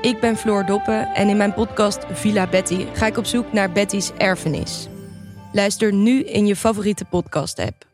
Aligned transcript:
Ik 0.00 0.20
ben 0.20 0.36
Floor 0.36 0.66
Doppen 0.66 1.14
en 1.14 1.28
in 1.28 1.36
mijn 1.36 1.54
podcast 1.54 1.98
Villa 2.10 2.46
Betty 2.46 2.86
ga 2.92 3.06
ik 3.06 3.16
op 3.16 3.24
zoek 3.24 3.52
naar 3.52 3.72
Betty's 3.72 4.10
erfenis. 4.18 4.88
Luister 5.52 5.92
nu 5.92 6.24
in 6.24 6.46
je 6.46 6.56
favoriete 6.56 7.04
podcast-app. 7.04 7.84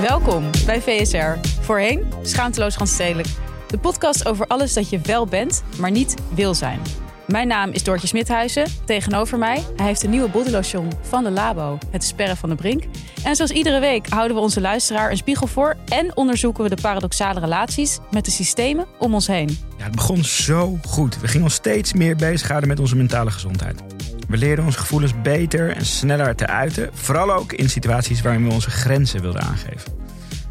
Welkom 0.00 0.50
bij 0.66 0.80
VSR. 0.80 1.48
Voorheen 1.60 2.12
Schaamteloos 2.22 2.76
Randstedelijk. 2.76 3.28
De 3.68 3.78
podcast 3.78 4.28
over 4.28 4.46
alles 4.46 4.72
dat 4.72 4.90
je 4.90 4.98
wel 4.98 5.26
bent, 5.26 5.62
maar 5.78 5.90
niet 5.90 6.14
wil 6.34 6.54
zijn. 6.54 6.80
Mijn 7.28 7.48
naam 7.48 7.70
is 7.70 7.84
Doortje 7.84 8.06
Smithuizen. 8.06 8.66
Tegenover 8.84 9.38
mij, 9.38 9.64
hij 9.76 9.86
heeft 9.86 10.02
een 10.02 10.10
nieuwe 10.10 10.28
bodylotion 10.28 10.92
van 11.00 11.24
de 11.24 11.30
Labo, 11.30 11.78
het 11.90 12.04
Sperren 12.04 12.36
van 12.36 12.48
de 12.48 12.54
Brink. 12.54 12.84
En 13.24 13.36
zoals 13.36 13.50
iedere 13.50 13.80
week 13.80 14.08
houden 14.08 14.36
we 14.36 14.42
onze 14.42 14.60
luisteraar 14.60 15.10
een 15.10 15.16
spiegel 15.16 15.46
voor 15.46 15.76
en 15.88 16.16
onderzoeken 16.16 16.62
we 16.62 16.74
de 16.74 16.82
paradoxale 16.82 17.40
relaties 17.40 17.98
met 18.10 18.24
de 18.24 18.30
systemen 18.30 18.86
om 18.98 19.14
ons 19.14 19.26
heen. 19.26 19.58
Ja, 19.78 19.84
het 19.84 19.94
begon 19.94 20.24
zo 20.24 20.78
goed. 20.86 21.20
We 21.20 21.28
gingen 21.28 21.44
ons 21.44 21.54
steeds 21.54 21.92
meer 21.92 22.16
bezighouden 22.16 22.68
met 22.68 22.80
onze 22.80 22.96
mentale 22.96 23.30
gezondheid. 23.30 23.82
We 24.28 24.36
leerden 24.36 24.64
onze 24.64 24.78
gevoelens 24.78 25.20
beter 25.22 25.70
en 25.76 25.86
sneller 25.86 26.34
te 26.34 26.46
uiten, 26.46 26.90
vooral 26.92 27.32
ook 27.32 27.52
in 27.52 27.70
situaties 27.70 28.20
waarin 28.20 28.46
we 28.46 28.52
onze 28.52 28.70
grenzen 28.70 29.20
wilden 29.20 29.42
aangeven. 29.42 29.92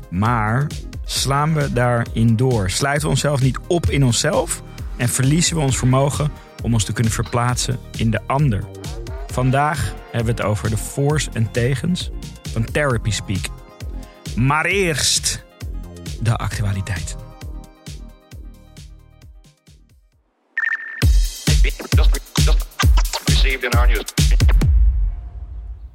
Maar 0.10 0.68
slaan 1.06 1.54
we 1.54 1.74
daarin 1.74 2.36
door? 2.36 2.70
Sluiten 2.70 3.04
we 3.04 3.10
onszelf 3.10 3.42
niet 3.42 3.60
op 3.68 3.90
in 3.90 4.04
onszelf 4.04 4.62
en 4.98 5.10
verliezen 5.10 5.56
we 5.56 5.62
ons 5.62 5.78
vermogen 5.78 6.32
om 6.64 6.74
ons 6.74 6.84
te 6.84 6.94
kunnen 6.94 7.12
verplaatsen 7.12 7.80
in 7.98 8.12
de 8.12 8.22
ander? 8.28 8.64
Vandaag 9.28 9.94
hebben 10.12 10.36
we 10.36 10.42
het 10.42 10.50
over 10.50 10.70
de 10.70 10.78
voor's 10.78 11.30
en 11.34 11.52
tegens 11.52 12.10
van 12.52 12.66
Therapy 12.66 13.12
Speak. 13.12 13.46
Maar 14.36 14.66
eerst 14.66 15.46
de 16.22 16.36
actualiteit. 16.36 17.16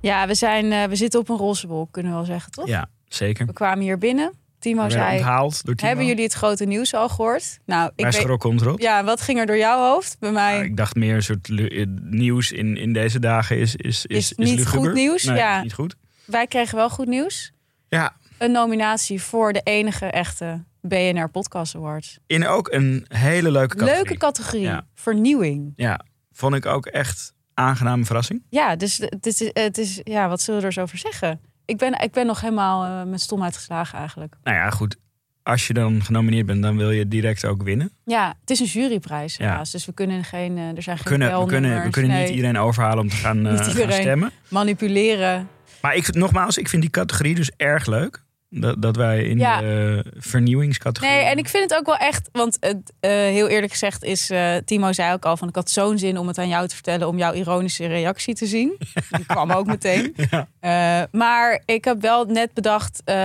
Ja, 0.01 0.27
we, 0.27 0.35
zijn, 0.35 0.73
eh, 0.73 0.85
we 0.85 0.97
zitten 0.97 1.21
op 1.21 1.29
een 1.29 1.37
roze 1.37 1.67
wolk, 1.67 1.93
kunnen 1.93 2.13
we 2.13 2.19
wel 2.19 2.27
zeggen, 2.27 2.53
toch? 2.53 2.67
Ja, 2.67 2.89
zeker. 3.09 3.47
We 3.47 3.53
kwamen 3.53 3.85
hier 3.85 3.99
binnen. 3.99 4.33
Timo 4.63 4.89
zei, 4.89 5.17
onthaald 5.17 5.65
door 5.65 5.75
Timo. 5.75 5.89
hebben 5.89 6.07
jullie 6.07 6.25
het 6.25 6.33
grote 6.33 6.65
nieuws 6.65 6.95
al 6.95 7.09
gehoord? 7.09 7.59
Nou, 7.67 7.91
ik 7.97 8.03
Wij 8.05 8.11
weet... 8.13 8.21
schrokken 8.21 8.51
ons 8.51 8.63
erop. 8.63 8.81
Ja, 8.81 9.05
wat 9.05 9.21
ging 9.21 9.39
er 9.39 9.47
door 9.47 9.57
jouw 9.57 9.79
hoofd? 9.93 10.17
Bij 10.19 10.33
mij 10.33 10.53
Nou, 10.55 10.65
ik 10.65 10.77
dacht 10.77 10.95
meer 10.95 11.15
een 11.15 11.23
soort 11.23 11.49
eh, 11.51 11.87
nieuws 12.03 12.53
in, 12.53 12.77
in 12.77 12.93
deze 12.93 13.19
dagen 13.19 13.59
is, 13.59 13.77
is, 13.77 14.07
is, 14.07 14.33
Is 14.33 14.37
niet 14.37 14.59
luguber. 14.59 14.81
goed 14.81 14.95
nieuws, 14.95 15.25
Nee, 15.25 15.37
ja. 15.37 15.63
niet 15.63 15.73
goed. 15.75 15.95
wij 16.25 16.47
kregen 16.47 16.77
wel 16.77 16.91
goed 16.91 17.07
nieuws. 17.07 17.53
Ja, 17.89 18.17
Een 18.39 18.53
nominatie 18.53 19.23
voor 19.23 19.53
de 19.53 19.61
enige 19.65 20.07
echte 20.07 20.65
BNR 20.81 21.29
Podcast 21.31 21.75
Awards. 21.77 22.19
in 22.27 22.47
ook 22.47 22.73
een 22.73 23.05
hele 23.09 23.51
leuke 23.51 23.77
categorie. 23.77 24.03
Leuke 24.05 24.17
categorie. 24.19 24.63
Ja. 24.63 24.87
Vernieuwing. 24.95 25.73
Ja, 25.77 26.01
vond 26.33 26.55
ik 26.55 26.67
ook 26.67 26.87
echt 26.87 27.33
aangename 27.55 28.05
verrassing. 28.05 28.43
Ja, 28.49 28.77
dus 28.77 28.99
het 28.99 29.27
is, 29.27 29.51
het 29.53 29.79
is, 29.79 30.01
ja, 30.05 30.29
wat 30.29 30.41
zullen 30.41 30.61
we 30.61 30.67
er 30.67 30.73
zo 30.73 30.81
over 30.81 30.99
zeggen? 30.99 31.41
Ik 31.73 31.79
ben, 31.79 32.01
ik 32.01 32.13
ben 32.13 32.27
nog 32.27 32.41
helemaal 32.41 32.85
eh, 32.85 33.11
met 33.11 33.21
stomheid 33.21 33.57
geslagen 33.57 33.99
eigenlijk. 33.99 34.35
Nou 34.45 34.57
ja, 34.57 34.71
goed. 34.71 34.97
Als 35.43 35.67
je 35.67 35.73
dan 35.75 36.03
genomineerd 36.05 36.47
bent, 36.47 36.63
dan 36.63 36.77
wil 36.77 36.91
je 36.91 37.09
direct 37.09 37.45
ook 37.45 37.63
winnen. 37.63 37.91
Ja, 38.05 38.35
het 38.41 38.51
is 38.51 38.61
een 38.61 38.67
juryprijs 38.67 39.37
Ja. 39.37 39.45
helaas. 39.51 39.71
Dus 39.71 39.87
we 39.87 39.93
kunnen 39.95 40.25
geen, 40.25 40.59
eh, 40.59 40.77
er 40.77 40.83
zijn 40.83 40.97
We 40.97 41.03
geen 41.03 41.19
kunnen, 41.19 41.39
we 41.41 41.47
kunnen, 41.47 41.83
we 41.83 41.91
kunnen 41.91 42.19
niet 42.21 42.29
iedereen 42.29 42.59
overhalen 42.59 42.99
om 42.99 43.09
te 43.09 43.17
gaan, 43.17 43.47
eh, 43.47 43.59
gaan 43.67 43.93
stemmen. 43.93 44.31
manipuleren. 44.49 45.49
Maar 45.81 45.95
ik, 45.95 46.15
nogmaals, 46.15 46.59
ik 46.59 46.69
vind 46.69 46.83
die 46.83 46.91
categorie 46.91 47.35
dus 47.35 47.51
erg 47.57 47.87
leuk. 47.87 48.23
Dat, 48.55 48.83
dat 48.83 48.97
wij 48.97 49.23
in 49.25 49.39
Ja. 49.39 49.61
de 49.61 50.05
vernieuwingscategorie... 50.19 51.17
Nee, 51.17 51.25
en 51.25 51.39
ik 51.39 51.49
vind 51.49 51.71
het 51.71 51.79
ook 51.79 51.87
wel 51.87 51.97
echt, 51.97 52.29
want 52.33 52.57
het, 52.61 52.93
eh, 53.01 53.11
heel 53.11 53.49
eerlijk 53.49 53.73
gezegd 53.73 54.05
is, 54.05 54.31
eh, 54.31 54.55
Timo 54.65 54.93
zei 54.93 55.13
ook 55.13 55.25
al 55.25 55.37
van 55.37 55.49
ik 55.49 55.55
had 55.55 55.71
zo'n 55.71 55.99
zin 55.99 56.19
om 56.19 56.27
het 56.29 56.39
aan 56.39 56.49
jou 56.49 56.69
te 56.69 56.75
vertellen, 56.75 57.09
om 57.09 57.19
jouw 57.19 57.33
ironische 57.33 57.87
reactie 57.87 58.35
te 58.35 58.47
zien. 58.47 58.77
Die 59.17 59.27
kwam 59.27 59.51
ook 59.51 59.67
meteen. 59.67 60.15
Ja. 60.31 60.49
Eh, 60.61 61.07
maar 61.13 61.63
ik 61.65 61.85
heb 61.85 62.01
wel 62.01 62.25
net 62.25 62.55
bedacht, 62.55 63.03
ehm, 63.05 63.17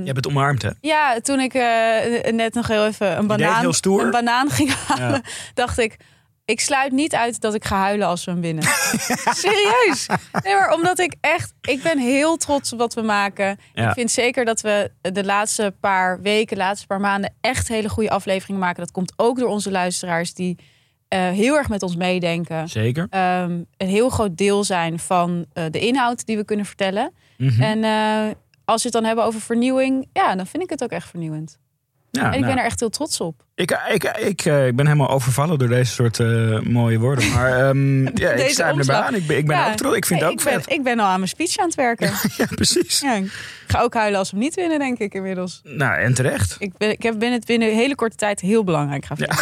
Je 0.00 0.04
hebt 0.04 0.16
het 0.16 0.26
omarmd, 0.26 0.62
hè? 0.62 0.70
ja, 0.80 1.20
toen 1.20 1.40
ik 1.40 1.52
net 2.32 2.54
nog 2.54 2.66
heel 2.68 2.86
even 2.86 3.18
een 3.18 3.26
banaan, 3.26 3.60
heel 3.60 3.72
stoer. 3.72 4.02
een 4.04 4.10
banaan 4.10 4.50
ging 4.50 4.74
halen, 4.86 5.12
Ja. 5.12 5.20
dacht 5.54 5.78
ik, 5.78 5.96
ik 6.44 6.60
sluit 6.60 6.92
niet 6.92 7.14
uit 7.14 7.40
dat 7.40 7.54
ik 7.54 7.64
ga 7.64 7.76
huilen 7.76 8.06
als 8.06 8.24
we 8.24 8.30
hem 8.30 8.40
winnen. 8.40 8.64
Serieus. 9.44 10.06
Nee, 10.42 10.54
maar 10.54 10.74
omdat 10.74 10.98
ik 10.98 11.14
echt, 11.20 11.52
ik 11.60 11.82
ben 11.82 11.98
heel 11.98 12.36
trots 12.36 12.72
op 12.72 12.78
wat 12.78 12.94
we 12.94 13.02
maken. 13.02 13.58
Ja. 13.74 13.88
Ik 13.88 13.94
vind 13.94 14.10
zeker 14.10 14.44
dat 14.44 14.60
we 14.60 14.90
de 15.00 15.24
laatste 15.24 15.74
paar 15.80 16.20
weken, 16.20 16.56
laatste 16.56 16.86
paar 16.86 17.00
maanden 17.00 17.34
echt 17.40 17.68
hele 17.68 17.88
goede 17.88 18.10
afleveringen 18.10 18.60
maken. 18.60 18.82
Dat 18.82 18.92
komt 18.92 19.12
ook 19.16 19.38
door 19.38 19.48
onze 19.48 19.70
luisteraars 19.70 20.34
die 20.34 20.58
eh, 21.10 21.30
heel 21.30 21.56
erg 21.56 21.68
met 21.68 21.82
ons 21.82 21.96
meedenken. 21.96 22.68
Zeker. 22.68 23.06
Ehm, 23.10 23.62
een 23.76 23.88
heel 23.88 24.08
groot 24.08 24.36
deel 24.36 24.64
zijn 24.64 24.98
van 24.98 25.46
eh, 25.52 25.64
de 25.70 25.78
inhoud 25.78 26.26
die 26.26 26.36
we 26.36 26.44
kunnen 26.44 26.66
vertellen. 26.66 27.12
Mhm. 27.36 27.62
En 27.62 27.84
eh, 27.84 28.34
als 28.64 28.82
we 28.82 28.88
het 28.88 28.92
dan 28.92 29.04
hebben 29.04 29.24
over 29.24 29.40
vernieuwing, 29.40 30.08
ja, 30.12 30.34
dan 30.34 30.46
vind 30.46 30.62
ik 30.62 30.70
het 30.70 30.82
ook 30.82 30.90
echt 30.90 31.08
vernieuwend. 31.08 31.58
Ja, 32.10 32.20
en 32.26 32.32
ik 32.32 32.40
nou, 32.40 32.46
ben 32.46 32.58
er 32.58 32.64
echt 32.64 32.80
heel 32.80 32.88
trots 32.88 33.20
op. 33.20 33.42
Ik, 33.54 33.70
ik, 33.92 34.04
ik, 34.04 34.44
eh, 34.44 34.66
ik 34.66 34.76
ben 34.76 34.86
helemaal 34.86 35.08
overvallen 35.10 35.58
door 35.58 35.68
deze 35.68 35.92
soort 35.92 36.20
eh, 36.20 36.60
mooie 36.60 36.98
woorden. 36.98 37.30
Maar 37.32 37.68
ehm, 37.68 38.02
ja, 38.22 38.30
ik 38.30 38.50
sta 38.50 38.66
er 38.66 38.72
omslag. 38.72 39.06
aan. 39.06 39.14
Ik 39.14 39.26
ben, 39.26 39.36
ik 39.36 39.46
ben 39.46 39.56
Ja. 39.56 39.68
ook 39.70 39.76
trots. 39.76 39.96
Ik 39.96 40.06
vind 40.06 40.20
Nee, 40.20 40.30
het 40.30 40.40
ook 40.46 40.52
ik 40.54 40.64
ben. 40.66 40.76
Ik 40.76 40.82
ben 40.82 40.98
al 40.98 41.06
aan 41.06 41.16
mijn 41.18 41.28
speech 41.30 41.56
aan 41.58 41.66
het 41.66 41.74
werken. 41.74 42.10
Ja, 42.36 42.46
precies. 42.54 43.00
ja, 43.00 43.14
ik 43.14 43.30
ga 43.66 43.80
ook 43.80 43.94
huilen 43.94 44.18
als 44.18 44.30
we 44.30 44.36
hem 44.36 44.44
niet 44.44 44.54
winnen, 44.54 44.78
denk 44.78 44.98
ik 44.98 45.14
inmiddels. 45.14 45.60
Nou, 45.64 45.98
en 46.00 46.14
terecht. 46.14 46.56
Ik, 46.58 46.76
ben, 46.76 46.90
ik 46.90 47.02
heb 47.02 47.12
binnen 47.18 47.38
het 47.38 47.46
binnen 47.46 47.68
een 47.68 47.74
hele 47.74 47.94
korte 47.94 48.16
tijd 48.16 48.40
heel 48.40 48.64
belangrijk 48.64 49.04
gaan 49.04 49.16
vinden. 49.16 49.36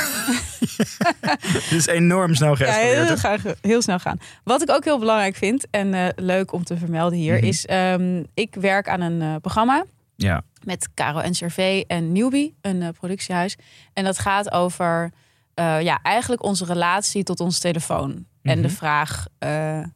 Het 1.42 1.72
is 1.78 1.86
enorm 1.86 2.34
snel 2.34 2.48
Ja, 2.50 2.56
geëscaleerd. 2.56 3.06
heel, 3.06 3.16
graag, 3.16 3.42
heel 3.60 3.82
snel 3.82 3.98
gaan. 3.98 4.18
Wat 4.44 4.62
ik 4.62 4.70
ook 4.70 4.84
heel 4.84 4.98
belangrijk 4.98 5.36
vind 5.36 5.66
en 5.70 5.94
eh, 5.94 6.06
leuk 6.16 6.52
om 6.52 6.64
te 6.64 6.76
vermelden 6.76 7.18
hier 7.18 7.34
Mhm. 7.36 7.44
is: 7.44 7.66
ehm, 7.66 8.22
ik 8.34 8.54
werk 8.60 8.88
aan 8.88 9.00
een 9.00 9.40
programma 9.40 9.84
Ja. 10.22 10.42
met 10.64 10.88
Caro 10.94 11.28
NCRV 11.28 11.82
en 11.86 12.12
Newbie, 12.12 12.56
een 12.60 12.82
eh, 12.82 12.88
productiehuis. 12.98 13.56
En 13.92 14.04
dat 14.04 14.18
gaat 14.18 14.52
over 14.52 15.12
eh, 15.54 15.80
ja, 15.82 15.98
eigenlijk 16.02 16.42
onze 16.44 16.64
relatie 16.64 17.22
tot 17.22 17.40
onze 17.40 17.60
telefoon. 17.60 18.26
En 18.42 18.62
de 18.62 18.68
Mhm. 18.68 18.76
vraag, 18.76 19.26
eh, 19.38 19.48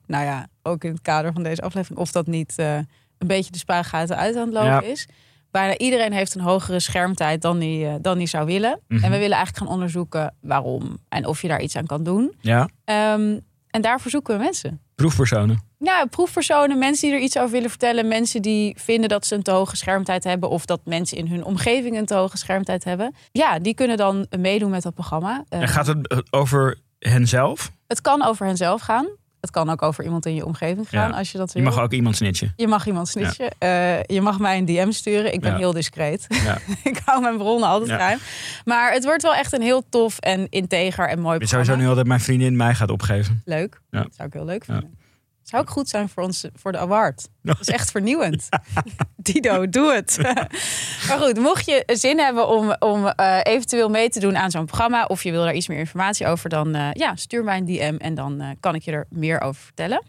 nou 0.06 0.24
ja, 0.24 0.46
ook 0.62 0.84
in 0.84 0.90
het 0.92 1.02
kader 1.02 1.32
van 1.32 1.42
deze 1.42 1.62
aflevering, 1.62 2.00
of 2.00 2.12
dat 2.12 2.26
niet 2.26 2.54
een 2.58 2.86
beetje 3.26 3.50
de 3.52 3.58
spuigaten 3.58 4.16
uit 4.16 4.36
aan 4.36 4.44
het 4.44 4.52
lopen 4.52 4.68
Ja. 4.70 4.80
is. 4.82 5.08
Bijna 5.50 5.76
iedereen 5.78 6.12
heeft 6.12 6.34
een 6.34 6.40
hogere 6.40 6.80
schermtijd 6.80 7.42
dan 7.42 7.58
die, 7.58 8.00
dan 8.00 8.18
die 8.18 8.26
zou 8.26 8.46
willen. 8.46 8.80
Mhm. 8.88 9.04
En 9.04 9.10
we 9.10 9.18
willen 9.18 9.36
eigenlijk 9.36 9.56
gaan 9.58 9.74
onderzoeken 9.74 10.34
waarom 10.40 10.98
en 11.08 11.26
of 11.26 11.42
je 11.42 11.48
daar 11.48 11.60
iets 11.62 11.76
aan 11.76 11.86
kan 11.86 12.02
doen. 12.02 12.34
ja. 12.40 12.68
Ehm, 12.84 13.38
en 13.72 13.80
daarvoor 13.82 14.10
zoeken 14.10 14.36
we 14.36 14.42
mensen. 14.42 14.80
Proefpersonen. 14.94 15.60
Ja, 15.78 16.04
proefpersonen, 16.04 16.78
mensen 16.78 17.08
die 17.08 17.16
er 17.16 17.22
iets 17.24 17.38
over 17.38 17.50
willen 17.50 17.70
vertellen. 17.70 18.08
Mensen 18.08 18.42
die 18.42 18.74
vinden 18.78 19.08
dat 19.08 19.26
ze 19.26 19.34
een 19.34 19.42
te 19.42 19.50
hoge 19.50 19.76
schermtijd 19.76 20.24
hebben. 20.24 20.50
Of 20.50 20.64
dat 20.66 20.80
mensen 20.84 21.16
in 21.18 21.26
hun 21.26 21.44
omgeving 21.44 21.96
een 21.98 22.06
te 22.06 22.14
hoge 22.14 22.36
schermtijd 22.36 22.84
hebben. 22.84 23.14
Ja, 23.32 23.58
die 23.58 23.74
kunnen 23.74 23.96
dan 23.96 24.26
meedoen 24.38 24.70
met 24.70 24.82
dat 24.82 24.94
programma. 24.94 25.44
Eh, 25.48 25.60
En 25.60 25.68
gaat 25.68 25.86
het 25.86 26.22
over 26.30 26.78
henzelf? 26.98 27.70
Het 27.86 28.00
kan 28.00 28.22
over 28.24 28.46
henzelf 28.46 28.80
gaan. 28.80 29.06
Het 29.42 29.50
kan 29.50 29.70
ook 29.70 29.82
over 29.82 30.04
iemand 30.04 30.26
in 30.26 30.34
je 30.34 30.44
omgeving 30.46 30.88
gaan 30.88 31.10
Ja. 31.10 31.16
als 31.16 31.32
je 31.32 31.38
dat 31.38 31.52
Je 31.52 31.62
wil. 31.62 31.70
mag 31.72 31.80
ook 31.82 31.92
iemand 31.92 32.16
snitchen. 32.16 32.52
Je 32.56 32.66
mag 32.66 32.86
iemand 32.86 33.08
snitchen. 33.08 33.50
Eh, 33.58 34.02
je 34.02 34.20
mag 34.20 34.38
mij 34.38 34.58
een 34.58 34.64
DM 34.64 34.90
sturen. 34.90 35.32
Ik 35.32 35.40
ben 35.40 35.50
Ja. 35.52 35.56
heel 35.58 35.72
discreet. 35.72 36.26
Ja. 36.28 36.58
ik 36.90 37.00
hou 37.04 37.22
mijn 37.22 37.36
bronnen 37.38 37.68
altijd 37.68 37.90
geheim. 37.90 38.18
Maar 38.64 38.92
het 38.92 39.04
wordt 39.04 39.22
wel 39.22 39.34
echt 39.34 39.52
een 39.52 39.62
heel 39.62 39.82
tof 39.88 40.18
en 40.18 40.46
integer 40.50 41.08
en 41.08 41.20
mooi 41.20 41.38
programma. 41.38 41.64
sowieso 41.64 41.76
nu 41.84 41.88
al 41.90 41.94
dat 41.96 42.06
mijn 42.06 42.20
vriendin 42.20 42.56
mij 42.56 42.74
gaat 42.74 42.90
opgeven. 42.90 43.42
Leuk. 43.44 43.80
Dat 43.90 44.14
zou 44.16 44.28
ik 44.28 44.34
heel 44.34 44.44
leuk 44.44 44.64
vinden. 44.64 44.94
Zou 45.42 45.62
ook 45.62 45.70
goed 45.70 45.88
zijn 45.88 46.08
voor 46.08 46.22
ons 46.22 46.44
voor 46.54 46.72
de 46.72 46.78
award. 46.78 47.28
Dat 47.42 47.60
is 47.60 47.68
echt 47.68 47.90
vernieuwend. 47.90 48.48
Dido, 49.16 49.68
doe 49.68 49.92
het. 49.92 50.18
maar 51.08 51.18
goed, 51.18 51.38
mocht 51.38 51.66
je 51.66 51.82
zin 51.86 52.18
hebben 52.18 52.48
om, 52.48 52.76
om 52.78 53.06
eh, 53.06 53.40
eventueel 53.42 53.88
mee 53.88 54.08
te 54.08 54.20
doen 54.20 54.36
aan 54.36 54.50
zo'n 54.50 54.66
programma... 54.66 55.04
of 55.04 55.22
je 55.22 55.30
wil 55.30 55.42
daar 55.42 55.54
iets 55.54 55.68
meer 55.68 55.78
informatie 55.78 56.26
over... 56.26 56.48
dan 56.48 56.74
eh, 56.74 56.88
ja, 56.92 57.16
stuur 57.16 57.44
mij 57.44 57.56
een 57.56 57.64
DM 57.64 57.96
en 57.98 58.14
dan 58.14 58.40
eh, 58.40 58.48
kan 58.60 58.74
ik 58.74 58.82
je 58.82 58.92
er 58.92 59.06
meer 59.10 59.40
over 59.40 59.62
vertellen. 59.62 60.02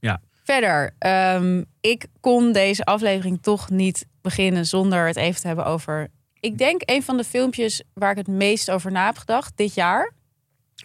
Ja. 0.00 0.20
Verder, 0.44 0.94
ehm, 0.98 1.64
ik 1.80 2.06
kon 2.20 2.52
deze 2.52 2.84
aflevering 2.84 3.42
toch 3.42 3.70
niet 3.70 4.06
beginnen... 4.20 4.66
zonder 4.66 5.06
het 5.06 5.16
even 5.16 5.40
te 5.40 5.46
hebben 5.46 5.66
over... 5.66 6.08
Ik 6.40 6.58
denk 6.58 6.82
een 6.84 7.02
van 7.02 7.16
de 7.16 7.24
filmpjes 7.24 7.82
waar 7.94 8.10
ik 8.10 8.16
het 8.16 8.28
meest 8.28 8.70
over 8.70 8.92
na 8.92 9.06
heb 9.06 9.16
gedacht 9.16 9.52
dit 9.56 9.74
jaar. 9.74 10.12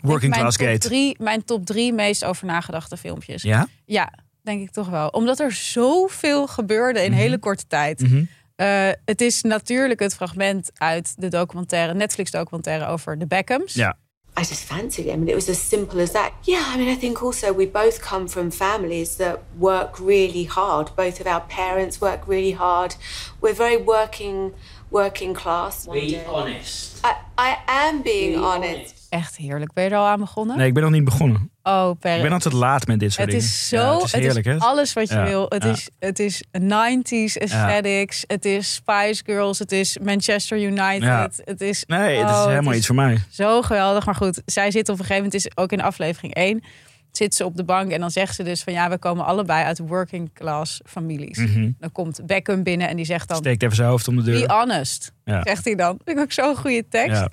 Working 0.06 0.30
mijn 0.30 0.42
Class 0.42 0.58
top 0.58 0.68
Gate. 0.68 0.80
Drie, 0.80 1.16
mijn 1.20 1.44
top 1.44 1.66
drie 1.66 1.94
meest 1.94 2.24
over 2.26 2.46
nagedachte 2.46 2.98
filmpjes. 2.98 3.42
Ja? 3.42 3.68
Ja, 3.86 4.12
denk 4.42 4.62
ik 4.62 4.72
toch 4.72 4.90
wel. 4.90 5.08
Omdat 5.08 5.40
er 5.40 5.52
zoveel 5.52 6.48
gebeurde 6.48 7.04
in 7.04 7.12
Mhm. 7.12 7.20
hele 7.20 7.38
korte 7.38 7.68
tijd. 7.68 8.00
Mhm. 8.02 8.24
Eh, 8.56 8.90
het 9.06 9.22
is 9.22 9.42
natuurlijk 9.42 10.00
het 10.00 10.16
fragment 10.16 10.70
uit 10.74 11.14
de 11.18 11.28
documentaire, 11.28 11.94
Netflix 11.94 12.32
documentaire 12.32 12.86
over 12.88 13.18
de 13.20 13.28
Beckhams. 13.28 13.74
Ja. 13.74 13.98
I 14.40 14.42
just 14.42 14.64
fancied 14.64 15.06
him, 15.06 15.20
and 15.20 15.28
it 15.28 15.34
was 15.34 15.50
as 15.50 15.68
simple 15.68 16.02
as 16.02 16.12
that. 16.12 16.32
Yeah, 16.42 16.74
I 16.74 16.78
mean, 16.78 16.90
I 16.90 17.00
think 17.00 17.22
also 17.22 17.56
we 17.56 17.68
both 17.68 18.00
come 18.10 18.28
from 18.30 18.52
families 18.52 19.16
that 19.16 19.38
work 19.58 19.98
really 19.98 20.46
hard. 20.50 20.96
Both 20.96 21.20
of 21.20 21.26
our 21.26 21.42
parents 21.48 21.98
work 21.98 22.24
really 22.28 22.54
hard. 22.54 22.98
We're 23.42 23.56
very 23.56 23.84
working, 23.84 24.52
working 24.90 25.34
class. 25.36 25.86
Be 25.92 26.18
honest. 26.28 27.00
I, 27.06 27.14
I 27.42 27.58
am 27.66 28.02
being 28.02 28.34
Be 28.34 28.40
honest. 28.46 29.05
Echt 29.16 29.36
heerlijk. 29.38 29.74
Ben 29.74 29.84
je 29.84 29.90
er 29.90 29.96
al 29.98 30.06
aan 30.08 30.20
begonnen? 30.20 30.58
Nee, 30.58 30.68
ik 30.68 30.74
ben 30.74 30.84
nog 30.84 30.92
niet 30.92 31.04
begonnen. 31.04 31.50
Oh, 31.64 31.92
Per. 32.00 32.16
Ik 32.16 32.22
ben 32.22 32.32
altijd 32.32 32.54
laat 32.54 32.88
met 32.88 33.00
dit 33.00 33.12
soort 33.14 33.22
het 33.22 33.36
dingen. 33.36 33.46
is 33.46 33.68
zo, 33.68 33.76
Ja, 33.78 33.92
het 33.92 34.02
het 34.02 34.06
is, 34.06 34.14
is 34.14 34.20
heerlijk, 34.22 34.46
hè? 34.46 34.58
alles 34.58 34.94
wat 34.94 35.10
je 35.10 35.16
Ja, 35.16 35.24
wil. 35.26 35.46
Het, 35.50 35.64
ja. 35.64 35.70
is, 35.70 35.90
het 36.00 36.20
is 36.20 36.44
90s 36.62 37.42
aesthetics, 37.42 38.24
het 38.28 38.46
is 38.46 38.74
Spice 38.74 39.24
Girls, 39.26 39.60
het 39.60 39.72
is 39.72 39.98
Manchester 40.04 40.62
United. 40.62 41.42
Het 41.46 41.62
is, 41.62 41.84
Nee, 41.88 42.18
het 42.18 42.30
is 42.30 42.36
oh, 42.36 42.46
helemaal 42.48 42.72
is 42.72 42.78
iets 42.78 42.88
voor 42.88 42.96
mij. 42.96 43.20
Zo 43.30 43.62
geweldig. 43.62 44.06
Maar 44.06 44.16
goed, 44.16 44.42
zij 44.46 44.72
zit 44.72 44.90
op 44.90 45.00
een 45.00 45.06
gegeven 45.06 45.24
moment, 45.24 45.34
is 45.34 45.58
ook 45.58 45.72
in 45.72 45.82
aflevering 45.82 46.34
1, 46.34 46.64
zit 47.12 47.36
ze 47.36 47.46
op 47.46 47.56
de 47.56 47.64
bank 47.64 47.92
en 47.92 48.00
dan 48.00 48.12
zegt 48.12 48.36
ze 48.36 48.44
dus 48.44 48.64
van 48.64 48.74
ja, 48.74 48.90
we 48.90 48.98
komen 48.98 49.26
allebei 49.26 49.64
uit 49.64 49.80
working 49.88 50.34
class 50.34 50.82
families. 50.86 51.38
Mhm. 51.38 51.72
Dan 51.80 51.92
komt 51.92 52.26
Beckham 52.26 52.64
binnen 52.64 52.88
en 52.90 52.96
die 52.96 53.06
zegt 53.06 53.28
dan, 53.28 53.38
Steekt 53.38 53.64
even 53.64 53.76
zijn 53.76 53.90
hoofd 53.90 54.08
om 54.08 54.16
de 54.16 54.22
be 54.22 54.32
deur. 54.32 54.52
honest, 54.52 55.12
Ja. 55.26 55.42
zegt 55.44 55.66
hij 55.66 55.76
dan. 55.76 55.98
Vind 56.06 56.18
ik 56.18 56.24
ook 56.24 56.32
zo'n 56.32 56.56
goede 56.56 56.88
tekst. 56.90 57.24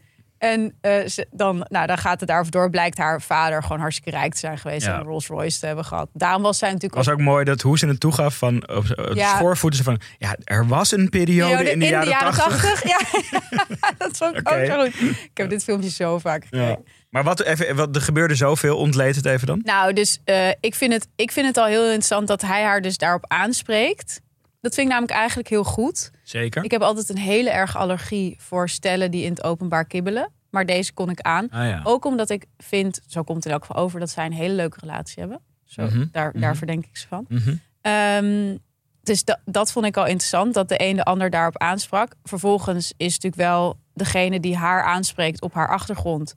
En 0.42 0.74
eh, 0.80 1.06
ze- 1.06 1.26
dan, 1.30 1.66
nou, 1.68 1.86
dan 1.86 1.98
gaat 1.98 2.18
het 2.20 2.28
daarover 2.28 2.52
door. 2.52 2.70
Blijkt 2.70 2.98
haar 2.98 3.22
vader 3.22 3.62
gewoon 3.62 3.80
hartstikke 3.80 4.10
rijk 4.18 4.32
te 4.32 4.38
zijn 4.38 4.58
geweest. 4.58 4.86
Ja. 4.86 4.98
En 4.98 5.02
Rolls 5.04 5.26
Royce 5.26 5.58
te 5.60 5.66
hebben 5.66 5.84
gehad. 5.84 6.08
Daarom 6.12 6.42
was 6.42 6.58
zij 6.58 6.68
natuurlijk 6.68 6.96
Het 6.96 7.04
was 7.06 7.14
ook 7.14 7.20
mooi 7.20 7.44
dat 7.44 7.60
hoe 7.60 7.78
ze 7.78 7.86
het 7.86 8.00
toegaf 8.00 8.36
van 8.36 8.68
op 8.68 8.84
het 8.88 9.14
Ja. 9.14 9.36
schoorvoeten 9.36 9.78
ze 9.78 9.84
van 9.84 10.00
ja 10.18 10.36
er 10.44 10.66
was 10.66 10.92
een 10.92 11.08
periode 11.08 11.50
Periode 11.50 11.70
in 11.70 11.78
de 11.78 11.86
jaren 11.86 12.18
tachtig. 12.18 12.44
80. 12.62 12.88
Ja, 12.88 12.98
dat 13.98 14.16
vond 14.16 14.36
ik 14.36 14.52
ook 14.52 14.64
zo 14.66 14.80
goed. 14.80 14.94
Ik 15.10 15.30
heb 15.34 15.50
dit 15.50 15.64
filmpje 15.64 15.90
zo 15.90 16.18
vaak 16.18 16.42
gekeken. 16.44 16.66
Ja. 16.68 16.76
Maar 17.10 17.24
wat, 17.24 17.42
even, 17.42 17.76
wat, 17.76 17.96
er 17.96 18.02
gebeurde 18.02 18.34
zoveel, 18.34 18.76
ontleed 18.76 19.16
het 19.16 19.24
even 19.26 19.46
dan? 19.46 19.60
Nou, 19.64 19.92
dus 19.92 20.20
eh, 20.24 20.48
ik, 20.60 20.74
vind 20.74 20.92
het, 20.92 21.08
ik 21.16 21.32
vind 21.32 21.46
het 21.46 21.56
al 21.56 21.66
heel 21.66 21.84
interessant 21.84 22.28
dat 22.28 22.42
hij 22.42 22.62
haar 22.62 22.80
dus 22.82 22.96
daarop 22.96 23.24
aanspreekt. 23.28 24.20
Dat 24.62 24.74
vind 24.74 24.86
ik 24.86 24.92
namelijk 24.92 25.12
eigenlijk 25.18 25.48
heel 25.48 25.64
goed. 25.64 26.10
Zeker. 26.22 26.64
Ik 26.64 26.70
heb 26.70 26.82
altijd 26.82 27.08
een 27.08 27.18
hele 27.18 27.50
erge 27.50 27.78
allergie 27.78 28.36
voor 28.38 28.68
stellen 28.68 29.10
die 29.10 29.24
in 29.24 29.30
het 29.30 29.42
openbaar 29.44 29.84
kibbelen. 29.84 30.30
Maar 30.50 30.66
deze 30.66 30.92
kon 30.92 31.10
ik 31.10 31.20
aan. 31.20 31.48
ah, 31.50 31.68
ja. 31.68 31.80
Ook 31.84 32.04
omdat 32.04 32.30
ik 32.30 32.46
vind, 32.58 33.00
zo 33.06 33.22
komt 33.22 33.36
het 33.36 33.46
in 33.46 33.52
elk 33.52 33.64
geval 33.64 33.82
over, 33.82 34.00
dat 34.00 34.10
zij 34.10 34.26
een 34.26 34.32
hele 34.32 34.54
leuke 34.54 34.78
relatie 34.80 35.20
hebben. 35.20 35.40
Zo, 35.64 35.82
Mhm, 35.82 36.06
daar, 36.12 36.40
daar 36.40 36.56
verdenk 36.56 36.84
ik 36.86 36.96
ze 36.96 37.06
van. 37.08 37.24
Mhm. 37.28 37.54
Ehm, 37.80 38.56
dus 39.02 39.24
da- 39.24 39.40
dat 39.44 39.72
vond 39.72 39.86
ik 39.86 39.96
al 39.96 40.06
interessant, 40.06 40.54
dat 40.54 40.68
de 40.68 40.74
een 40.84 40.96
de 40.96 41.04
ander 41.04 41.30
daarop 41.30 41.58
aansprak. 41.58 42.14
Vervolgens 42.22 42.92
is 42.96 43.12
natuurlijk 43.18 43.42
wel 43.42 43.76
degene 43.94 44.40
die 44.40 44.56
haar 44.56 44.82
aanspreekt 44.82 45.40
op 45.42 45.54
haar 45.54 45.68
achtergrond... 45.68 46.34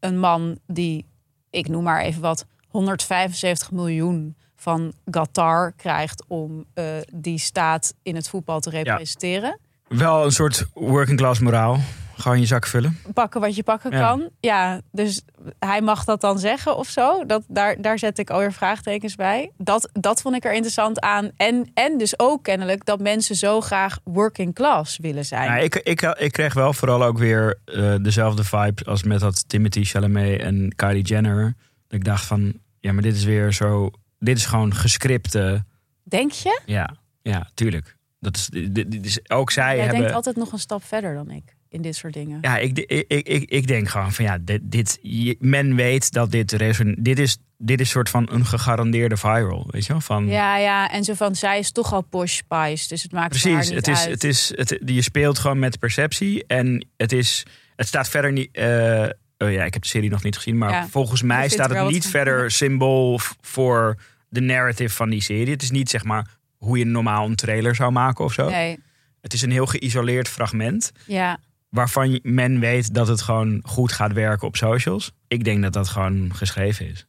een 0.00 0.18
man 0.18 0.58
die, 0.66 1.06
ik 1.50 1.68
noem 1.68 1.82
maar 1.82 2.00
even 2.02 2.20
wat, 2.22 2.46
175 2.68 3.70
miljoen 3.70 4.36
van 4.58 4.92
Qatar 5.10 5.72
krijgt... 5.76 6.24
om 6.28 6.64
eh, 6.74 6.84
die 7.14 7.38
staat 7.38 7.94
in 8.02 8.14
het 8.14 8.28
voetbal 8.28 8.60
te 8.60 8.70
representeren. 8.70 9.58
Wel 9.88 10.24
een 10.24 10.32
soort 10.32 10.66
working 10.74 11.18
class 11.18 11.40
moraal. 11.40 11.78
Gewoon 12.16 12.40
je 12.40 12.46
zak 12.46 12.66
vullen. 12.66 12.98
Pakken 13.14 13.40
wat 13.40 13.56
je 13.56 13.62
pakken 13.62 13.90
Ja. 13.90 13.98
kan. 14.08 14.28
Ja, 14.40 14.80
dus 14.92 15.22
hij 15.58 15.80
mag 15.80 16.04
dat 16.04 16.20
dan 16.20 16.38
zeggen 16.38 16.76
of 16.76 16.88
zo. 16.88 17.24
Dat, 17.26 17.44
daar, 17.48 17.80
daar 17.80 17.98
zet 17.98 18.18
ik 18.18 18.30
alweer 18.30 18.52
vraagtekens 18.52 19.14
bij. 19.14 19.50
Dat, 19.56 19.90
dat 19.92 20.20
vond 20.20 20.34
ik 20.36 20.44
er 20.44 20.52
interessant 20.52 21.00
aan. 21.00 21.30
En, 21.36 21.70
en 21.74 21.98
dus 21.98 22.18
ook 22.18 22.42
kennelijk 22.42 22.84
dat 22.84 23.00
mensen 23.00 23.36
zo 23.36 23.60
graag 23.60 23.98
working 24.04 24.54
class 24.54 24.98
willen 24.98 25.24
zijn. 25.24 25.44
Ja, 25.50 25.56
ik, 25.56 25.74
ik, 25.74 26.02
ik 26.02 26.32
kreeg 26.32 26.54
wel 26.54 26.72
vooral 26.72 27.04
ook 27.04 27.18
weer 27.18 27.58
eh, 27.64 27.94
dezelfde 28.02 28.44
vibe 28.44 28.84
als 28.84 29.02
met 29.02 29.20
dat 29.20 29.48
Timothy 29.48 29.84
Chalamet 29.84 30.40
en 30.40 30.72
Kylie 30.76 31.02
Jenner. 31.02 31.54
Dat 31.88 31.98
ik 31.98 32.04
dacht 32.04 32.24
van, 32.24 32.52
ja, 32.80 32.92
maar 32.92 33.02
dit 33.02 33.16
is 33.16 33.24
weer 33.24 33.52
zo... 33.52 33.90
Dit 34.18 34.36
is 34.36 34.46
gewoon 34.46 34.74
gescripte... 34.74 35.64
Denk 36.02 36.32
je? 36.32 36.60
Ja, 36.66 36.96
ja, 37.22 37.50
tuurlijk. 37.54 37.96
Dat 38.20 38.36
is, 38.36 38.46
dit, 38.46 38.90
dit 38.90 39.06
is, 39.06 39.30
ook 39.30 39.50
zij 39.50 39.74
Jij 39.74 39.80
hebben... 39.84 39.98
denkt 40.00 40.14
altijd 40.14 40.36
nog 40.36 40.52
een 40.52 40.58
stap 40.58 40.84
verder 40.84 41.14
dan 41.14 41.30
ik 41.30 41.56
in 41.68 41.82
dit 41.82 41.96
soort 41.96 42.12
dingen. 42.12 42.38
Ja, 42.40 42.58
ik, 42.58 42.78
ik, 42.78 43.04
ik, 43.26 43.50
ik, 43.50 43.66
denk 43.66 43.88
gewoon 43.88 44.12
van 44.12 44.24
ja, 44.24 44.38
dit, 44.40 44.60
dit, 44.62 44.98
men 45.38 45.74
weet 45.74 46.12
dat 46.12 46.30
dit 46.30 46.52
reson, 46.52 46.96
dit 46.98 47.18
is 47.18 47.38
dit 47.58 47.80
is 47.80 47.90
soort 47.90 48.08
van 48.08 48.28
een 48.30 48.46
gegarandeerde 48.46 49.16
viral, 49.16 49.66
weet 49.70 49.86
je 49.86 49.92
wel? 49.92 50.00
Van, 50.00 50.26
Ja, 50.26 50.56
ja, 50.56 50.90
en 50.90 51.04
zo 51.04 51.14
van, 51.14 51.34
zij 51.34 51.58
is 51.58 51.72
toch 51.72 51.92
al 51.92 52.02
posh 52.02 52.36
spice, 52.36 52.88
dus 52.88 53.02
het 53.02 53.12
maakt 53.12 53.38
voor 53.38 53.50
haar 53.50 53.58
precies. 53.60 53.74
niet 53.76 53.86
Het 53.86 53.96
is, 53.96 54.02
uit. 54.02 54.10
het 54.10 54.24
is, 54.24 54.52
het, 54.54 54.78
je 54.94 55.02
speelt 55.02 55.38
gewoon 55.38 55.58
met 55.58 55.78
perceptie 55.78 56.46
en 56.46 56.86
het 56.96 57.12
is, 57.12 57.46
het 57.76 57.86
staat 57.86 58.08
verder 58.08 58.32
niet. 58.32 58.56
eh, 58.56 59.06
oh 59.38 59.52
ja, 59.52 59.64
ik 59.64 59.72
heb 59.72 59.82
de 59.82 59.88
serie 59.88 60.10
nog 60.10 60.22
niet 60.22 60.36
gezien, 60.36 60.58
maar 60.58 60.70
Ja, 60.70 60.88
volgens 60.88 61.22
mij 61.22 61.48
staat 61.48 61.70
het 61.70 61.88
niet 61.88 62.02
van. 62.02 62.10
verder 62.10 62.50
symbool 62.50 63.18
voor 63.40 63.96
de 64.28 64.40
narrative 64.40 64.94
van 64.94 65.10
die 65.10 65.22
serie. 65.22 65.50
Het 65.52 65.62
is 65.62 65.70
niet 65.70 65.90
zeg 65.90 66.04
maar 66.04 66.26
hoe 66.56 66.78
je 66.78 66.84
normaal 66.84 67.26
een 67.26 67.34
trailer 67.36 67.74
zou 67.74 67.92
maken 67.92 68.24
of 68.24 68.32
zo. 68.32 68.48
Nee, 68.48 68.78
Het 69.20 69.32
is 69.32 69.42
een 69.42 69.50
heel 69.50 69.66
geïsoleerd 69.66 70.28
fragment. 70.28 70.92
ja. 71.06 71.38
waarvan 71.68 72.20
men 72.22 72.60
weet 72.60 72.94
dat 72.94 73.08
het 73.08 73.20
gewoon 73.22 73.60
goed 73.64 73.92
gaat 73.92 74.12
werken 74.12 74.46
op 74.46 74.56
socials. 74.56 75.12
Ik 75.28 75.44
denk 75.44 75.62
dat 75.62 75.72
dat 75.72 75.88
gewoon 75.88 76.34
geschreven 76.34 76.88
is. 76.90 77.06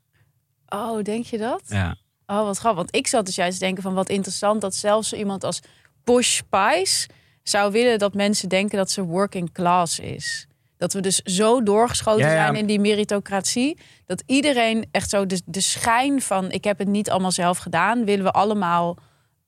Oh, 0.69 1.01
denk 1.03 1.25
je 1.25 1.38
dat? 1.38 1.62
Ja. 1.67 1.95
Oh, 2.25 2.43
wat 2.43 2.57
grappig. 2.57 2.81
Want 2.83 2.95
ik 2.95 3.07
zat 3.07 3.25
dus 3.25 3.36
juist 3.36 3.59
te 3.59 3.65
denken 3.65 3.83
van 3.83 3.93
wat 3.93 4.09
interessant 4.09 4.62
dat 4.62 4.75
zelfs 4.75 5.09
zo 5.09 5.15
iemand 5.15 5.43
als 5.43 5.59
Posh 6.03 6.36
Spice 6.36 7.09
zou 7.43 7.71
willen 7.71 8.00
dat 8.00 8.13
mensen 8.13 8.50
denken 8.50 8.77
dat 8.77 8.91
ze 8.91 9.01
working 9.01 9.51
class 9.51 10.00
is. 10.00 10.48
Dat 10.79 10.93
we 10.93 11.00
dus 11.01 11.15
zo 11.21 11.63
doorgeschoten 11.63 12.25
Ja, 12.25 12.31
ja. 12.33 12.41
zijn 12.43 12.55
in 12.55 12.65
die 12.65 12.79
meritocratie. 12.79 13.77
Dat 14.05 14.24
iedereen 14.25 14.86
echt 14.91 15.09
zo 15.09 15.25
de, 15.25 15.41
de 15.45 15.62
schijn 15.62 16.21
van 16.21 16.51
ik 16.51 16.63
heb 16.63 16.77
het 16.77 16.88
niet 16.88 17.09
allemaal 17.09 17.31
zelf 17.31 17.57
gedaan, 17.57 18.05
willen 18.05 18.24
we 18.25 18.31
allemaal 18.31 18.98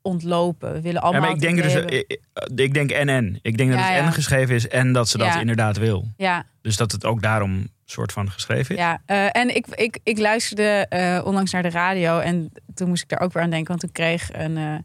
ontlopen. 0.01 0.73
We 0.73 0.81
willen 0.81 1.01
Ja, 1.01 1.07
allemaal. 1.07 1.21
maar 1.21 1.31
ik 1.35 1.41
denk 1.41 1.55
dus, 1.55 1.73
ik, 1.75 2.17
hebben. 2.33 2.65
ik 2.65 2.73
denk 2.73 2.91
en 2.91 3.09
en. 3.09 3.39
Ik 3.41 3.57
denk 3.57 3.69
dat 3.69 3.79
Ja, 3.79 3.85
het 3.85 3.97
ja. 3.97 4.05
en 4.05 4.13
geschreven 4.13 4.55
is 4.55 4.67
en 4.67 4.93
dat 4.93 5.09
ze 5.09 5.17
dat 5.17 5.27
Ja. 5.27 5.39
inderdaad 5.39 5.77
wil. 5.77 6.07
Ja, 6.17 6.43
Dus 6.61 6.77
dat 6.77 6.91
het 6.91 7.05
ook 7.05 7.21
daarom 7.21 7.67
soort 7.85 8.11
van 8.11 8.31
geschreven 8.31 8.75
is. 8.75 8.81
Ja, 8.81 9.01
eh, 9.05 9.35
en 9.35 9.55
ik, 9.55 9.65
ik, 9.67 9.99
ik 10.03 10.17
luisterde 10.19 10.85
eh, 10.89 11.21
onlangs 11.25 11.51
naar 11.51 11.63
de 11.63 11.69
radio 11.69 12.19
en 12.19 12.51
toen 12.73 12.87
moest 12.87 13.03
ik 13.03 13.09
daar 13.09 13.21
ook 13.21 13.33
weer 13.33 13.43
aan 13.43 13.49
denken. 13.49 13.67
Want 13.67 13.79
toen 13.79 13.91
kreeg 13.91 14.29
een 14.33 14.57
eh, 14.57 14.75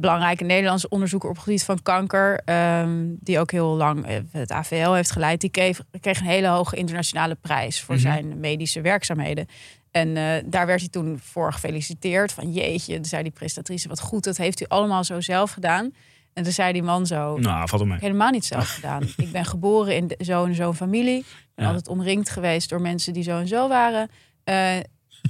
belangrijke 0.00 0.44
Nederlandse 0.44 0.88
onderzoeker 0.88 1.28
op 1.28 1.34
het 1.34 1.44
gebied 1.44 1.64
van 1.64 1.82
kanker, 1.82 2.40
ehm, 2.44 2.98
die 3.20 3.38
ook 3.38 3.50
heel 3.50 3.68
lang 3.76 4.06
eh, 4.06 4.16
het 4.30 4.52
AVL 4.52 4.92
heeft 4.92 5.10
geleid, 5.10 5.40
die 5.40 5.50
kreeg, 5.50 5.80
kreeg 6.00 6.20
een 6.20 6.26
hele 6.26 6.46
hoge 6.48 6.76
internationale 6.76 7.34
prijs 7.34 7.80
voor 7.80 7.94
Mhm. 7.94 8.04
zijn 8.04 8.40
medische 8.40 8.80
werkzaamheden. 8.80 9.46
En 9.90 10.16
eh, 10.16 10.24
daar 10.46 10.66
werd 10.66 10.80
hij 10.80 10.88
toen 10.88 11.18
voor 11.22 11.52
gefeliciteerd. 11.52 12.32
Van 12.32 12.52
jeetje, 12.52 12.98
zei 13.02 13.22
die 13.22 13.32
presentatrice, 13.32 13.88
wat 13.88 14.00
goed, 14.00 14.24
dat 14.24 14.36
heeft 14.36 14.60
u 14.60 14.64
allemaal 14.68 15.04
zo 15.04 15.20
zelf 15.20 15.50
gedaan. 15.50 15.92
En 16.32 16.42
toen 16.42 16.52
zei 16.52 16.72
die 16.72 16.82
man 16.82 17.06
zo, 17.06 17.36
Nou, 17.38 17.68
valt 17.68 18.00
helemaal 18.00 18.30
niet 18.30 18.44
zelf 18.44 18.68
gedaan. 18.74 19.02
Ik 19.16 19.32
ben 19.32 19.44
geboren 19.44 19.96
in 19.96 20.06
de- 20.06 20.24
zo 20.24 20.44
en 20.44 20.54
zo'n 20.54 20.74
familie. 20.74 21.18
Ik 21.18 21.24
ben 21.54 21.64
Ja. 21.64 21.70
altijd 21.70 21.88
omringd 21.88 22.28
geweest 22.30 22.68
door 22.68 22.80
mensen 22.80 23.12
die 23.12 23.22
zo 23.22 23.38
en 23.38 23.48
zo 23.48 23.68
waren. 23.68 24.08
Eh, 24.44 24.76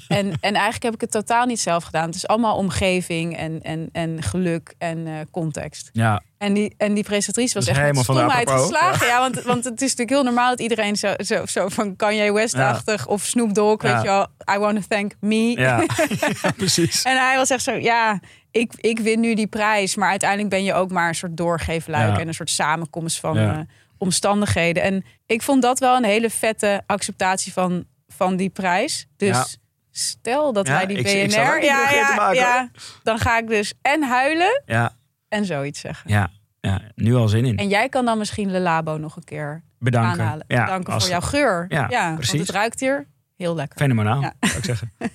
En, 0.09 0.27
en 0.41 0.55
eigenlijk 0.55 0.83
heb 0.83 0.95
ik 0.95 1.01
het 1.01 1.11
totaal 1.11 1.47
niet 1.47 1.61
zelf 1.61 1.85
gedaan. 1.85 2.07
Het 2.07 2.15
is 2.15 2.27
allemaal 2.27 2.57
omgeving 2.57 3.37
en, 3.37 3.63
en, 3.63 3.89
en 3.93 4.23
geluk 4.23 4.75
en 4.79 5.07
eh, 5.07 5.13
context. 5.31 5.91
Ja, 5.93 6.23
En 6.39 6.53
die, 6.55 6.75
en 6.77 6.95
die 6.95 7.05
presentatrice 7.05 7.55
was 7.55 7.67
echt 7.67 7.77
met 7.77 7.85
helemaal 7.87 8.05
stomheid 8.17 8.49
apropos. 8.49 8.63
geslagen. 8.71 9.07
Ja, 9.07 9.19
want, 9.21 9.43
want 9.43 9.65
het 9.65 9.75
is 9.75 9.81
natuurlijk 9.81 10.11
heel 10.11 10.23
normaal 10.23 10.49
dat 10.51 10.61
iedereen 10.61 10.97
zo, 10.97 11.13
zo, 11.17 11.47
zo 11.47 11.69
van 11.69 11.97
Kanye 11.97 12.33
West-achtig 12.33 13.07
of 13.07 13.23
Snoop 13.25 13.55
Dogg, 13.55 13.83
Ja. 13.83 13.93
weet 13.93 14.03
je 14.03 14.09
wel. 14.09 14.27
I 14.57 14.59
want 14.59 14.77
to 14.77 14.83
thank 14.89 15.13
me. 15.21 15.59
ja. 15.61 15.85
ja 16.43 16.51
precies. 16.57 17.03
En 17.03 17.17
hij 17.19 17.37
was 17.37 17.51
echt 17.51 17.63
zo, 17.63 17.73
ja, 17.73 18.21
ik, 18.51 18.73
ik 18.77 18.99
win 18.99 19.21
nu 19.21 19.35
die 19.35 19.47
prijs. 19.47 19.95
Maar 19.97 20.11
uiteindelijk 20.11 20.51
ben 20.51 20.65
je 20.65 20.75
ook 20.75 20.91
maar 20.91 21.09
een 21.09 21.15
soort 21.15 21.37
doorgeefluik 21.37 22.15
Ja. 22.15 22.21
en 22.21 22.29
een 22.29 22.35
soort 22.35 22.51
samenkomst 22.51 23.21
van 23.21 23.35
Ja. 23.35 23.53
eh, 23.55 23.61
omstandigheden. 23.99 24.83
En 24.83 25.05
ik 25.27 25.43
vond 25.43 25.63
dat 25.63 25.79
wel 25.79 25.97
een 25.97 26.05
hele 26.05 26.31
vette 26.31 26.83
acceptatie 26.87 27.53
van, 27.53 27.85
van 28.09 28.37
die 28.37 28.49
prijs. 28.51 29.07
Dus 29.17 29.29
Ja. 29.37 29.45
Stel 29.91 30.53
dat 30.53 30.67
Ja, 30.67 30.73
wij 30.73 30.87
die 30.87 30.97
ik- 30.97 31.03
BNR... 31.05 31.13
ik 31.55 31.61
die 31.61 31.71
ja, 31.71 31.77
brug 31.87 31.91
in 31.99 32.05
te 32.07 32.11
ja, 32.11 32.15
maken, 32.17 32.37
ja, 32.41 32.71
dan 33.03 33.19
ga 33.19 33.39
ik 33.39 33.49
dus 33.49 33.75
en 33.83 34.03
huilen 34.03 34.63
Ja, 34.67 34.95
en 35.29 35.45
zoiets 35.45 35.81
zeggen. 35.81 36.11
ja, 36.11 36.31
ja, 36.61 36.81
nu 36.95 37.15
al 37.15 37.29
zin 37.29 37.45
in. 37.45 37.57
En 37.57 37.69
jij 37.69 37.89
kan 37.89 38.05
dan 38.05 38.19
misschien 38.19 38.51
Le 38.51 38.61
Labo 38.61 38.97
nog 38.97 39.17
een 39.17 39.25
keer 39.25 39.63
Bedanken. 39.79 40.11
aanhalen. 40.21 40.45
Ja, 40.49 40.65
als- 40.85 41.03
voor 41.03 41.11
jouw 41.13 41.21
geur. 41.21 41.65
Ja, 41.69 42.15
precies. 42.15 42.33
Want 42.35 42.47
het 42.47 42.57
ruikt 42.57 42.81
hier 42.81 43.07
heel 43.37 43.55
lekker. 43.55 43.79
Fenomenaal, 43.79 44.21
Ja. 44.21 44.35
zou 44.41 44.57
ik 44.59 44.65
zeggen. 44.65 44.93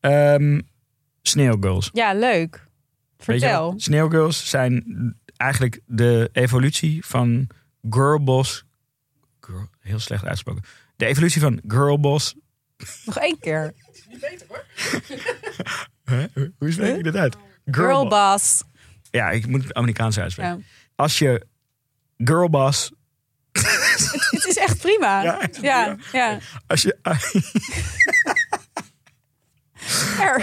Ehm 0.00 0.60
Sneeuwgirls. 1.22 1.90
Ja, 1.92 2.12
leuk. 2.14 2.68
Weet 3.16 3.40
je 3.40 3.46
Vertel. 3.46 3.74
Sneeuwgirls 3.76 4.48
zijn 4.50 4.84
eigenlijk 5.36 5.80
de 5.86 6.28
evolutie 6.32 7.04
van 7.06 7.46
girlboss. 7.90 8.64
Girl, 9.40 9.68
heel 9.80 9.98
slecht 9.98 10.22
uitgesproken. 10.22 10.62
De 10.96 11.06
evolutie 11.06 11.40
van 11.40 11.60
girlboss. 11.68 12.34
Nog 13.04 13.18
één 13.18 13.38
keer. 13.38 13.72
Huh? 16.04 16.24
Hoe 16.58 16.72
spreek 16.72 16.96
ik 16.96 17.04
dit 17.04 17.16
uit? 17.16 17.36
Girlboss. 17.64 18.62
Ja, 19.10 19.30
ik 19.30 19.46
moet 19.46 19.62
het 19.62 19.74
Amerikaans 19.74 20.18
uitspreken. 20.18 20.56
Ja. 20.56 20.62
Als 20.94 21.18
je 21.18 21.46
girlboss. 22.16 22.92
Het 24.30 24.46
is 24.46 24.56
echt 24.56 24.78
prima. 24.78 25.22
Ja, 25.22 25.40
echt 25.40 25.60
ja, 25.60 25.96
ja. 26.12 26.38
Als 26.66 26.82
je, 26.82 26.96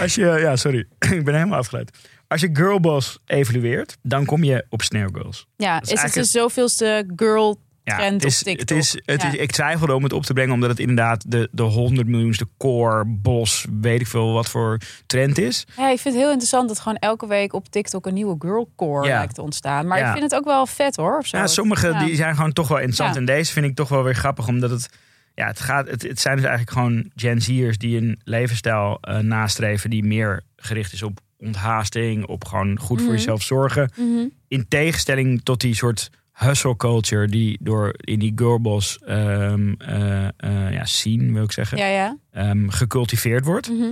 als 0.00 0.14
je, 0.14 0.24
ja, 0.24 0.56
sorry, 0.56 0.78
ik 0.98 1.24
ben 1.24 1.34
helemaal 1.34 1.58
afgeleid. 1.58 1.98
Als 2.28 2.40
je 2.40 2.48
girlboss 2.52 3.18
evalueert, 3.26 3.96
dan 4.02 4.24
kom 4.24 4.44
je 4.44 4.66
op 4.68 4.82
Sneeuwgirls. 4.82 5.46
Ja, 5.56 5.82
is 5.82 5.92
is, 5.92 6.02
het 6.02 6.12
de 6.12 6.24
zoveelste 6.24 7.12
girl 7.16 7.60
Ja, 7.84 8.00
het 8.00 8.24
is? 8.24 8.44
Het 8.44 8.70
is, 8.70 8.98
het 9.04 9.22
Ja. 9.22 9.28
is, 9.32 9.34
ik 9.38 9.50
twijfelde 9.52 9.94
om 9.94 10.02
het 10.02 10.12
op 10.12 10.22
te 10.24 10.32
brengen, 10.32 10.54
omdat 10.54 10.70
het 10.70 10.78
inderdaad 10.78 11.30
de, 11.30 11.48
de 11.52 11.62
100 11.62 12.08
miljoenste 12.08 12.46
core, 12.58 13.04
bos, 13.06 13.66
weet 13.80 14.00
ik 14.00 14.06
veel 14.06 14.32
wat 14.32 14.48
voor 14.48 14.78
trend 15.06 15.38
is. 15.38 15.66
Ja, 15.76 15.90
ik 15.90 15.98
vind 16.00 16.14
het 16.14 16.22
heel 16.22 16.28
interessant 16.28 16.68
dat 16.68 16.78
gewoon 16.80 16.98
elke 16.98 17.26
week 17.26 17.52
op 17.52 17.68
TikTok 17.68 18.06
een 18.06 18.14
nieuwe 18.14 18.36
girlcore 18.38 19.06
Ja. 19.08 19.16
lijkt 19.16 19.34
te 19.34 19.42
ontstaan. 19.42 19.86
Maar 19.86 19.98
Ja. 19.98 20.06
ik 20.06 20.12
vind 20.12 20.30
het 20.30 20.34
ook 20.40 20.44
wel 20.46 20.66
vet 20.66 20.96
hoor. 20.96 21.18
Of 21.18 21.26
zo. 21.26 21.36
Ja, 21.36 21.46
sommige 21.46 21.94
die 21.98 22.14
zijn 22.16 22.34
gewoon 22.36 22.52
toch 22.52 22.68
wel 22.68 22.76
interessant. 22.78 23.16
En 23.16 23.24
deze 23.24 23.52
vind 23.52 23.66
ik 23.66 23.74
toch 23.74 23.88
wel 23.88 24.02
weer 24.02 24.14
grappig, 24.14 24.48
omdat 24.48 24.70
het, 24.70 24.88
ja, 25.34 25.46
het, 25.46 25.60
gaat, 25.60 25.88
het, 25.88 26.02
het 26.02 26.20
zijn 26.20 26.36
dus 26.36 26.44
eigenlijk 26.44 26.76
gewoon 26.78 27.10
Gen 27.14 27.40
Z'ers 27.40 27.78
die 27.78 27.96
een 27.96 28.20
levensstijl 28.24 28.98
eh, 29.00 29.18
nastreven 29.18 29.90
die 29.90 30.04
meer 30.04 30.42
gericht 30.56 30.92
is 30.92 31.02
op 31.02 31.18
onthaasting, 31.38 32.26
op 32.26 32.44
gewoon 32.44 32.78
goed 32.78 32.98
voor 32.98 33.08
Mhm. 33.08 33.16
jezelf 33.16 33.42
zorgen. 33.42 33.92
Mhm. 33.96 34.26
In 34.48 34.68
tegenstelling 34.68 35.40
tot 35.42 35.60
die 35.60 35.74
soort 35.74 36.10
hustle 36.34 36.76
culture 36.76 37.26
die 37.28 37.58
door 37.60 37.94
in 37.96 38.18
die 38.18 38.32
girlboss 38.36 38.98
ehm 38.98 39.72
eh, 39.78 40.24
eh, 40.36 40.72
ja, 40.72 40.84
scene, 40.84 41.32
wil 41.32 41.42
ik 41.44 41.52
zeggen, 41.52 41.78
Ja, 41.78 41.86
ja. 41.86 42.16
ehm, 42.30 42.68
gecultiveerd 42.68 43.44
wordt. 43.44 43.68
Mhm. 43.70 43.84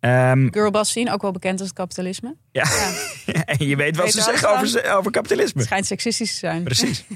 Ehm, 0.00 0.48
Girlboss 0.50 0.92
zien, 0.92 1.10
ook 1.10 1.22
wel 1.22 1.30
bekend 1.30 1.58
als 1.60 1.68
het 1.68 1.76
kapitalisme. 1.78 2.36
ja. 2.50 2.64
en 3.44 3.66
je 3.66 3.76
weet 3.76 3.96
wat 3.96 4.04
Weet 4.04 4.14
ze 4.14 4.20
zeggen 4.20 4.50
over, 4.50 4.66
ze- 4.68 4.90
over 4.92 5.10
kapitalisme. 5.10 5.58
Het 5.58 5.66
schijnt 5.66 5.86
seksistisch 5.86 6.32
te 6.32 6.38
zijn. 6.38 6.62
Precies. 6.64 7.04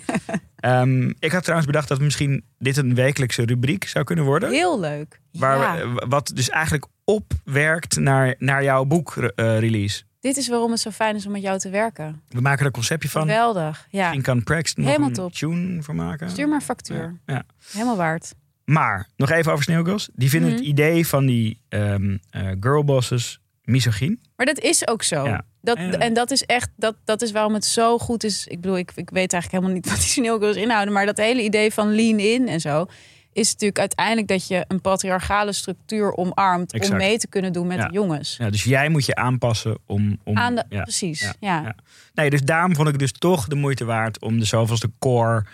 Ehm, 0.57 1.09
ik 1.19 1.33
had 1.33 1.41
trouwens 1.43 1.67
bedacht 1.71 1.89
dat 1.89 2.01
misschien 2.01 2.45
dit 2.59 2.77
een 2.77 2.95
wekelijkse 2.95 3.45
rubriek 3.45 3.85
zou 3.85 4.05
kunnen 4.05 4.25
worden. 4.25 4.51
Heel 4.51 4.81
leuk. 4.81 5.21
Waar 5.33 5.59
ja. 5.59 5.93
we, 5.93 6.07
wat 6.09 6.31
dus 6.35 6.49
eigenlijk 6.49 6.87
opwerkt 7.05 7.97
naar, 7.99 8.35
naar 8.39 8.63
jouw 8.63 8.85
boekrelease. 8.85 10.03
Dit 10.21 10.37
is 10.37 10.49
waarom 10.49 10.71
het 10.71 10.81
zo 10.81 10.91
fijn 10.91 11.17
is 11.17 11.27
om 11.27 11.33
met 11.33 11.43
jou 11.43 11.59
te 11.59 11.71
werken. 11.71 12.23
we 12.29 12.41
maken 12.41 12.61
er 12.61 12.67
een 12.67 12.73
conceptje 12.73 13.09
van. 13.09 13.23
Geweldig. 13.23 13.87
Ja. 13.91 14.01
Misschien 14.01 14.23
kan 14.23 14.43
Praxton 14.43 14.83
nog 14.85 14.93
Helemaal 14.93 15.09
een 15.13 15.23
top. 15.23 15.33
tune 15.33 15.83
voor 15.83 15.95
maken. 15.95 16.31
Stuur 16.31 16.47
maar 16.49 16.57
een 16.59 16.63
factuur. 16.65 17.21
Ja, 17.27 17.35
ja. 17.35 17.43
Helemaal 17.73 17.97
waard. 17.97 18.35
Maar, 18.65 19.09
nog 19.17 19.31
even 19.31 19.53
over 19.53 19.65
Sneeuwgirls. 19.65 20.09
Die 20.15 20.31
vinden 20.31 20.51
Mhm. 20.51 20.59
het 20.59 20.69
idee 20.69 21.07
van 21.07 21.27
die 21.27 21.61
ehm 21.69 22.17
eh, 22.31 22.49
girlbosses 22.61 23.41
misogyn. 23.63 24.21
Maar 24.37 24.47
dat 24.47 24.59
is 24.59 24.89
ook 24.89 25.03
zo. 25.03 25.25
Ja. 25.25 25.43
Dat, 25.61 25.79
Ja. 25.79 25.91
En 25.91 26.13
dat 26.15 26.31
is 26.31 26.45
echt, 26.45 26.71
dat, 26.77 26.97
dat 27.05 27.23
is 27.23 27.31
waarom 27.33 27.55
het 27.55 27.65
zo 27.65 27.99
goed 27.99 28.25
is. 28.25 28.47
Ik 28.47 28.61
bedoel, 28.61 28.79
ik, 28.79 28.93
ik 28.95 29.11
weet 29.11 29.33
eigenlijk 29.33 29.51
helemaal 29.53 29.73
niet 29.75 29.89
wat 29.93 29.99
die 30.01 30.09
sneeuwgirls 30.09 30.57
inhouden. 30.57 30.95
Maar 30.95 31.07
dat 31.07 31.17
hele 31.17 31.43
idee 31.43 31.73
van 31.73 31.95
lean 31.95 32.19
in 32.19 32.49
en 32.49 32.61
zo. 32.61 32.87
Is 33.33 33.47
natuurlijk 33.53 33.79
uiteindelijk 33.79 34.29
dat 34.29 34.47
je 34.49 34.65
een 34.69 34.81
patriarchale 34.81 35.53
structuur 35.53 36.15
omarmt. 36.17 36.73
Exact. 36.73 36.93
Om 36.93 36.99
mee 36.99 37.19
te 37.19 37.29
kunnen 37.29 37.53
doen 37.53 37.67
met 37.67 37.77
Ja. 37.79 37.87
de 37.87 37.93
jongens. 37.93 38.37
Ja, 38.39 38.51
dus 38.51 38.65
jij 38.65 38.89
moet 38.89 39.07
je 39.07 39.15
aanpassen 39.15 39.79
om... 39.87 40.19
om 40.25 40.37
Aan 40.39 40.55
de, 40.55 40.65
ja. 40.69 40.83
Precies. 40.83 41.33
ja. 41.41 41.75
Nee, 42.15 42.31
dus 42.31 42.43
daarom 42.43 42.75
vond 42.75 42.87
ik 42.87 42.93
het 42.93 43.03
dus 43.03 43.13
toch 43.19 43.47
de 43.49 43.55
moeite 43.55 43.85
waard 43.85 44.21
om 44.21 44.39
de 44.39 44.45
zoveelste 44.45 44.91
core 44.99 45.45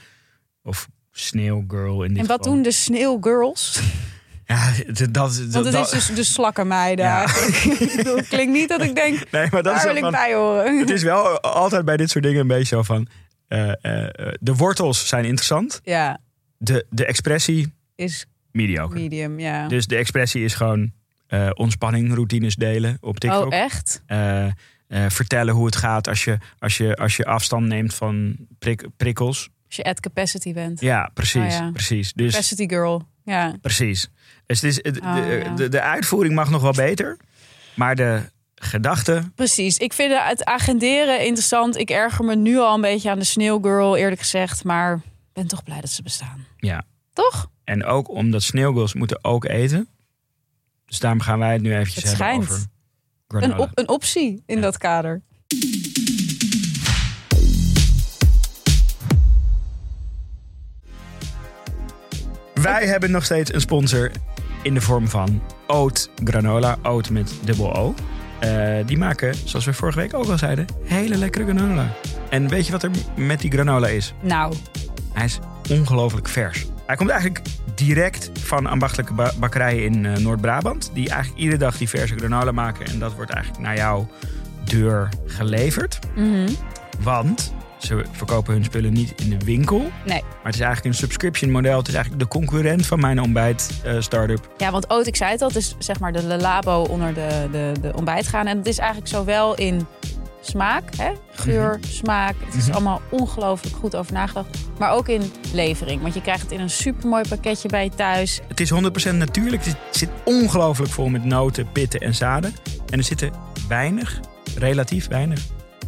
of 0.62 0.88
sneeuwgirl 1.12 2.02
in 2.02 2.08
dit 2.14 2.18
En 2.22 2.26
wat 2.26 2.36
geval. 2.38 2.52
doen 2.52 2.62
de 2.62 2.70
sneeuwgirls? 2.72 3.80
Ja, 4.48 4.70
dat, 4.86 4.96
dat, 4.98 5.12
dat, 5.14 5.36
Want 5.52 5.64
het 5.64 5.72
dat- 5.74 5.92
is 5.92 6.06
dus 6.06 6.16
de 6.16 6.24
slakkenmeiden 6.24 7.04
Ja. 7.04 7.18
eigenlijk. 7.26 8.28
Klinkt 8.28 8.52
niet 8.52 8.68
dat 8.68 8.82
ik 8.82 8.94
denk, 8.94 9.18
nee, 9.32 9.46
maar 9.50 9.62
dat 9.62 9.74
daar 9.74 9.84
wil 9.86 9.94
ik 9.96 10.00
van, 10.02 10.10
bij 10.10 10.34
horen. 10.34 10.78
Het 10.78 10.90
is 10.90 11.02
wel 11.02 11.40
altijd 11.40 11.84
bij 11.84 11.96
dit 11.96 12.10
soort 12.10 12.24
dingen 12.24 12.40
een 12.40 12.46
beetje 12.46 12.76
zo 12.76 12.82
van... 12.82 13.06
eh, 13.48 13.68
eh, 13.68 14.02
eh, 14.04 14.32
de 14.40 14.54
wortels 14.54 15.08
zijn 15.08 15.24
interessant. 15.24 15.80
Ja, 15.82 16.18
De, 16.58 16.86
de 16.90 17.06
expressie, 17.06 17.72
is 17.94 18.26
mediocre. 18.50 18.98
medium, 19.00 19.38
ja. 19.40 19.68
Dus 19.68 19.86
de 19.86 19.96
expressie 19.96 20.44
is 20.44 20.54
gewoon 20.54 20.92
eh, 21.26 21.50
ontspanning, 21.54 22.14
routines 22.14 22.54
delen 22.54 22.96
op 23.00 23.18
TikTok. 23.18 23.46
oh, 23.52 23.58
echt? 23.58 24.02
Eh, 24.06 24.44
eh, 24.46 24.52
vertellen 25.08 25.54
hoe 25.54 25.66
het 25.66 25.76
gaat 25.76 26.08
als 26.08 26.24
je, 26.24 26.38
als 26.58 26.76
je, 26.76 26.96
als 26.96 27.16
je 27.16 27.24
afstand 27.24 27.66
neemt 27.66 27.94
van 27.94 28.36
prik- 28.58 28.86
prikkels. 28.96 29.48
Als 29.66 29.76
je 29.76 29.84
at 29.84 30.00
capacity 30.00 30.52
bent. 30.52 30.80
Ja, 30.80 31.10
precies. 31.14 31.42
Oh 31.42 31.48
ja. 31.50 31.70
precies. 31.72 32.12
Dus, 32.12 32.30
Capacity 32.32 32.68
girl. 32.68 33.02
Ja. 33.24 33.54
precies. 33.60 34.08
Dus 34.46 34.60
het 34.60 34.70
is, 34.70 34.76
het- 34.82 35.00
Oh, 35.00 35.14
de, 35.14 35.42
ja. 35.44 35.54
de, 35.54 35.68
de 35.68 35.80
uitvoering 35.80 36.34
mag 36.34 36.50
nog 36.50 36.62
wel 36.62 36.72
beter. 36.72 37.16
Maar 37.74 37.94
de 37.96 38.20
gedachte... 38.54 39.22
Precies. 39.34 39.78
Ik 39.78 39.92
vind 39.92 40.12
het 40.18 40.44
agenderen 40.44 41.24
interessant. 41.24 41.76
Ik 41.76 41.90
erger 41.90 42.24
me 42.24 42.36
nu 42.36 42.58
al 42.58 42.74
een 42.74 42.80
beetje 42.80 43.10
aan 43.10 43.18
de 43.18 43.24
sneeuwgirl, 43.24 43.96
eerlijk 43.96 44.20
gezegd. 44.20 44.64
Maar 44.64 45.00
ben 45.36 45.46
toch 45.46 45.62
blij 45.62 45.80
dat 45.80 45.90
ze 45.90 46.02
bestaan. 46.02 46.46
Ja. 46.56 46.84
Toch? 47.12 47.50
En 47.64 47.84
ook 47.84 48.08
omdat 48.10 48.42
sneeuwgirls 48.42 48.94
moeten 48.94 49.24
ook 49.24 49.44
eten. 49.44 49.88
Dus 50.86 50.98
daarom 50.98 51.20
gaan 51.20 51.38
wij 51.38 51.52
het 51.52 51.62
nu 51.62 51.74
eventjes 51.74 52.04
Het 52.04 52.18
hebben 52.18 52.26
schijnt. 52.44 52.50
over 52.50 52.66
granola. 53.28 53.54
Een, 53.54 53.60
op, 53.60 53.70
een 53.74 53.88
optie 53.88 54.42
in 54.46 54.56
Ja. 54.56 54.62
dat 54.62 54.78
kader. 54.78 55.22
Wij 62.54 62.86
hebben 62.86 63.10
nog 63.10 63.24
steeds 63.24 63.52
een 63.54 63.60
sponsor 63.60 64.10
in 64.62 64.74
de 64.74 64.80
vorm 64.80 65.08
van 65.08 65.42
Oat 65.66 66.10
Granola. 66.24 66.78
Oat 66.82 67.10
met 67.10 67.34
dubbel 67.44 67.76
O. 67.76 67.94
Eh, 68.40 68.86
die 68.86 68.98
maken, 68.98 69.34
zoals 69.44 69.64
we 69.64 69.72
vorige 69.72 69.98
week 69.98 70.14
ook 70.14 70.26
al 70.28 70.38
zeiden, 70.38 70.66
hele 70.84 71.16
lekkere 71.16 71.44
granola. 71.44 71.92
En 72.30 72.48
weet 72.48 72.66
je 72.66 72.72
wat 72.72 72.82
er 72.82 72.90
met 73.16 73.40
die 73.40 73.50
granola 73.50 73.88
is? 73.88 74.14
Nou, 74.22 74.54
Hij 75.16 75.24
is 75.24 75.38
ongelooflijk 75.70 76.28
vers. 76.28 76.66
Hij 76.86 76.96
komt 76.96 77.10
eigenlijk 77.10 77.42
direct 77.74 78.30
van 78.40 78.66
ambachtelijke 78.66 79.12
ba- 79.12 79.32
bakkerijen 79.38 79.84
in 79.84 80.06
eh, 80.06 80.16
Noord-Brabant. 80.16 80.90
Die 80.94 81.08
eigenlijk 81.08 81.40
iedere 81.40 81.58
dag 81.58 81.76
die 81.78 81.88
verse 81.88 82.14
granola 82.16 82.52
maken. 82.52 82.86
En 82.86 82.98
dat 82.98 83.14
wordt 83.14 83.30
eigenlijk 83.30 83.62
naar 83.64 83.76
jouw 83.76 84.08
deur 84.64 85.08
geleverd. 85.26 85.98
mhm. 86.14 86.48
Want 87.00 87.54
ze 87.78 88.04
verkopen 88.12 88.52
hun 88.54 88.64
spullen 88.64 88.92
niet 88.92 89.20
in 89.22 89.30
de 89.38 89.44
winkel. 89.44 89.78
Nee. 90.06 90.20
Maar 90.22 90.44
het 90.44 90.54
is 90.54 90.60
eigenlijk 90.60 90.84
een 90.84 91.00
subscription 91.00 91.50
model. 91.50 91.78
Het 91.78 91.88
is 91.88 91.94
eigenlijk 91.94 92.22
de 92.24 92.28
concurrent 92.38 92.86
van 92.86 93.00
mijn 93.00 93.20
ontbijt 93.20 93.80
eh, 93.84 93.94
startup. 94.00 94.50
ja, 94.56 94.70
want 94.70 94.92
oat, 94.92 95.06
ik 95.06 95.16
zei 95.16 95.30
het 95.30 95.42
al, 95.42 95.48
het 95.48 95.56
is 95.56 95.74
zeg 95.78 96.00
maar 96.00 96.12
de 96.12 96.22
labo 96.22 96.82
onder 96.82 97.14
de, 97.14 97.48
de, 97.52 97.72
de 97.80 97.92
ontbijt 97.94 98.26
gaan. 98.28 98.46
En 98.46 98.56
het 98.56 98.66
is 98.66 98.78
eigenlijk 98.78 99.08
zowel 99.10 99.54
in 99.54 99.86
smaak, 100.46 100.96
hè? 100.96 101.10
geur, 101.32 101.78
smaak. 101.88 102.34
Het 102.44 102.54
is 102.54 102.64
Mhm. 102.64 102.72
allemaal 102.72 103.00
ongelooflijk 103.10 103.76
goed 103.76 103.96
over 103.96 104.12
nagedacht. 104.12 104.48
Maar 104.78 104.90
ook 104.92 105.08
in 105.08 105.32
levering. 105.52 106.02
Want 106.02 106.14
je 106.14 106.20
krijgt 106.22 106.42
het 106.42 106.52
in 106.52 106.60
een 106.60 106.70
supermooi 106.70 107.24
pakketje 107.28 107.68
bij 107.68 107.84
je 107.84 107.90
thuis. 107.90 108.40
Het 108.48 108.60
is 108.60 108.70
100% 108.70 109.16
natuurlijk. 109.18 109.64
Het 109.64 109.76
zit 109.90 110.08
ongelooflijk 110.24 110.90
vol 110.90 111.08
met 111.08 111.24
noten, 111.24 111.72
pitten 111.72 112.00
en 112.00 112.14
zaden. 112.14 112.54
En 112.90 112.98
er 112.98 113.04
zitten 113.04 113.30
weinig, 113.68 114.20
relatief 114.58 115.08
weinig 115.08 115.40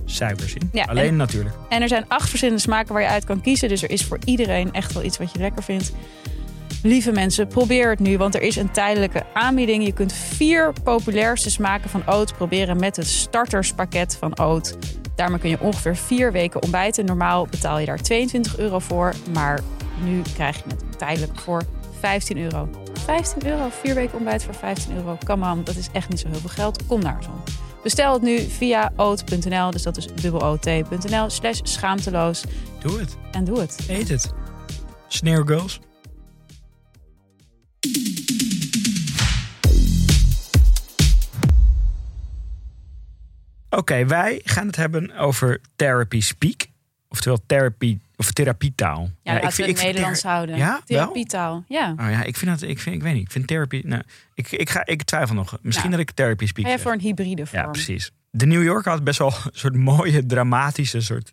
suikers 0.04 0.54
in. 0.54 0.68
Ja, 0.72 0.84
Alleen 0.84 1.08
en- 1.08 1.16
natuurlijk. 1.16 1.54
En 1.68 1.82
er 1.82 1.88
zijn 1.88 2.04
acht 2.08 2.28
verschillende 2.28 2.60
smaken 2.60 2.92
waar 2.92 3.02
je 3.02 3.08
uit 3.08 3.24
kan 3.24 3.40
kiezen. 3.40 3.68
Dus 3.68 3.82
er 3.82 3.90
is 3.90 4.04
voor 4.04 4.18
iedereen 4.24 4.72
echt 4.72 4.92
wel 4.92 5.02
iets 5.04 5.18
wat 5.18 5.32
je 5.32 5.38
lekker 5.38 5.62
vindt. 5.62 5.92
Lieve 6.82 7.12
mensen, 7.12 7.46
probeer 7.46 7.90
het 7.90 7.98
nu, 7.98 8.18
want 8.18 8.34
er 8.34 8.42
is 8.42 8.56
een 8.56 8.70
tijdelijke 8.70 9.22
aanbieding. 9.32 9.84
Je 9.84 9.92
kunt 9.92 10.12
vier 10.12 10.72
populairste 10.82 11.50
smaken 11.50 11.90
van 11.90 12.02
oat 12.08 12.36
proberen 12.36 12.78
met 12.78 12.96
het 12.96 13.06
starterspakket 13.06 14.16
van 14.16 14.40
oat. 14.40 14.78
Daarmee 15.14 15.38
kun 15.38 15.50
je 15.50 15.60
ongeveer 15.60 15.96
vier 15.96 16.32
weken 16.32 16.62
ontbijten. 16.62 17.04
Normaal 17.04 17.46
betaal 17.46 17.78
je 17.78 17.86
daar 17.86 18.02
22 18.02 18.58
euro 18.58 18.78
voor, 18.78 19.14
maar 19.32 19.60
nu 20.04 20.22
krijg 20.34 20.56
je 20.56 20.62
het 20.68 20.98
tijdelijk 20.98 21.38
voor 21.38 21.62
15 22.00 22.38
euro. 22.38 22.68
15 23.04 23.46
euro, 23.46 23.68
vier 23.70 23.94
weken 23.94 24.16
ontbijt 24.16 24.44
voor 24.44 24.54
15 24.54 24.96
euro. 24.96 25.18
Come 25.24 25.50
on, 25.50 25.64
dat 25.64 25.76
is 25.76 25.88
echt 25.92 26.08
niet 26.08 26.20
zo 26.20 26.28
heel 26.28 26.40
veel 26.40 26.48
geld. 26.48 26.86
Kom 26.86 27.00
naar 27.00 27.22
zo. 27.22 27.30
Bestel 27.82 28.12
het 28.12 28.22
nu 28.22 28.38
via 28.38 28.92
oat.nl, 28.96 29.70
dus 29.70 29.82
dat 29.82 29.96
is 29.96 30.06
dubbelot.nl 30.06 31.30
slash 31.30 31.60
schaamteloos. 31.62 32.44
Doe 32.78 32.98
het. 32.98 33.16
En 33.30 33.44
doe 33.44 33.60
het. 33.60 33.86
Eet 33.88 34.08
het. 34.08 34.32
Sneeuw 35.08 35.44
girls. 35.44 35.80
Oké, 43.70 44.06
wij 44.06 44.40
gaan 44.44 44.66
het 44.66 44.76
hebben 44.76 45.16
over 45.16 45.60
therapy 45.76 46.20
speak. 46.20 46.66
Oftewel 47.08 47.38
therapie 47.46 48.00
of 48.16 48.32
therapietaal. 48.32 49.10
Ja, 49.22 49.34
we 49.34 49.44
het 49.44 49.54
vind 49.54 49.82
Nederlands 49.82 50.20
ther- 50.20 50.30
houden. 50.30 50.56
Ja? 50.56 50.80
Therapietaal, 50.84 51.64
ja. 51.68 51.94
Oh 52.00 52.10
ja, 52.10 52.22
ik 52.24 52.36
vind 52.36 52.60
dat, 52.60 52.68
ik 52.70 52.78
vind, 52.78 52.96
ik 52.96 53.02
weet 53.02 53.14
niet, 53.14 53.22
ik 53.24 53.30
vind 53.30 53.46
therapie, 53.46 53.86
nou, 53.86 54.02
ik, 54.34 54.50
ik, 54.50 54.70
ga, 54.70 54.86
ik 54.86 55.02
twijfel 55.02 55.34
nog. 55.34 55.58
Misschien 55.62 55.90
dat 55.90 56.00
ik 56.00 56.10
therapy 56.10 56.46
speak 56.46 56.66
zeg. 56.66 56.80
voor 56.80 56.92
een 56.92 57.00
hybride 57.00 57.46
vorm. 57.46 57.62
Ja, 57.62 57.68
precies. 57.68 58.10
De 58.30 58.46
New 58.46 58.62
Yorker 58.62 58.90
had 58.92 59.04
best 59.04 59.18
wel 59.18 59.32
een 59.44 59.50
soort 59.52 59.74
mooie, 59.76 60.26
dramatische 60.26 61.00
soort 61.00 61.32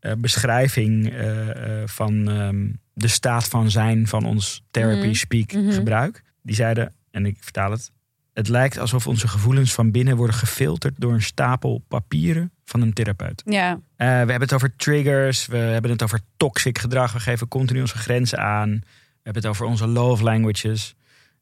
eh, 0.00 0.12
beschrijving 0.18 1.10
eh, 1.12 1.80
eh, 1.82 1.88
van 1.88 2.28
ehm, 2.28 2.66
de 2.98 3.08
staat 3.08 3.48
van 3.48 3.70
zijn 3.70 4.06
van 4.06 4.24
ons 4.24 4.62
therapy 4.70 5.06
Mhm. 5.06 5.14
speak 5.14 5.52
Mhm. 5.52 5.70
gebruik. 5.72 6.22
Die 6.42 6.54
zeiden, 6.54 6.92
en 7.10 7.26
ik 7.26 7.36
vertaal 7.40 7.70
het, 7.70 7.90
het 8.32 8.48
lijkt 8.48 8.78
alsof 8.78 9.06
onze 9.06 9.28
gevoelens 9.28 9.74
van 9.74 9.90
binnen 9.90 10.16
worden 10.16 10.36
gefilterd 10.36 10.94
door 10.98 11.12
een 11.12 11.22
stapel 11.22 11.82
papieren 11.88 12.50
van 12.64 12.80
een 12.80 12.92
therapeut. 12.92 13.42
Ja, 13.44 13.70
Eh, 13.96 14.06
we 14.06 14.12
hebben 14.12 14.40
het 14.40 14.52
over 14.52 14.76
triggers, 14.76 15.46
we 15.46 15.56
hebben 15.56 15.90
het 15.90 16.02
over 16.02 16.20
toxic 16.36 16.78
gedrag, 16.78 17.12
we 17.12 17.20
geven 17.20 17.48
continu 17.48 17.80
onze 17.80 17.96
grenzen 17.96 18.38
aan. 18.38 18.70
We 18.70 19.22
hebben 19.22 19.42
het 19.42 19.46
over 19.46 19.66
onze 19.66 19.86
love 19.86 20.22
languages, 20.24 20.94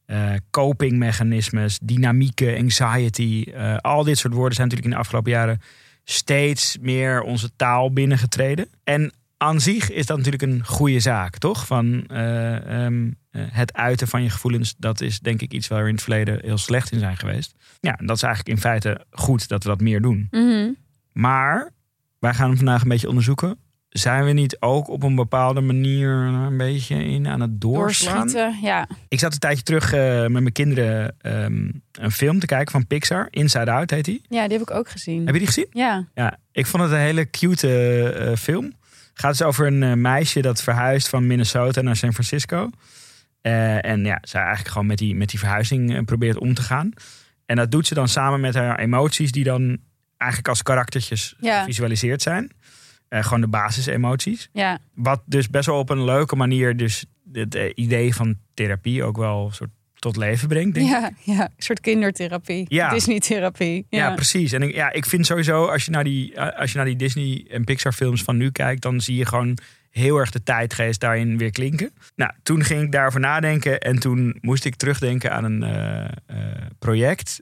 eh 0.06 0.32
coping 0.50 0.99
mechanismes, 0.99 1.78
dynamieken, 1.82 2.56
anxiety. 2.56 3.44
Eh, 3.54 3.76
al 3.76 4.04
dit 4.04 4.18
soort 4.18 4.34
woorden 4.34 4.54
zijn 4.54 4.68
natuurlijk 4.68 4.92
in 4.94 4.99
de 4.99 5.02
afgelopen 5.04 5.30
jaren 5.32 5.61
steeds 6.04 6.78
meer 6.80 7.23
onze 7.23 7.50
taal 7.56 7.92
binnengetreden. 7.92 8.68
En 8.84 9.12
aan 9.44 9.60
zich 9.60 9.90
is 9.90 10.06
dat 10.06 10.16
natuurlijk 10.16 10.42
een 10.42 10.64
goede 10.66 11.00
zaak, 11.00 11.38
toch? 11.38 11.66
Van 11.66 12.06
eh, 12.06 12.84
ehm, 12.84 13.10
eh, 13.30 13.42
het 13.50 13.72
uiten 13.72 14.08
van 14.08 14.22
je 14.22 14.30
gevoelens, 14.30 14.74
dat 14.78 15.00
is 15.00 15.20
denk 15.20 15.40
ik 15.42 15.52
iets 15.52 15.68
waar 15.68 15.82
we 15.82 15.88
in 15.88 15.94
het 15.94 16.02
verleden 16.02 16.38
heel 16.42 16.58
slecht 16.58 16.92
in 16.92 16.98
zijn 16.98 17.16
geweest. 17.16 17.54
Ja, 17.80 17.98
dat 18.04 18.16
is 18.16 18.22
eigenlijk 18.22 18.56
in 18.56 18.62
feite 18.62 19.04
goed 19.10 19.48
dat 19.48 19.62
we 19.62 19.68
dat 19.68 19.80
meer 19.80 20.00
doen. 20.00 20.28
Mhm. 20.30 20.70
Maar 21.12 21.70
wij 22.18 22.34
gaan 22.34 22.48
hem 22.48 22.56
vandaag 22.56 22.82
een 22.82 22.88
beetje 22.88 23.08
onderzoeken. 23.08 23.58
Zijn 23.88 24.24
we 24.24 24.32
niet 24.32 24.56
ook 24.60 24.88
op 24.88 25.02
een 25.02 25.14
bepaalde 25.14 25.60
manier 25.60 26.10
een 26.10 26.56
beetje 26.56 27.04
in 27.04 27.28
aan 27.28 27.40
het 27.40 27.60
doorslaan? 27.60 28.16
doorschieten. 28.16 28.58
Ja. 28.62 28.88
Ik 29.08 29.18
zat 29.18 29.32
een 29.32 29.38
tijdje 29.38 29.62
terug 29.62 29.92
eh, 29.92 30.20
met 30.20 30.30
mijn 30.30 30.52
kinderen 30.52 31.14
ehm, 31.20 31.70
een 31.92 32.10
film 32.10 32.38
te 32.38 32.46
kijken 32.46 32.72
van 32.72 32.86
Pixar. 32.86 33.26
Inside 33.30 33.70
Out 33.70 33.90
heet 33.90 34.04
die. 34.04 34.22
ja, 34.28 34.42
die 34.48 34.58
heb 34.58 34.68
ik 34.68 34.74
ook 34.74 34.88
gezien. 34.88 35.24
Heb 35.24 35.32
je 35.34 35.38
die 35.38 35.46
gezien? 35.46 35.66
Ja, 35.70 36.08
Ja, 36.14 36.38
ik 36.52 36.66
vond 36.66 36.82
het 36.82 36.92
een 36.92 36.98
hele 36.98 37.30
cute 37.30 38.34
film. 38.38 38.72
Het 39.14 39.23
gaat 39.23 39.38
dus 39.38 39.42
over 39.42 39.66
een 39.66 39.83
eh, 39.83 39.92
meisje 39.92 40.40
dat 40.42 40.62
verhuist 40.62 41.09
van 41.09 41.26
Minnesota 41.26 41.80
naar 41.80 41.97
San 41.97 42.12
Francisco. 42.12 42.71
Eh, 43.40 43.85
en 43.85 44.04
ja, 44.04 44.18
zij 44.23 44.40
eigenlijk 44.40 44.71
gewoon 44.71 44.87
met 44.87 44.99
die, 44.99 45.14
met 45.14 45.28
die 45.28 45.38
verhuizing 45.38 45.94
eh, 45.94 46.02
probeert 46.04 46.38
om 46.38 46.54
te 46.54 46.62
gaan. 46.62 46.90
En 47.47 47.56
dat 47.56 47.71
doet 47.71 47.87
ze 47.87 47.94
dan 47.94 48.09
samen 48.09 48.40
met 48.40 48.54
haar 48.54 48.78
emoties 48.78 49.33
die 49.33 49.44
dan 49.44 49.78
eigenlijk 50.16 50.50
als 50.50 50.62
karaktertjes 50.62 51.35
Ja. 51.40 51.61
gevisualiseerd 51.61 52.23
zijn. 52.23 52.50
Gewoon 53.09 53.40
de 53.40 53.49
basisemoties. 53.49 54.49
ja. 54.52 54.78
Wat 54.94 55.23
dus 55.26 55.49
best 55.50 55.66
wel 55.66 55.78
op 55.78 55.90
een 55.90 56.04
leuke 56.04 56.37
manier 56.37 56.76
dus 56.76 57.04
het 57.33 57.54
idee 57.75 58.14
van 58.14 58.37
therapie 58.54 59.04
ook 59.04 59.16
wel 59.16 59.50
soort 59.52 59.71
tot 60.04 60.16
leven 60.16 60.49
brengt. 60.49 60.75
Denk 60.75 60.87
ik. 60.87 60.92
Ja, 60.92 61.11
ja, 61.34 61.42
een 61.42 61.49
soort 61.58 61.80
kindertherapie. 61.80 62.64
Ja. 62.68 62.88
Disney-therapie. 62.90 63.87
Ja, 63.90 63.99
Ja. 64.08 64.14
precies. 64.14 64.52
En 64.52 64.62
ik, 64.62 64.75
ja, 64.75 64.92
ik 64.92 65.06
vind 65.06 65.26
sowieso, 65.26 65.64
als 65.66 65.84
je, 65.84 65.90
naar 65.90 66.04
die, 66.04 66.34
eh, 66.34 66.61
als 66.61 66.70
je 66.70 66.76
naar 66.76 66.87
die 66.87 66.96
Disney 66.96 67.44
en 67.50 67.64
Pixar 67.64 67.92
films 67.92 68.23
van 68.23 68.37
nu 68.37 68.50
kijkt, 68.50 68.82
dan 68.82 69.00
zie 69.00 69.16
je 69.16 69.26
gewoon 69.26 69.58
heel 69.90 70.16
erg 70.16 70.30
de 70.30 70.42
tijdgeest 70.42 71.00
daarin 71.00 71.38
weer 71.38 71.50
klinken. 71.50 71.90
Nou, 72.16 72.30
toen 72.42 72.64
ging 72.64 72.82
ik 72.82 72.92
daarover 72.92 73.20
nadenken 73.20 73.80
en 73.80 73.99
toen 73.99 74.38
moest 74.40 74.64
ik 74.64 74.75
terugdenken 74.75 75.33
aan 75.33 75.44
een 75.44 75.62
eh, 75.62 76.05
eh, 76.26 76.37
project. 76.78 77.40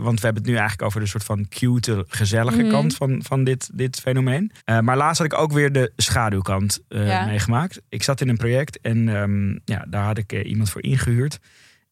Want 0.00 0.20
we 0.20 0.24
hebben 0.26 0.42
het 0.42 0.46
nu 0.46 0.52
eigenlijk 0.52 0.82
over 0.82 1.00
de 1.00 1.06
soort 1.06 1.24
van 1.24 1.48
cute, 1.48 2.04
gezellige 2.08 2.60
Mhm. 2.62 2.70
kant 2.70 2.96
van, 2.96 3.20
van 3.22 3.44
dit, 3.44 3.70
dit 3.72 4.00
fenomeen. 4.00 4.52
Maar 4.80 4.96
laatst 4.96 5.22
had 5.22 5.32
ik 5.32 5.38
ook 5.38 5.52
weer 5.52 5.72
de 5.72 5.92
schaduwkant 5.96 6.80
Ja. 6.88 7.26
meegemaakt. 7.26 7.80
Ik 7.88 8.02
zat 8.02 8.20
in 8.20 8.28
een 8.28 8.36
project 8.36 8.80
en 8.80 9.08
ehm, 9.08 9.50
ja, 9.64 9.84
daar 9.88 10.04
had 10.04 10.18
ik 10.18 10.32
iemand 10.44 10.70
voor 10.70 10.82
ingehuurd. 10.82 11.38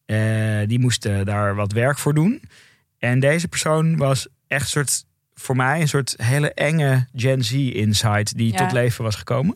Eh, 0.05 0.67
die 0.67 0.79
moest 0.79 1.05
eh, 1.05 1.19
daar 1.23 1.55
wat 1.55 1.71
werk 1.71 1.97
voor 1.97 2.13
doen. 2.13 2.41
En 2.97 3.19
deze 3.19 3.47
persoon 3.47 3.97
was 3.97 4.27
echt 4.47 4.67
soort, 4.69 5.05
voor 5.33 5.55
mij 5.55 5.81
een 5.81 5.87
soort 5.87 6.13
hele 6.17 6.53
enge 6.53 7.07
Gen 7.15 7.43
Z 7.43 7.51
insight 7.53 8.37
die 8.37 8.51
Ja. 8.51 8.57
tot 8.57 8.71
leven 8.71 9.03
was 9.03 9.15
gekomen. 9.15 9.55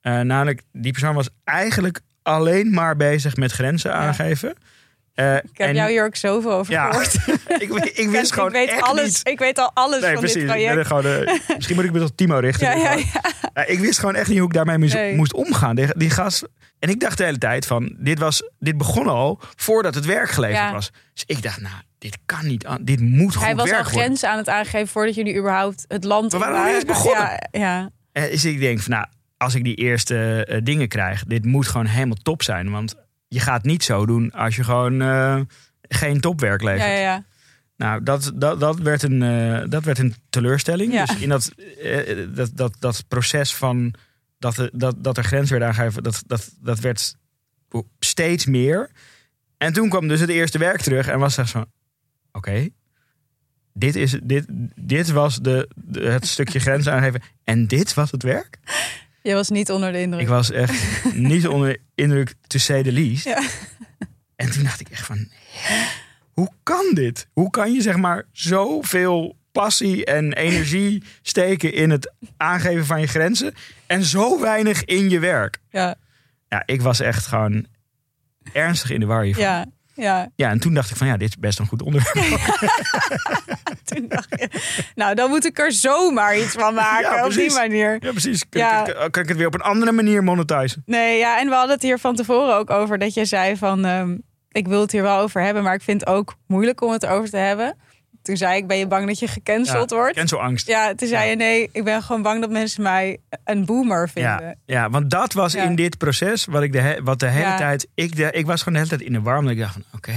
Eh, 0.00 0.20
namelijk, 0.20 0.62
die 0.72 0.92
persoon 0.92 1.14
was 1.14 1.28
eigenlijk 1.44 2.00
alleen 2.22 2.70
maar 2.70 2.96
bezig 2.96 3.36
met 3.36 3.52
grenzen 3.52 3.94
aangeven. 3.94 4.54
Eh, 5.16 5.34
Ik 5.36 5.42
heb 5.52 5.68
en 5.68 5.74
jou 5.74 5.90
hier 5.90 6.04
ook 6.04 6.16
zoveel 6.16 6.52
over 6.52 6.72
Ja. 6.72 6.90
gehoord. 6.90 7.14
ik, 7.62 7.74
ik 7.94 8.08
wist 8.18 8.32
gewoon 8.32 8.48
ik 8.48 8.54
weet 8.54 8.68
echt 8.68 8.82
alles. 8.82 9.04
niet. 9.04 9.20
Ik 9.28 9.38
weet 9.38 9.58
al 9.58 9.70
alles 9.74 10.00
Nee, 10.00 10.10
van 10.10 10.20
precies. 10.20 10.42
dit 10.42 10.46
project. 10.46 10.86
gewoon, 10.86 11.38
misschien 11.54 11.76
moet 11.76 11.84
ik 11.84 11.92
me 11.92 11.98
tot 11.98 12.16
Timo 12.16 12.38
richten. 12.38 12.66
Ja, 12.66 12.72
ja, 12.74 12.90
Gewoon- 12.90 13.04
ja. 13.54 13.64
ik 13.66 13.78
wist 13.78 13.98
gewoon 13.98 14.14
echt 14.14 14.28
niet 14.28 14.38
hoe 14.38 14.46
ik 14.46 14.52
daarmee 14.54 14.78
moest, 14.78 14.94
Nee. 14.94 15.14
moest 15.14 15.32
omgaan. 15.34 15.74
Die. 15.76 15.86
En 16.78 16.88
ik 16.88 17.00
dacht 17.00 17.18
de 17.18 17.24
hele 17.24 17.38
tijd 17.38 17.66
van, 17.66 17.96
dit, 17.98 18.18
was, 18.18 18.42
dit 18.58 18.76
begon 18.76 19.06
al 19.06 19.40
voordat 19.56 19.94
het 19.94 20.04
werk 20.04 20.30
geleverd 20.30 20.72
was. 20.72 20.90
Dus 21.14 21.24
ik 21.26 21.42
dacht, 21.42 21.60
nou, 21.60 21.74
dit 21.98 22.18
kan 22.26 22.46
niet, 22.46 22.66
dit 22.80 23.00
moet 23.00 23.34
goed 23.34 23.44
Hij 23.44 23.54
was 23.56 23.72
al 23.72 23.82
grenzen 23.84 24.28
aan 24.30 24.36
het 24.38 24.48
aangeven 24.48 24.88
voordat 24.88 25.14
jullie 25.14 25.36
überhaupt 25.38 25.84
het 25.88 26.04
land 26.04 26.32
nog 26.32 26.48
niet 26.48 26.74
eens 26.74 26.84
begonnen. 26.84 27.48
Ja. 27.50 27.90
En 28.12 28.30
dus 28.30 28.44
ik 28.44 28.60
denk 28.60 28.80
van, 28.80 28.92
nou, 28.92 29.06
als 29.36 29.54
ik 29.54 29.64
die 29.64 29.74
eerste 29.74 30.44
eh, 30.44 30.60
dingen 30.62 30.88
krijg, 30.88 31.24
dit 31.24 31.44
moet 31.44 31.66
gewoon 31.66 31.86
helemaal 31.86 32.16
top 32.22 32.42
zijn. 32.42 32.70
Want 32.70 32.94
je 33.28 33.40
gaat 33.40 33.64
niet 33.64 33.84
zo 33.84 34.06
doen 34.06 34.30
als 34.32 34.56
je 34.56 34.64
gewoon 34.64 35.02
eh, 35.02 35.40
geen 35.82 36.20
topwerk 36.20 36.62
levert. 36.62 36.82
ja, 36.82 36.94
ja, 36.94 37.00
ja. 37.00 37.24
Nou, 37.76 38.02
dat, 38.02 38.32
dat, 38.34 38.60
dat, 38.60 38.78
werd 38.78 39.02
een, 39.02 39.22
eh, 39.22 39.68
dat 39.68 39.84
werd 39.84 39.98
een 39.98 40.14
teleurstelling. 40.30 40.92
Ja. 40.92 41.04
Dus 41.04 41.16
in 41.18 41.28
dat, 41.28 41.52
eh, 41.82 42.26
dat, 42.34 42.50
dat, 42.54 42.76
dat 42.78 43.04
proces 43.08 43.54
van 43.54 43.94
dat, 44.38 44.56
er- 44.58 44.70
dat, 44.72 45.04
dat 45.04 45.16
er 45.16 45.24
grens 45.24 45.50
werd 45.50 45.62
aangegeven, 45.62 46.02
dat, 46.02 46.22
dat, 46.26 46.50
dat 46.60 46.78
werd 46.80 47.16
steeds 47.98 48.46
meer. 48.46 48.90
En 49.58 49.72
toen 49.72 49.88
kwam 49.88 50.08
dus 50.08 50.20
het 50.20 50.28
eerste 50.30 50.58
werk 50.58 50.80
terug 50.80 51.08
en 51.08 51.18
was 51.18 51.36
echt 51.38 51.48
zo, 51.48 51.64
oké, 52.32 52.68
dit, 53.72 53.96
is, 53.96 54.18
dit, 54.22 54.44
dit 54.76 55.10
was 55.10 55.36
de, 55.40 55.68
de- 55.74 56.04
het 56.04 56.26
stukje 56.26 56.58
grens 56.60 56.88
aangeven 56.88 57.22
en 57.44 57.66
dit 57.66 57.94
was 57.94 58.10
het 58.10 58.22
werk? 58.22 58.58
Je 59.26 59.34
was 59.34 59.48
niet 59.48 59.70
onder 59.70 59.92
de 59.92 60.00
indruk. 60.00 60.22
Ik 60.22 60.28
was 60.28 60.50
echt 60.50 61.04
niet 61.14 61.46
onder 61.48 61.68
de 61.68 61.80
indruk, 61.94 62.34
to 62.46 62.58
say 62.58 62.82
the 62.82 62.92
least. 62.92 63.24
Ja. 63.24 63.42
En 64.36 64.50
toen 64.50 64.62
dacht 64.62 64.80
ik 64.80 64.88
echt 64.88 65.06
van, 65.06 65.28
hoe 66.32 66.50
kan 66.62 66.90
dit? 66.94 67.28
Hoe 67.32 67.50
kan 67.50 67.72
je 67.72 67.80
zeg 67.82 67.96
maar 67.96 68.24
zoveel 68.32 69.36
passie 69.52 70.04
en 70.04 70.32
energie 70.32 71.02
steken 71.22 71.72
in 71.72 71.90
het 71.90 72.12
aangeven 72.36 72.86
van 72.86 73.00
je 73.00 73.06
grenzen 73.06 73.54
en 73.86 74.02
zo 74.04 74.40
weinig 74.40 74.84
in 74.84 75.10
je 75.10 75.18
werk? 75.18 75.58
Ja, 75.70 75.94
Ja, 76.48 76.62
ik 76.66 76.82
was 76.82 77.00
echt 77.00 77.26
gewoon 77.26 77.66
ernstig 78.52 78.90
in 78.90 79.00
de 79.00 79.06
war 79.06 79.22
hiervan. 79.22 79.44
Ja. 79.44 79.66
Ja, 79.96 80.28
ja. 80.36 80.50
en 80.50 80.60
toen 80.60 80.74
dacht 80.74 80.90
ik 80.90 80.96
van 80.96 81.06
ja, 81.06 81.16
dit 81.16 81.28
is 81.28 81.38
best 81.38 81.58
een 81.58 81.66
goed 81.66 81.82
onderwerp. 81.82 82.14
Toen 83.84 84.08
dacht 84.08 84.26
je, 84.30 84.48
nou, 84.94 85.14
dan 85.14 85.30
moet 85.30 85.44
ik 85.44 85.58
er 85.58 85.72
zomaar 85.72 86.38
iets 86.38 86.52
van 86.52 86.74
maken. 86.74 87.16
Ja, 87.16 87.24
op 87.24 87.32
die 87.32 87.52
manier. 87.52 87.96
Ja, 88.00 88.10
precies. 88.10 88.48
Kan, 88.48 88.60
Ja. 88.60 88.86
Ik, 88.86 89.12
kan 89.12 89.22
ik 89.22 89.28
het 89.28 89.36
weer 89.36 89.46
op 89.46 89.54
een 89.54 89.60
andere 89.60 89.92
manier 89.92 90.24
monetizen? 90.24 90.82
Nee, 90.86 91.18
ja, 91.18 91.40
en 91.40 91.48
we 91.48 91.54
hadden 91.54 91.74
het 91.74 91.82
hier 91.82 91.98
van 91.98 92.14
tevoren 92.14 92.54
ook 92.56 92.70
over 92.70 92.98
dat 92.98 93.14
je 93.14 93.24
zei 93.24 93.56
van, 93.56 93.84
ehm, 93.84 94.16
ik 94.50 94.68
wil 94.68 94.80
het 94.80 94.92
hier 94.92 95.02
wel 95.02 95.18
over 95.18 95.42
hebben, 95.42 95.62
maar 95.62 95.74
ik 95.74 95.82
vind 95.82 96.00
het 96.00 96.08
ook 96.08 96.34
moeilijk 96.46 96.80
om 96.80 96.92
het 96.92 97.02
erover 97.02 97.30
te 97.30 97.36
hebben. 97.36 97.76
Toen 98.26 98.36
zei 98.36 98.56
ik, 98.56 98.66
ben 98.66 98.76
je 98.76 98.86
bang 98.86 99.06
dat 99.06 99.18
je 99.18 99.28
gecanceld 99.28 99.90
wordt? 99.90 100.16
Cancelangst. 100.16 100.66
Ja, 100.66 100.94
toen 100.94 101.08
zei 101.08 101.24
Ja. 101.24 101.30
je 101.30 101.36
nee, 101.36 101.68
ik 101.72 101.84
ben 101.84 102.02
gewoon 102.02 102.22
bang 102.22 102.40
dat 102.40 102.50
mensen 102.50 102.82
mij 102.82 103.18
een 103.44 103.64
boomer 103.64 104.08
vinden. 104.08 104.32
Ja, 104.42 104.54
ja, 104.66 104.90
want 104.90 105.10
dat 105.10 105.32
was 105.32 105.52
Ja. 105.52 105.64
in 105.64 105.74
dit 105.74 105.98
proces 105.98 106.44
wat 106.44 106.62
ik 106.62 106.72
de, 106.72 106.80
he- 106.80 107.02
wat 107.02 107.18
de 107.20 107.28
hele 107.28 107.44
Ja. 107.46 107.56
tijd. 107.56 107.88
Ik, 107.94 108.16
de, 108.16 108.30
ik 108.30 108.46
was 108.46 108.62
gewoon 108.62 108.74
de 108.74 108.78
hele 108.86 108.96
tijd 108.96 109.08
in 109.10 109.12
de 109.16 109.20
warm. 109.30 109.42
Dat 109.44 109.52
ik 109.52 109.58
dacht 109.58 109.72
van 109.72 109.82
oké. 109.94 110.12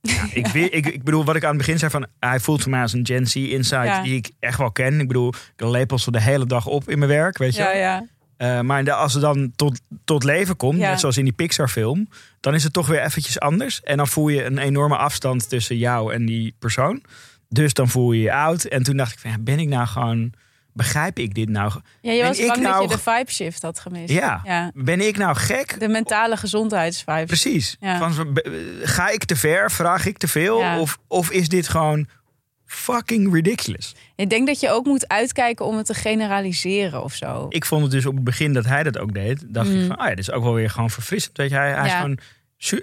ja, 0.00 0.26
ik, 0.32 0.48
ik, 0.48 0.86
ik 0.86 1.02
bedoel, 1.02 1.24
wat 1.24 1.36
ik 1.36 1.42
aan 1.42 1.48
het 1.48 1.58
begin 1.58 1.78
zei 1.78 1.90
van. 1.90 2.06
Hij 2.20 2.40
voelt 2.40 2.62
voor 2.62 2.70
mij 2.70 2.80
als 2.82 2.92
een 2.92 3.06
Gen 3.06 3.26
Z 3.26 3.34
insight 3.34 3.86
Ja. 3.86 4.02
die 4.02 4.16
ik 4.16 4.30
echt 4.40 4.58
wel 4.58 4.70
ken. 4.72 5.00
Ik 5.00 5.06
bedoel, 5.06 5.28
ik 5.56 5.64
lepel 5.66 5.98
ze 5.98 6.10
de 6.10 6.20
hele 6.20 6.46
dag 6.46 6.66
op 6.66 6.88
in 6.90 6.98
mijn 6.98 7.10
werk. 7.10 7.38
Weet 7.38 7.54
je 7.54 7.62
Ja, 7.62 7.72
ja. 7.72 8.06
Eh, 8.36 8.60
maar 8.60 8.90
als 8.92 9.12
het 9.12 9.22
dan 9.22 9.52
tot, 9.56 9.80
tot 10.04 10.24
leven 10.24 10.56
komt, 10.56 10.78
Ja. 10.78 10.90
net 10.90 11.00
zoals 11.00 11.16
in 11.16 11.24
die 11.24 11.32
Pixar-film, 11.32 12.08
dan 12.40 12.54
is 12.54 12.64
het 12.64 12.72
toch 12.72 12.86
weer 12.86 13.02
eventjes 13.02 13.40
anders. 13.40 13.80
En 13.82 13.96
dan 13.96 14.08
voel 14.08 14.28
je 14.28 14.44
een 14.44 14.58
enorme 14.58 14.96
afstand 14.96 15.48
tussen 15.48 15.76
jou 15.76 16.14
en 16.14 16.26
die 16.26 16.54
persoon. 16.58 17.02
Dus 17.52 17.74
dan 17.74 17.88
voel 17.88 18.12
je 18.12 18.22
je 18.22 18.32
oud. 18.32 18.64
En 18.64 18.82
toen 18.82 18.96
dacht 18.96 19.12
ik, 19.12 19.18
van, 19.18 19.30
ja, 19.30 19.36
ben 19.40 19.58
ik 19.58 19.68
nou 19.68 19.86
gewoon, 19.86 20.32
begrijp 20.72 21.18
ik 21.18 21.34
dit 21.34 21.48
nou? 21.48 21.72
Ja, 22.00 22.12
je 22.12 22.18
Ben 22.18 22.28
was 22.28 22.38
ik 22.38 22.46
bang 22.46 22.60
nou- 22.60 22.80
dat 22.80 22.90
je 22.90 22.96
de 22.96 23.02
vibe 23.10 23.32
shift 23.32 23.62
had 23.62 23.80
gemist. 23.80 24.12
Ja. 24.12 24.40
ja. 24.44 24.70
Ben 24.74 25.00
ik 25.00 25.16
nou 25.16 25.36
gek? 25.36 25.80
De 25.80 25.88
mentale 25.88 26.36
gezondheidsvibe. 26.36 27.26
Precies. 27.26 27.76
Ja. 27.80 28.10
Van, 28.10 28.38
ga 28.82 29.08
ik 29.08 29.24
te 29.24 29.36
ver? 29.36 29.70
Vraag 29.70 30.06
ik 30.06 30.18
te 30.18 30.28
veel? 30.28 30.58
Ja. 30.58 30.80
Of, 30.80 30.98
of 31.08 31.30
is 31.30 31.48
dit 31.48 31.68
gewoon 31.68 32.06
fucking 32.66 33.32
ridiculous? 33.34 33.94
Ik 34.16 34.30
denk 34.30 34.46
dat 34.46 34.60
je 34.60 34.70
ook 34.70 34.84
moet 34.84 35.08
uitkijken 35.08 35.66
om 35.66 35.76
het 35.76 35.86
te 35.86 35.94
generaliseren 35.94 37.02
of 37.02 37.14
zo. 37.14 37.46
Ik 37.48 37.64
vond 37.64 37.82
het 37.82 37.90
dus 37.90 38.06
op 38.06 38.14
het 38.14 38.24
begin 38.24 38.52
dat 38.52 38.64
hij 38.64 38.82
dat 38.82 38.98
ook 38.98 39.14
deed. 39.14 39.44
Dacht 39.46 39.68
ik 39.68 39.74
Mm. 39.76 39.86
van, 39.86 39.96
ah 39.96 40.04
ja, 40.08 40.14
dit 40.14 40.28
is 40.28 40.30
ook 40.30 40.42
wel 40.42 40.54
weer 40.54 40.70
gewoon 40.70 40.90
verfrissend. 40.90 41.36
Weet 41.36 41.50
je, 41.50 41.56
hij, 41.56 41.72
hij 41.72 41.86
is 41.86 41.92
gewoon... 41.92 42.18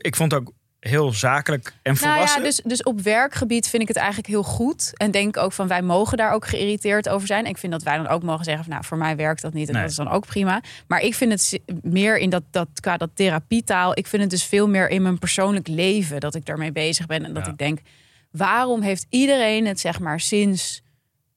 Ik 0.01 0.15
vond 0.15 0.31
het 0.31 0.41
ook 0.41 0.51
heel 0.79 1.11
zakelijk 1.11 1.73
en 1.81 1.93
Nou 1.93 1.97
volwassen. 2.13 2.39
ja, 2.39 2.45
dus, 2.47 2.61
dus 2.63 2.83
op 2.83 3.01
werkgebied 3.01 3.67
vind 3.67 3.81
ik 3.81 3.87
het 3.87 3.97
eigenlijk 3.97 4.27
heel 4.27 4.43
goed. 4.43 4.91
En 4.97 5.11
denk 5.11 5.37
ook 5.37 5.51
van 5.53 5.67
wij 5.67 5.81
mogen 5.81 6.17
daar 6.17 6.31
ook 6.31 6.47
geïrriteerd 6.47 7.09
over 7.09 7.27
zijn. 7.27 7.43
En 7.45 7.49
ik 7.49 7.57
vind 7.57 7.71
dat 7.71 7.83
wij 7.83 7.97
dan 7.97 8.07
ook 8.07 8.23
mogen 8.23 8.43
zeggen 8.45 8.63
van 8.63 8.73
nou, 8.73 8.85
voor 8.85 8.97
mij 8.97 9.15
werkt 9.15 9.41
dat 9.41 9.53
niet. 9.53 9.67
En 9.67 9.73
Nee. 9.73 9.81
dat 9.81 9.91
is 9.91 9.97
dan 9.97 10.09
ook 10.09 10.25
prima. 10.25 10.61
Maar 10.87 10.99
ik 11.01 11.15
vind 11.15 11.31
het 11.31 11.59
meer 11.81 12.17
in 12.17 12.29
dat, 12.29 12.43
dat 12.51 12.67
qua 12.79 12.97
dat 12.97 13.09
therapietaal. 13.13 13.97
Ik 13.97 14.07
vind 14.07 14.21
het 14.21 14.31
dus 14.31 14.43
veel 14.43 14.67
meer 14.67 14.89
in 14.89 15.01
mijn 15.01 15.19
persoonlijk 15.19 15.67
leven 15.67 16.19
dat 16.19 16.35
ik 16.35 16.45
daarmee 16.45 16.71
bezig 16.71 17.05
ben. 17.05 17.25
En 17.25 17.33
dat 17.33 17.45
Ja. 17.45 17.51
ik 17.51 17.57
denk, 17.57 17.79
waarom 18.31 18.81
heeft 18.81 19.05
iedereen 19.09 19.65
het 19.67 19.79
zeg 19.79 19.99
maar 19.99 20.19
sinds 20.19 20.81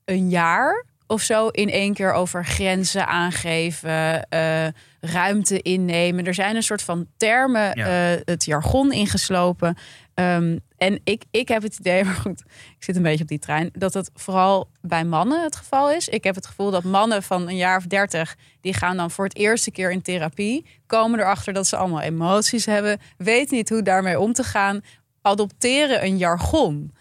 een 0.05 0.29
jaar 0.31 0.85
of 1.13 1.23
zo 1.23 1.49
in 1.49 1.71
één 1.71 1.95
keer 1.95 2.13
over 2.13 2.45
grenzen 2.45 3.07
aangeven, 3.07 4.29
eh, 4.29 4.67
ruimte 5.01 5.63
innemen. 5.63 6.27
Er 6.27 6.35
zijn 6.35 6.57
een 6.57 6.63
soort 6.63 6.83
van 6.83 7.07
termen, 7.17 7.71
Ja. 7.79 8.13
eh, 8.15 8.21
het 8.25 8.45
jargon 8.45 8.93
ingeslopen. 8.93 9.77
Ehm, 10.15 10.59
en 10.77 11.01
ik, 11.05 11.23
ik 11.31 11.49
heb 11.49 11.63
het 11.63 11.79
idee, 11.79 12.05
maar 12.05 12.15
goed, 12.15 12.41
ik 12.79 12.85
zit 12.85 12.97
een 12.97 13.03
beetje 13.03 13.23
op 13.23 13.29
die 13.29 13.39
trein, 13.39 13.71
dat 13.73 13.95
het 13.95 14.11
vooral 14.15 14.69
bij 14.81 15.05
mannen 15.05 15.43
het 15.43 15.57
geval 15.57 15.91
is. 15.91 16.09
Ik 16.09 16.25
heb 16.25 16.35
het 16.35 16.47
gevoel 16.47 16.71
dat 16.71 16.85
mannen 16.85 17.23
van 17.23 17.49
een 17.49 17.57
jaar 17.57 17.77
of 17.77 17.85
dertig, 17.87 18.37
die 18.61 18.75
gaan 18.75 18.97
dan 18.97 19.11
voor 19.11 19.25
het 19.25 19.37
eerste 19.37 19.71
keer 19.71 19.91
in 19.93 20.03
therapie, 20.03 20.67
komen 20.87 21.21
erachter 21.21 21.53
dat 21.53 21.67
ze 21.67 21.77
allemaal 21.77 22.01
emoties 22.01 22.67
hebben, 22.67 22.99
weten 23.17 23.57
niet 23.57 23.69
hoe 23.69 23.83
daarmee 23.83 24.21
om 24.21 24.33
te 24.33 24.45
gaan, 24.45 24.81
adopteren 25.23 26.05
een 26.05 26.17
jargon 26.19 26.93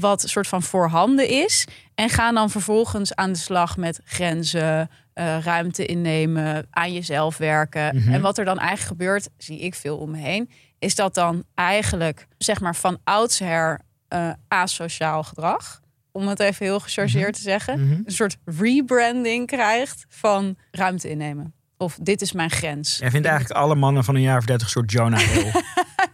wat 0.00 0.28
soort 0.28 0.46
van 0.46 0.62
voorhanden 0.62 1.28
is. 1.28 1.66
En 1.94 2.08
gaan 2.08 2.34
dan 2.34 2.50
vervolgens 2.50 3.14
aan 3.14 3.32
de 3.32 3.38
slag 3.38 3.76
met 3.76 4.00
grenzen, 4.04 4.90
eh, 5.12 5.38
ruimte 5.38 5.86
innemen, 5.86 6.66
aan 6.70 6.92
jezelf 6.92 7.36
werken. 7.36 7.96
Mhm. 7.96 8.12
En 8.12 8.20
wat 8.20 8.38
er 8.38 8.44
dan 8.44 8.58
eigenlijk 8.58 8.88
gebeurt, 8.88 9.28
zie 9.38 9.60
ik 9.60 9.74
veel 9.74 9.96
om 9.96 10.10
me 10.10 10.18
heen, 10.18 10.50
is 10.78 10.94
dat 10.94 11.14
dan 11.14 11.44
eigenlijk, 11.54 12.26
zeg 12.38 12.60
maar, 12.60 12.76
van 12.76 12.98
oudsher 13.04 13.80
eh 14.08 14.30
asociaal 14.48 15.22
gedrag. 15.22 15.80
Om 16.12 16.28
het 16.28 16.40
even 16.40 16.66
heel 16.66 16.80
gechargeerd 16.80 17.34
te 17.34 17.40
zeggen. 17.40 17.80
Mhm. 17.80 17.92
Een 18.04 18.12
soort 18.12 18.36
rebranding 18.44 19.46
krijgt 19.46 20.04
van 20.08 20.56
ruimte 20.70 21.10
innemen. 21.10 21.54
Of 21.80 21.98
dit 22.02 22.20
is 22.22 22.32
mijn 22.32 22.50
grens. 22.50 22.96
Jij 22.98 23.10
vindt 23.10 23.26
eigenlijk 23.26 23.60
alle 23.60 23.74
mannen 23.74 24.04
van 24.04 24.14
een 24.14 24.20
jaar 24.20 24.38
of 24.38 24.44
dertig 24.44 24.68
soort 24.70 24.92
Jonah 24.92 25.20
Hill. 25.20 25.50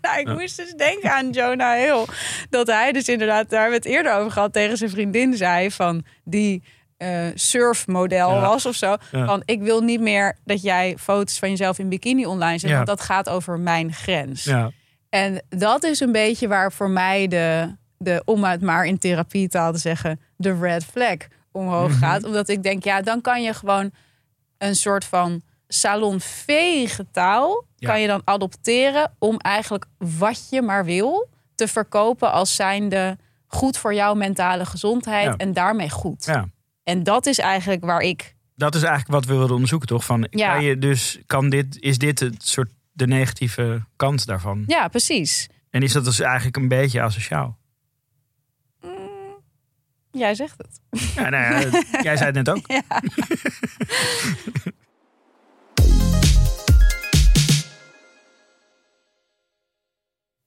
Nou, 0.00 0.18
ik 0.20 0.28
moest 0.40 0.56
dus 0.56 0.72
denken 0.72 1.12
aan 1.12 1.30
Jonah 1.30 1.78
Hill. 1.78 2.04
Dat 2.50 2.66
hij 2.66 2.92
dus 2.92 3.08
inderdaad, 3.08 3.50
daar 3.50 3.60
hebben 3.60 3.80
we 3.82 3.88
het 3.88 3.96
eerder 3.96 4.12
over 4.14 4.30
gehad, 4.30 4.52
tegen 4.52 4.76
zijn 4.76 4.90
vriendin 4.90 5.36
zei 5.36 5.70
van 5.70 6.04
die 6.24 6.62
eh, 6.96 7.26
surfmodel 7.34 8.30
Ja. 8.34 8.40
was 8.40 8.66
of 8.66 8.74
zo. 8.74 8.96
Ja. 9.12 9.26
Van 9.26 9.42
ik 9.44 9.62
wil 9.62 9.80
niet 9.80 10.00
meer 10.00 10.36
dat 10.44 10.62
jij 10.62 10.94
foto's 10.98 11.38
van 11.38 11.48
jezelf 11.50 11.78
in 11.78 11.88
bikini 11.88 12.26
online 12.26 12.58
zet, 12.58 12.70
want 12.70 12.86
dat 12.86 13.00
gaat 13.00 13.28
over 13.28 13.58
mijn 13.58 13.92
grens. 13.92 14.44
ja. 14.44 14.70
En 15.08 15.42
dat 15.48 15.84
is 15.84 16.00
een 16.00 16.12
beetje 16.12 16.48
waar 16.48 16.72
voor 16.72 16.90
mij 16.90 17.28
de, 17.28 17.74
de 17.98 18.22
om 18.24 18.44
het 18.44 18.60
maar 18.62 18.84
in 18.84 18.98
therapietaal 18.98 19.72
te 19.72 19.78
zeggen, 19.78 20.20
de 20.36 20.58
red 20.60 20.84
flag 20.84 21.16
omhoog 21.52 21.90
Mhm. 21.90 21.98
gaat. 21.98 22.24
Omdat 22.24 22.48
ik 22.48 22.62
denk, 22.62 22.84
ja, 22.84 23.02
dan 23.02 23.20
kan 23.20 23.42
je 23.42 23.54
gewoon 23.54 23.90
een 24.58 24.74
soort 24.76 25.04
van 25.04 25.42
salonveege 25.68 27.06
taal 27.10 27.64
Ja. 27.76 27.88
kan 27.88 28.00
je 28.00 28.06
dan 28.06 28.22
adopteren 28.24 29.12
om 29.18 29.36
eigenlijk 29.38 29.84
wat 29.98 30.46
je 30.50 30.62
maar 30.62 30.84
wil 30.84 31.28
te 31.54 31.68
verkopen 31.68 32.32
als 32.32 32.54
zijnde 32.54 33.18
goed 33.46 33.78
voor 33.78 33.94
jouw 33.94 34.14
mentale 34.14 34.66
gezondheid 34.66 35.24
Ja. 35.26 35.36
en 35.36 35.52
daarmee 35.52 35.90
goed. 35.90 36.24
ja. 36.24 36.48
En 36.82 37.02
dat 37.02 37.26
is 37.26 37.38
eigenlijk 37.38 37.84
waar 37.84 38.00
ik 38.00 38.34
Dat 38.54 38.74
is 38.74 38.82
eigenlijk 38.82 39.12
wat 39.12 39.24
we 39.24 39.32
wilden 39.34 39.54
onderzoeken, 39.54 39.88
toch? 39.88 40.04
Van, 40.04 40.26
Ja. 40.30 40.52
kan 40.52 40.64
je 40.64 40.78
dus, 40.78 41.18
kan 41.26 41.48
dit, 41.48 41.80
is 41.80 41.98
dit 41.98 42.20
het 42.20 42.46
soort 42.46 42.70
de 42.92 43.06
negatieve 43.06 43.84
kant 43.96 44.26
daarvan? 44.26 44.64
ja, 44.66 44.88
precies. 44.88 45.48
En 45.70 45.82
is 45.82 45.92
dat 45.92 46.04
dus 46.04 46.20
eigenlijk 46.20 46.56
een 46.56 46.68
beetje 46.68 47.00
asociaal? 47.02 47.58
Mm, 48.82 48.90
jij 50.10 50.34
zegt 50.34 50.58
het. 50.58 50.80
Ja, 51.14 51.28
nou 51.28 51.44
ja, 51.70 51.80
jij 52.08 52.16
zei 52.16 52.24
het 52.32 52.34
net 52.34 52.48
ook. 52.50 52.66
Ja. 52.66 52.82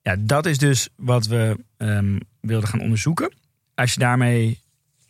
Ja, 0.10 0.15
dat 0.19 0.45
is 0.45 0.58
dus 0.58 0.89
wat 0.95 1.26
we 1.28 1.58
ehm, 1.78 2.19
wilden 2.41 2.69
gaan 2.69 2.82
onderzoeken. 2.82 3.34
Als 3.76 3.93
je 3.93 4.00
daarmee, 4.00 4.60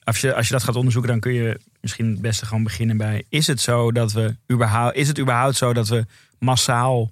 als 0.03 0.21
je, 0.21 0.33
als 0.33 0.47
je 0.47 0.53
dat 0.53 0.63
gaat 0.63 0.75
onderzoeken, 0.75 1.11
dan 1.11 1.19
kun 1.19 1.33
je 1.33 1.59
misschien 1.81 2.09
het 2.09 2.21
beste 2.21 2.45
gewoon 2.45 2.63
beginnen 2.63 2.97
bij: 2.97 3.23
is 3.29 3.47
het 3.47 3.61
zo 3.61 3.91
dat 3.91 4.11
we 4.11 4.35
überhaupt, 4.51 4.95
is 4.95 5.07
het 5.07 5.19
überhaupt 5.19 5.55
zo 5.55 5.73
dat 5.73 5.87
we 5.87 6.05
massaal 6.39 7.11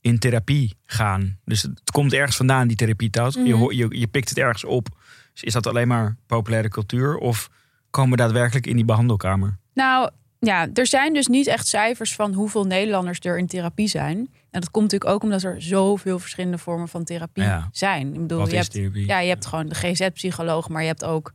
in 0.00 0.18
therapie 0.18 0.76
gaan? 0.86 1.38
Dus 1.44 1.62
het 1.62 1.90
komt 1.90 2.12
ergens 2.12 2.36
vandaan, 2.36 2.68
die 2.68 2.76
therapietaal. 2.76 3.30
je, 3.44 3.54
Mhm. 3.54 3.72
je, 3.72 3.98
je 3.98 4.06
pikt 4.06 4.28
het 4.28 4.38
ergens 4.38 4.64
op. 4.64 4.88
Dus 5.32 5.42
is 5.42 5.52
dat 5.52 5.66
alleen 5.66 5.88
maar 5.88 6.16
populaire 6.26 6.68
cultuur? 6.68 7.16
Of 7.16 7.50
komen 7.90 8.10
we 8.10 8.16
daadwerkelijk 8.16 8.66
in 8.66 8.76
die 8.76 8.84
behandelkamer? 8.84 9.58
Nou 9.74 10.10
ja, 10.38 10.68
er 10.74 10.86
zijn 10.86 11.14
dus 11.14 11.26
niet 11.26 11.46
echt 11.46 11.66
cijfers 11.66 12.14
van 12.14 12.32
hoeveel 12.32 12.64
Nederlanders 12.64 13.18
er 13.20 13.38
in 13.38 13.46
therapie 13.46 13.88
zijn. 13.88 14.28
En 14.50 14.60
dat 14.60 14.70
komt 14.70 14.84
natuurlijk 14.84 15.10
ook 15.10 15.22
omdat 15.22 15.42
er 15.42 15.62
zoveel 15.62 16.18
verschillende 16.18 16.58
vormen 16.58 16.88
van 16.88 17.04
therapie 17.04 17.42
Ja. 17.42 17.68
zijn. 17.72 18.14
Ik 18.14 18.20
bedoel, 18.20 18.38
Wat 18.38 18.50
je 18.50 18.56
is 18.56 18.62
hebt, 18.62 18.72
therapie? 18.74 19.06
ja, 19.06 19.20
je 19.20 19.28
hebt 19.28 19.46
gewoon 19.46 19.68
de 19.68 19.74
GZ-psycholoog, 19.74 20.68
maar 20.68 20.82
je 20.82 20.88
hebt 20.88 21.04
ook 21.04 21.32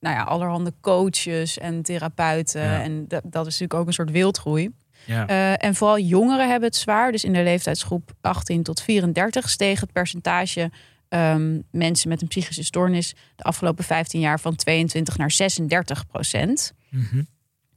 nou 0.00 0.16
ja, 0.16 0.22
allerhande 0.22 0.72
coaches 0.80 1.58
en 1.58 1.82
therapeuten. 1.82 2.62
Ja. 2.62 2.82
En 2.82 3.08
dat, 3.08 3.22
dat 3.24 3.46
is 3.46 3.52
natuurlijk 3.52 3.74
ook 3.80 3.86
een 3.86 3.92
soort 3.92 4.10
wildgroei. 4.10 4.70
Ja. 5.06 5.26
Eh, 5.26 5.66
en 5.66 5.74
vooral 5.74 5.98
jongeren 5.98 6.48
hebben 6.50 6.68
het 6.68 6.76
zwaar. 6.76 7.12
Dus 7.12 7.24
in 7.24 7.32
de 7.32 7.42
leeftijdsgroep 7.42 8.12
18 8.20 8.62
tot 8.62 8.82
34 8.82 9.50
steeg 9.50 9.80
het 9.80 9.92
percentage 9.92 10.70
ehm, 11.08 11.60
mensen 11.70 12.08
met 12.08 12.22
een 12.22 12.28
psychische 12.28 12.64
stoornis 12.64 13.14
de 13.36 13.42
afgelopen 13.42 13.84
15 13.84 14.20
jaar 14.20 14.40
van 14.40 14.54
22 14.56 15.16
naar 15.16 15.30
36 15.30 16.06
procent. 16.06 16.72
Mhm. 16.90 17.22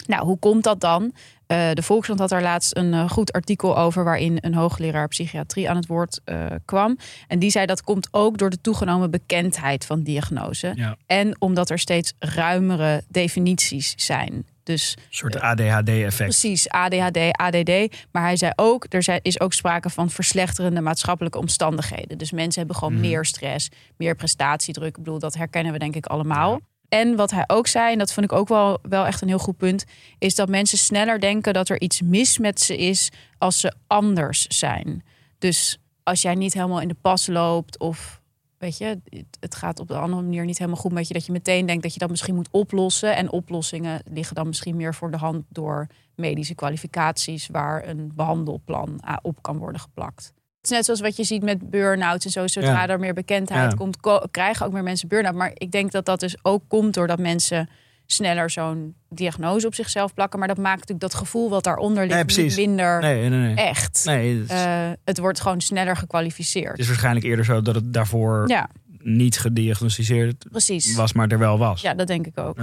Nou, 0.08 0.26
hoe 0.26 0.40
komt 0.40 0.64
dat 0.64 0.80
dan? 0.80 1.14
Eh, 1.48 1.72
de 1.74 1.82
Volkskrant 1.82 2.20
had 2.20 2.30
daar 2.30 2.42
laatst 2.42 2.76
een 2.78 2.94
eh, 2.94 3.10
goed 3.10 3.32
artikel 3.32 3.78
over... 3.78 4.04
waarin 4.04 4.38
een 4.42 4.54
hoogleraar 4.54 5.08
psychiatrie 5.08 5.70
aan 5.70 5.76
het 5.76 5.88
woord 5.88 6.22
eh, 6.24 6.46
kwam. 6.66 6.98
En 7.28 7.40
die 7.40 7.50
zei 7.50 7.66
dat 7.66 7.82
komt 7.84 8.08
ook 8.12 8.38
door 8.38 8.50
de 8.50 8.62
toegenomen 8.62 9.12
bekendheid 9.12 9.86
van 9.86 10.04
diagnose. 10.04 10.72
Ja. 10.76 10.96
En 11.06 11.42
omdat 11.42 11.70
er 11.70 11.80
steeds 11.80 12.14
ruimere 12.20 13.04
definities 13.08 13.94
zijn. 13.98 14.46
Dus 14.64 14.94
Een 14.98 15.02
soort 15.10 15.40
ADHD-effect. 15.40 16.30
precies 16.30 16.70
ADHD, 16.70 17.18
ADD. 17.32 17.70
Maar 18.12 18.24
hij 18.24 18.36
zei 18.38 18.52
ook, 18.56 18.86
er 18.90 19.04
zijn, 19.04 19.20
is 19.22 19.40
ook 19.40 19.54
sprake 19.54 19.90
van 19.90 20.10
verslechterende 20.10 20.82
maatschappelijke 20.82 21.38
omstandigheden. 21.38 22.18
Dus 22.18 22.32
mensen 22.32 22.60
hebben 22.60 22.78
gewoon 22.78 22.94
Mhm. 22.94 23.02
meer 23.02 23.26
stress, 23.26 23.70
meer 23.98 24.16
prestatiedruk. 24.16 24.98
Ik 24.98 25.04
bedoel, 25.04 25.20
dat 25.20 25.36
herkennen 25.36 25.74
we 25.74 25.80
denk 25.80 25.96
ik 25.96 26.06
allemaal. 26.06 26.60
En 26.90 27.16
wat 27.16 27.32
hij 27.32 27.44
ook 27.48 27.68
zei, 27.68 27.92
en 27.92 27.98
dat 27.98 28.14
vond 28.14 28.26
ik 28.26 28.38
ook 28.38 28.48
wel, 28.48 28.80
wel 28.82 29.06
echt 29.06 29.22
een 29.22 29.28
heel 29.28 29.38
goed 29.38 29.58
punt, 29.58 29.86
is 30.18 30.36
dat 30.36 30.50
mensen 30.50 30.78
sneller 30.78 31.20
denken 31.20 31.54
dat 31.54 31.70
er 31.70 31.82
iets 31.82 32.02
mis 32.02 32.38
met 32.38 32.60
ze 32.62 32.78
is 32.78 33.12
als 33.38 33.60
ze 33.60 33.74
anders 33.88 34.48
zijn. 34.48 35.04
Dus 35.38 35.78
als 36.04 36.22
jij 36.22 36.36
niet 36.36 36.54
helemaal 36.54 36.82
in 36.82 36.88
de 36.88 36.96
pas 37.02 37.28
loopt 37.28 37.80
of 37.80 38.22
weet 38.58 38.78
je, 38.78 39.00
het- 39.40 39.56
gaat 39.56 39.80
op 39.80 39.88
de 39.88 39.98
andere 39.98 40.22
manier 40.22 40.46
niet 40.46 40.58
helemaal 40.58 40.80
goed 40.80 40.92
met 40.92 41.08
je, 41.08 41.14
dat 41.14 41.26
je 41.26 41.32
meteen 41.32 41.66
denkt 41.66 41.84
dat 41.84 41.94
je 41.94 42.00
dat 42.00 42.10
misschien 42.10 42.36
moet 42.36 42.48
oplossen. 42.52 43.16
En 43.16 43.32
oplossingen 43.32 44.02
liggen 44.12 44.36
dan 44.36 44.48
misschien 44.48 44.76
meer 44.76 44.94
voor 44.96 45.12
de 45.12 45.18
hand 45.18 45.46
door 45.50 45.88
medische 46.16 46.56
kwalificaties 46.56 47.48
waar 47.48 47.88
een 47.88 48.12
behandelplan 48.16 49.00
ah, 49.02 49.18
op 49.22 49.42
kan 49.42 49.58
worden 49.58 49.82
geplakt. 49.82 50.34
Het 50.70 50.78
is 50.80 50.88
net 50.88 50.98
zoals 50.98 51.16
wat 51.16 51.28
je 51.28 51.34
ziet 51.34 51.44
met 51.44 51.70
burn-outs 51.70 52.26
en 52.26 52.32
zo. 52.32 52.48
Zodra 52.48 52.70
Ja. 52.72 52.88
er 52.88 53.00
meer 53.00 53.14
bekendheid 53.14 53.72
Ja. 53.72 53.78
komt, 53.78 54.00
ko- 54.00 54.24
krijgen 54.32 54.66
ook 54.66 54.72
meer 54.72 54.84
mensen 54.84 55.08
burn-out. 55.08 55.36
Maar 55.36 55.52
ik 55.54 55.72
denk 55.72 55.92
dat 55.92 56.06
dat 56.06 56.20
dus 56.20 56.36
ook 56.42 56.64
komt 56.68 56.94
doordat 56.94 57.20
mensen 57.20 57.70
sneller 58.06 58.50
zo'n 58.50 58.96
diagnose 59.10 59.68
op 59.68 59.76
zichzelf 59.76 60.14
plakken. 60.14 60.40
Maar 60.40 60.48
dat 60.48 60.58
maakt 60.58 60.80
natuurlijk 60.80 61.00
dat 61.12 61.14
gevoel 61.14 61.50
wat 61.50 61.64
daaronder 61.64 62.08
ligt 62.08 62.38
Nee, 62.38 62.56
minder 62.56 63.02
Nee, 63.02 63.30
nee, 63.30 63.40
nee. 63.40 63.56
echt. 63.56 64.02
Nee, 64.06 64.40
het 64.40 64.50
is, 64.52 64.56
Eh, 64.56 64.90
het 65.06 65.18
wordt 65.18 65.40
gewoon 65.42 65.62
sneller 65.62 65.90
het 65.90 65.98
gekwalificeerd. 66.00 66.80
is 66.80 66.88
waarschijnlijk 66.88 67.26
eerder 67.26 67.46
zo 67.46 67.62
dat 67.62 67.76
het 67.76 67.94
daarvoor 67.94 68.44
Ja, 68.48 68.70
niet 69.00 69.40
gediagnosticeerd 69.40 70.46
precies. 70.52 70.96
was, 70.96 71.14
maar 71.14 71.28
er 71.28 71.40
wel 71.40 71.58
was. 71.58 71.82
Ja, 71.82 71.94
dat 71.94 72.08
denk 72.08 72.28
ik 72.28 72.38
ook. 72.40 72.58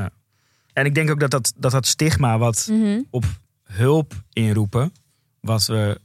En 0.72 0.84
ik 0.84 0.94
denk 0.94 1.10
ook 1.10 1.20
dat 1.20 1.30
dat, 1.30 1.52
dat, 1.56 1.70
dat 1.70 1.86
stigma 1.86 2.38
wat 2.38 2.68
Mhm. 2.70 3.00
op 3.10 3.24
hulp 3.62 4.12
inroepen, 4.32 4.92
wat 5.40 5.66
we, 5.66 5.74
ja, 5.74 5.96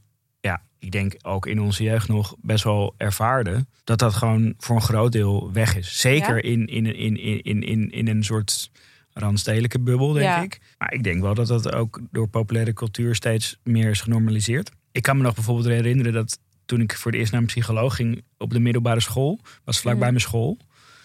ik 0.80 0.92
denk 0.92 1.16
ook 1.22 1.46
in 1.46 1.62
onze 1.62 1.84
jeugd 1.84 2.08
nog 2.08 2.36
best 2.42 2.64
wel 2.64 2.94
ervaarden, 2.98 3.70
dat 3.84 4.00
dat 4.00 4.14
gewoon 4.14 4.54
voor 4.58 4.76
een 4.76 4.82
groot 4.82 5.12
deel 5.12 5.52
weg 5.54 5.76
is. 5.78 6.00
Zeker 6.00 6.36
Ja? 6.36 6.42
in, 6.42 6.68
in, 6.68 6.86
in, 6.96 7.18
in, 7.44 7.62
in, 7.64 7.92
in, 7.92 8.08
een 8.08 8.24
soort 8.24 8.72
randstedelijke 9.14 9.80
bubbel, 9.80 10.12
denk 10.14 10.26
Ja. 10.26 10.42
ik. 10.42 10.60
Maar 10.78 10.94
ik 10.94 11.04
denk 11.04 11.22
wel 11.22 11.34
dat 11.34 11.48
dat 11.48 11.72
ook 11.74 12.02
door 12.12 12.28
populaire 12.28 12.74
cultuur 12.74 13.16
steeds 13.16 13.58
meer 13.64 13.90
is 13.90 14.02
genormaliseerd. 14.02 14.72
Ik 14.92 15.02
kan 15.02 15.18
me 15.18 15.24
nog 15.24 15.36
bijvoorbeeld 15.36 15.68
herinneren 15.68 16.14
dat 16.14 16.40
toen 16.66 16.82
ik 16.82 16.98
voor 16.98 17.12
het 17.12 17.20
eerst 17.20 17.32
naar 17.32 17.42
een 17.42 17.48
psycholoog 17.48 17.96
ging 17.96 18.24
op 18.38 18.50
de 18.52 18.60
middelbare 18.60 19.00
school, 19.00 19.40
was 19.64 19.80
vlak 19.80 19.94
bij 19.94 20.02
Mhm. 20.04 20.12
mijn 20.12 20.22
school. 20.22 20.58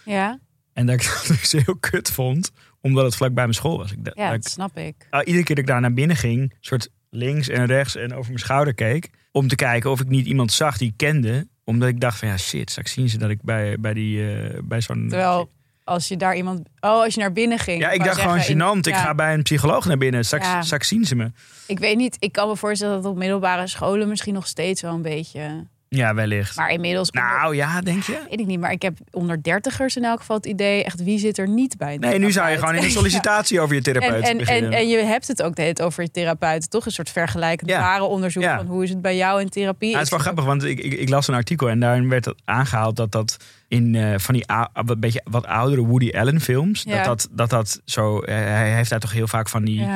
Ja, 0.04 0.38
En 0.72 0.86
dat 0.86 0.94
ik 0.94 1.02
dat 1.02 1.26
dus 1.40 1.52
heel 1.52 1.76
kut 1.80 2.10
vond, 2.10 2.50
omdat 2.80 3.04
het 3.04 3.16
vlak 3.16 3.34
bij 3.34 3.42
mijn 3.42 3.54
school 3.54 3.76
was. 3.78 3.92
Ik, 3.92 3.98
ja 4.14 4.30
dat 4.30 4.44
snap 4.44 4.76
ik. 4.78 4.94
Iedere 5.10 5.44
keer 5.44 5.54
dat 5.54 5.58
ik 5.58 5.66
daar 5.66 5.80
naar 5.80 5.94
binnen 5.94 6.16
ging, 6.16 6.52
soort 6.60 6.88
links 7.10 7.48
en 7.48 7.66
rechts 7.66 7.96
en 7.96 8.12
over 8.14 8.26
mijn 8.26 8.38
schouder 8.38 8.74
keek. 8.74 9.10
Om 9.36 9.48
te 9.48 9.54
kijken 9.54 9.90
of 9.90 10.00
ik 10.00 10.08
niet 10.08 10.26
iemand 10.26 10.52
zag 10.52 10.78
die 10.78 10.88
ik 10.88 10.96
kende. 10.96 11.46
Omdat 11.64 11.88
ik 11.88 12.00
dacht 12.00 12.18
van 12.18 12.28
ja 12.28 12.36
shit, 12.36 12.70
straks 12.70 12.92
zien 12.92 13.08
ze 13.08 13.18
dat 13.18 13.30
ik 13.30 13.42
bij, 13.42 13.76
bij, 13.80 13.94
die, 13.94 14.34
eh, 14.34 14.58
bij 14.64 14.80
zo'n... 14.80 15.06
Terwijl 15.08 15.50
als 15.84 16.08
je 16.08 16.16
daar 16.16 16.36
iemand... 16.36 16.58
Oh, 16.80 17.02
als 17.02 17.14
je 17.14 17.20
naar 17.20 17.32
binnen 17.32 17.58
ging. 17.58 17.80
Ja, 17.80 17.90
ik 17.90 18.04
dacht 18.04 18.20
gewoon 18.20 18.36
in- 18.38 18.56
gênant. 18.56 18.80
Ik 18.88 18.94
ga 18.94 19.14
bij 19.14 19.34
een 19.34 19.42
psycholoog 19.42 19.84
naar 19.84 19.98
binnen. 19.98 20.24
Straks, 20.24 20.46
Ja. 20.46 20.62
straks 20.62 20.88
zien 20.88 21.04
ze 21.04 21.14
me. 21.14 21.30
Ik 21.66 21.78
weet 21.78 21.96
niet, 21.96 22.16
ik 22.18 22.32
kan 22.32 22.48
me 22.48 22.56
voorstellen 22.56 23.02
dat 23.02 23.10
op 23.12 23.16
middelbare 23.18 23.66
scholen 23.66 24.08
misschien 24.08 24.34
nog 24.34 24.46
steeds 24.46 24.82
wel 24.82 24.94
een 24.94 25.02
beetje... 25.02 25.66
Ja, 25.96 26.14
wellicht. 26.14 26.56
Maar 26.56 26.70
inmiddels... 26.70 27.10
onder- 27.10 27.36
nou 27.40 27.56
ja, 27.56 27.80
denk 27.80 28.02
je? 28.02 28.18
weet 28.30 28.40
ik 28.40 28.46
niet, 28.46 28.60
maar 28.60 28.72
ik 28.72 28.82
heb 28.82 28.98
onder 29.10 29.42
dertigers 29.42 29.96
in 29.96 30.04
elk 30.04 30.18
geval 30.18 30.36
het 30.36 30.46
idee... 30.46 30.84
echt 30.84 31.02
wie 31.02 31.18
zit 31.18 31.38
er 31.38 31.48
niet 31.48 31.76
bij 31.76 31.96
Nee, 31.96 32.18
nu 32.18 32.32
zou 32.32 32.50
je 32.50 32.58
gewoon 32.58 32.74
in 32.74 32.82
een 32.82 32.86
Ja. 32.88 32.94
sollicitatie 32.94 33.60
over 33.60 33.74
je 33.74 33.82
therapeut 33.82 34.22
en, 34.22 34.30
en, 34.30 34.36
beginnen. 34.38 34.72
en 34.72 34.88
je 34.88 34.96
hebt 34.98 35.28
het 35.28 35.42
ook 35.42 35.54
de 35.56 35.62
hele 35.62 35.82
over 35.82 36.02
je 36.02 36.10
therapeut. 36.10 36.70
Toch 36.70 36.86
een 36.86 36.92
soort 36.92 37.10
vergelijkend 37.10 37.70
Ja. 37.70 37.80
ware 37.80 38.04
onderzoek 38.04 38.44
van 38.44 38.66
hoe 38.66 38.82
is 38.82 38.90
het 38.90 39.02
bij 39.02 39.16
jou 39.16 39.40
in 39.40 39.48
therapie. 39.48 39.88
Ja, 39.90 39.94
het 39.96 40.04
is 40.04 40.10
wel 40.10 40.18
Ik- 40.18 40.24
grappig, 40.24 40.44
want 40.44 40.64
ik, 40.64 40.78
ik, 40.80 40.92
ik 40.92 41.08
las 41.08 41.28
een 41.28 41.34
artikel 41.34 41.68
en 41.68 41.80
daarin 41.80 42.08
werd 42.08 42.34
aangehaald 42.44 42.96
dat 42.96 43.12
dat 43.12 43.36
in 43.68 43.94
eh, 43.94 44.14
van 44.18 44.34
die 44.34 44.44
wat, 44.84 45.00
beetje 45.00 45.20
wat 45.30 45.46
oudere 45.46 45.84
Woody 45.84 46.10
Allen 46.10 46.40
films, 46.40 46.84
dat, 46.84 47.04
dat, 47.04 47.28
dat 47.30 47.50
dat 47.50 47.80
zo, 47.84 48.20
eh, 48.20 48.34
hij 48.34 48.74
heeft 48.74 48.90
daar 48.90 49.00
toch 49.00 49.12
heel 49.12 49.26
vaak 49.28 49.48
van 49.48 49.64
die 49.64 49.86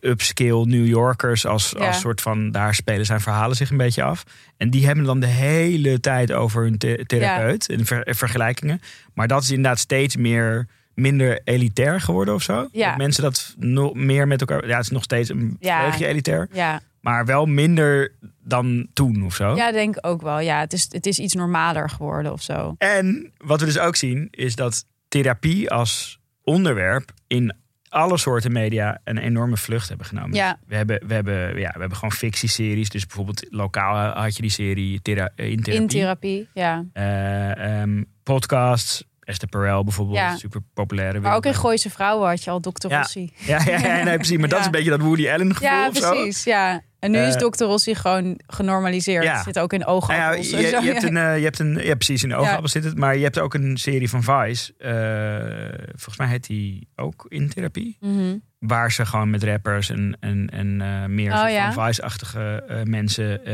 upscale 0.00 0.66
New 0.66 0.86
Yorkers 0.86 1.46
als, 1.46 1.74
Ja. 1.78 1.86
als 1.86 2.00
soort 2.00 2.20
van 2.20 2.50
daar 2.50 2.74
spelen 2.74 3.06
zijn 3.06 3.20
verhalen 3.20 3.56
zich 3.56 3.70
een 3.70 3.76
beetje 3.76 4.02
af. 4.02 4.24
En 4.56 4.70
die 4.70 4.86
hebben 4.86 5.04
dan 5.04 5.20
de 5.20 5.26
hele 5.26 6.00
tijd 6.00 6.32
over 6.32 6.62
hun 6.62 6.78
the- 6.78 7.04
therapeut 7.06 7.68
en 7.68 7.84
ver- 7.84 8.06
vergelijkingen. 8.16 8.80
Maar 9.14 9.28
dat 9.28 9.42
is 9.42 9.48
inderdaad 9.50 9.78
steeds 9.78 10.16
meer 10.16 10.66
minder 10.94 11.40
elitair 11.44 12.00
geworden 12.00 12.34
of 12.34 12.42
zo. 12.42 12.68
Ja. 12.72 12.88
Dat 12.88 12.96
mensen 12.96 13.22
dat 13.22 13.54
nog 13.58 13.94
meer 13.94 14.26
met 14.26 14.40
elkaar. 14.40 14.66
Ja, 14.66 14.76
het 14.76 14.84
is 14.84 14.90
nog 14.90 15.02
steeds 15.02 15.28
een 15.28 15.56
Ja. 15.60 15.80
vleugje 15.80 16.06
elitair, 16.06 16.48
ja. 16.52 16.80
maar 17.00 17.24
wel 17.26 17.46
minder 17.46 18.12
dan 18.44 18.86
toen 18.92 19.24
of 19.24 19.34
zo. 19.34 19.56
ja, 19.56 19.72
denk 19.72 19.96
ik 19.96 20.06
ook 20.06 20.22
wel. 20.22 20.40
Ja, 20.40 20.60
het 20.60 20.72
is, 20.72 20.86
het 20.90 21.06
is 21.06 21.18
iets 21.18 21.34
normaler 21.34 21.90
geworden 21.90 22.32
of 22.32 22.42
zo. 22.42 22.74
En 22.78 23.32
wat 23.38 23.60
we 23.60 23.66
dus 23.66 23.78
ook 23.78 23.96
zien, 23.96 24.28
is 24.30 24.54
dat 24.54 24.84
therapie 25.08 25.70
als 25.70 26.18
onderwerp 26.42 27.10
in 27.26 27.54
alle 27.94 28.18
soorten 28.18 28.52
media 28.52 29.00
een 29.04 29.18
enorme 29.18 29.56
vlucht 29.56 29.88
hebben 29.88 30.06
genomen. 30.06 30.34
Ja. 30.34 30.58
We, 30.66 30.76
hebben, 30.76 31.06
we, 31.06 31.14
hebben, 31.14 31.58
ja, 31.58 31.70
we 31.72 31.78
hebben 31.80 31.94
gewoon 31.98 32.12
fictieseries. 32.12 32.88
Dus 32.88 33.06
bijvoorbeeld 33.06 33.46
lokaal 33.50 34.14
had 34.22 34.36
je 34.36 34.42
die 34.42 34.50
serie 34.50 35.02
thera- 35.02 35.30
in 35.36 35.62
therapie. 35.62 35.74
In 35.74 35.86
therapie, 35.86 36.48
ja. 36.54 36.84
Eh, 36.92 37.80
ehm, 37.82 38.02
podcasts. 38.22 39.04
Esther 39.20 39.48
Perel 39.48 39.84
bijvoorbeeld, 39.84 40.18
Ja. 40.18 40.36
super 40.36 40.60
populaire. 40.74 41.20
Maar 41.20 41.36
ook 41.36 41.46
in. 41.46 41.54
Gooise 41.54 41.90
Vrouwen 41.90 42.28
had 42.28 42.44
je 42.44 42.50
al 42.50 42.60
Dr. 42.60 42.88
Ja. 42.88 42.98
Rossi. 42.98 43.32
Ja, 43.36 43.60
ja, 43.66 43.78
ja, 43.78 44.02
nee, 44.04 44.14
precies. 44.16 44.38
Maar 44.38 44.48
dat 44.54 44.58
is 44.60 44.64
een 44.66 44.70
beetje 44.72 44.90
dat 44.90 45.00
Woody 45.00 45.28
Allen 45.30 45.54
gevoel 45.54 45.68
Ja, 45.68 45.88
of 45.88 45.96
zo. 45.96 46.10
precies. 46.10 46.44
Ja. 46.44 46.82
En 47.04 47.10
nu 47.10 47.18
is 47.18 47.34
Eh, 47.34 47.40
Dr. 47.48 47.64
Rossi 47.64 47.94
gewoon 47.94 48.40
genormaliseerd. 48.46 49.24
Ja. 49.24 49.42
Zit 49.42 49.58
ook 49.58 49.72
in 49.72 49.78
Nou 49.78 49.90
ja, 49.90 49.96
oogappels. 49.96 50.50
je, 50.50 50.56
je 50.56 50.80
hebt 50.92 51.02
een, 51.02 51.16
eh, 51.16 51.36
je 51.38 51.44
hebt 51.44 51.58
een, 51.58 51.74
ja, 51.82 51.94
precies 51.94 52.22
in 52.22 52.28
de 52.28 52.34
oogappel 52.34 52.68
zit 52.68 52.84
het. 52.84 52.96
Maar 52.98 53.16
je 53.16 53.22
hebt 53.22 53.38
ook 53.38 53.54
een 53.54 53.76
serie 53.76 54.08
van 54.08 54.22
Vice. 54.22 54.72
eh, 54.78 55.86
volgens 55.88 56.16
mij 56.16 56.28
heet 56.28 56.46
die 56.46 56.88
ook 56.96 57.26
in 57.28 57.48
therapie. 57.48 57.96
Mhm. 58.00 58.36
Waar 58.58 58.92
ze 58.92 59.06
gewoon 59.06 59.30
met 59.30 59.42
rappers 59.44 59.90
en, 59.90 60.16
en, 60.20 60.48
en 60.52 60.76
meer 61.14 61.32
Oh, 61.32 61.38
soort 61.38 61.52
ja? 61.52 61.72
van 61.72 61.86
Vice-achtige 61.86 62.64
mensen 62.84 63.44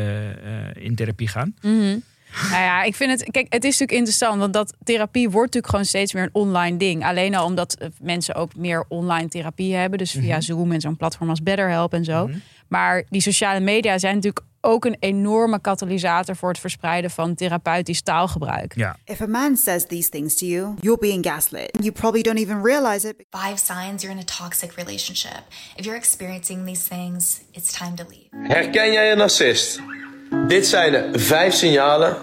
in 0.82 0.94
therapie 0.94 1.28
gaan. 1.28 1.54
Mhm. 1.62 1.98
Nou 2.50 2.62
ja, 2.62 2.82
ik 2.82 2.94
vind 2.94 3.10
het. 3.10 3.30
Kijk, 3.30 3.46
het 3.52 3.64
is 3.64 3.70
natuurlijk 3.70 3.98
interessant, 3.98 4.38
want 4.38 4.52
dat 4.52 4.76
therapie 4.84 5.24
wordt 5.30 5.44
natuurlijk 5.54 5.66
gewoon 5.72 5.84
steeds 5.84 6.12
meer 6.12 6.22
een 6.22 6.28
online 6.32 6.76
ding. 6.76 7.04
Alleen 7.04 7.34
al 7.34 7.44
omdat 7.44 7.76
mensen 8.02 8.34
ook 8.34 8.56
meer 8.56 8.84
online 8.88 9.28
therapie 9.28 9.74
hebben, 9.74 9.98
dus 9.98 10.10
via 10.10 10.32
Mhm. 10.36 10.40
Zoom 10.40 10.72
en 10.72 10.80
zo'n 10.80 10.96
platform 10.96 11.28
als 11.30 11.42
BetterHelp 11.42 11.92
en 11.94 12.04
zo. 12.04 12.26
Mhm. 12.26 12.38
Maar 12.70 13.04
die 13.08 13.20
sociale 13.20 13.60
media 13.60 13.98
zijn 13.98 14.14
natuurlijk 14.14 14.44
ook 14.60 14.84
een 14.84 14.96
enorme 15.00 15.60
katalysator 15.60 16.36
voor 16.36 16.48
het 16.48 16.58
verspreiden 16.58 17.10
van 17.10 17.34
therapeutisch 17.34 18.02
taalgebruik. 18.02 18.72
Ja. 18.76 18.96
If 19.04 19.20
a 19.20 19.26
man 19.26 19.56
says 19.56 19.86
these 19.86 20.08
things 20.08 20.36
to 20.36 20.46
you, 20.46 20.74
you're 20.80 20.98
being 21.00 21.26
gaslit. 21.26 21.76
You 21.80 21.92
probably 21.92 22.22
don't 22.22 22.38
even 22.38 22.62
realize 22.62 23.08
it. 23.08 23.14
Five 23.30 23.56
signs 23.56 24.02
you're 24.02 24.18
in 24.18 24.18
a 24.18 24.38
toxic 24.38 24.72
relationship. 24.72 25.42
If 25.76 25.84
you're 25.84 25.98
experiencing 25.98 26.66
these 26.66 26.88
things, 26.88 27.40
it's 27.50 27.72
time 27.78 27.94
to 27.94 28.04
leave. 28.08 28.54
Herken 28.54 28.92
jij 28.92 29.12
een 29.12 29.18
narcist? 29.18 29.80
Dit 30.48 30.66
zijn 30.66 30.92
de 30.92 31.18
vijf 31.18 31.54
signalen 31.54 32.16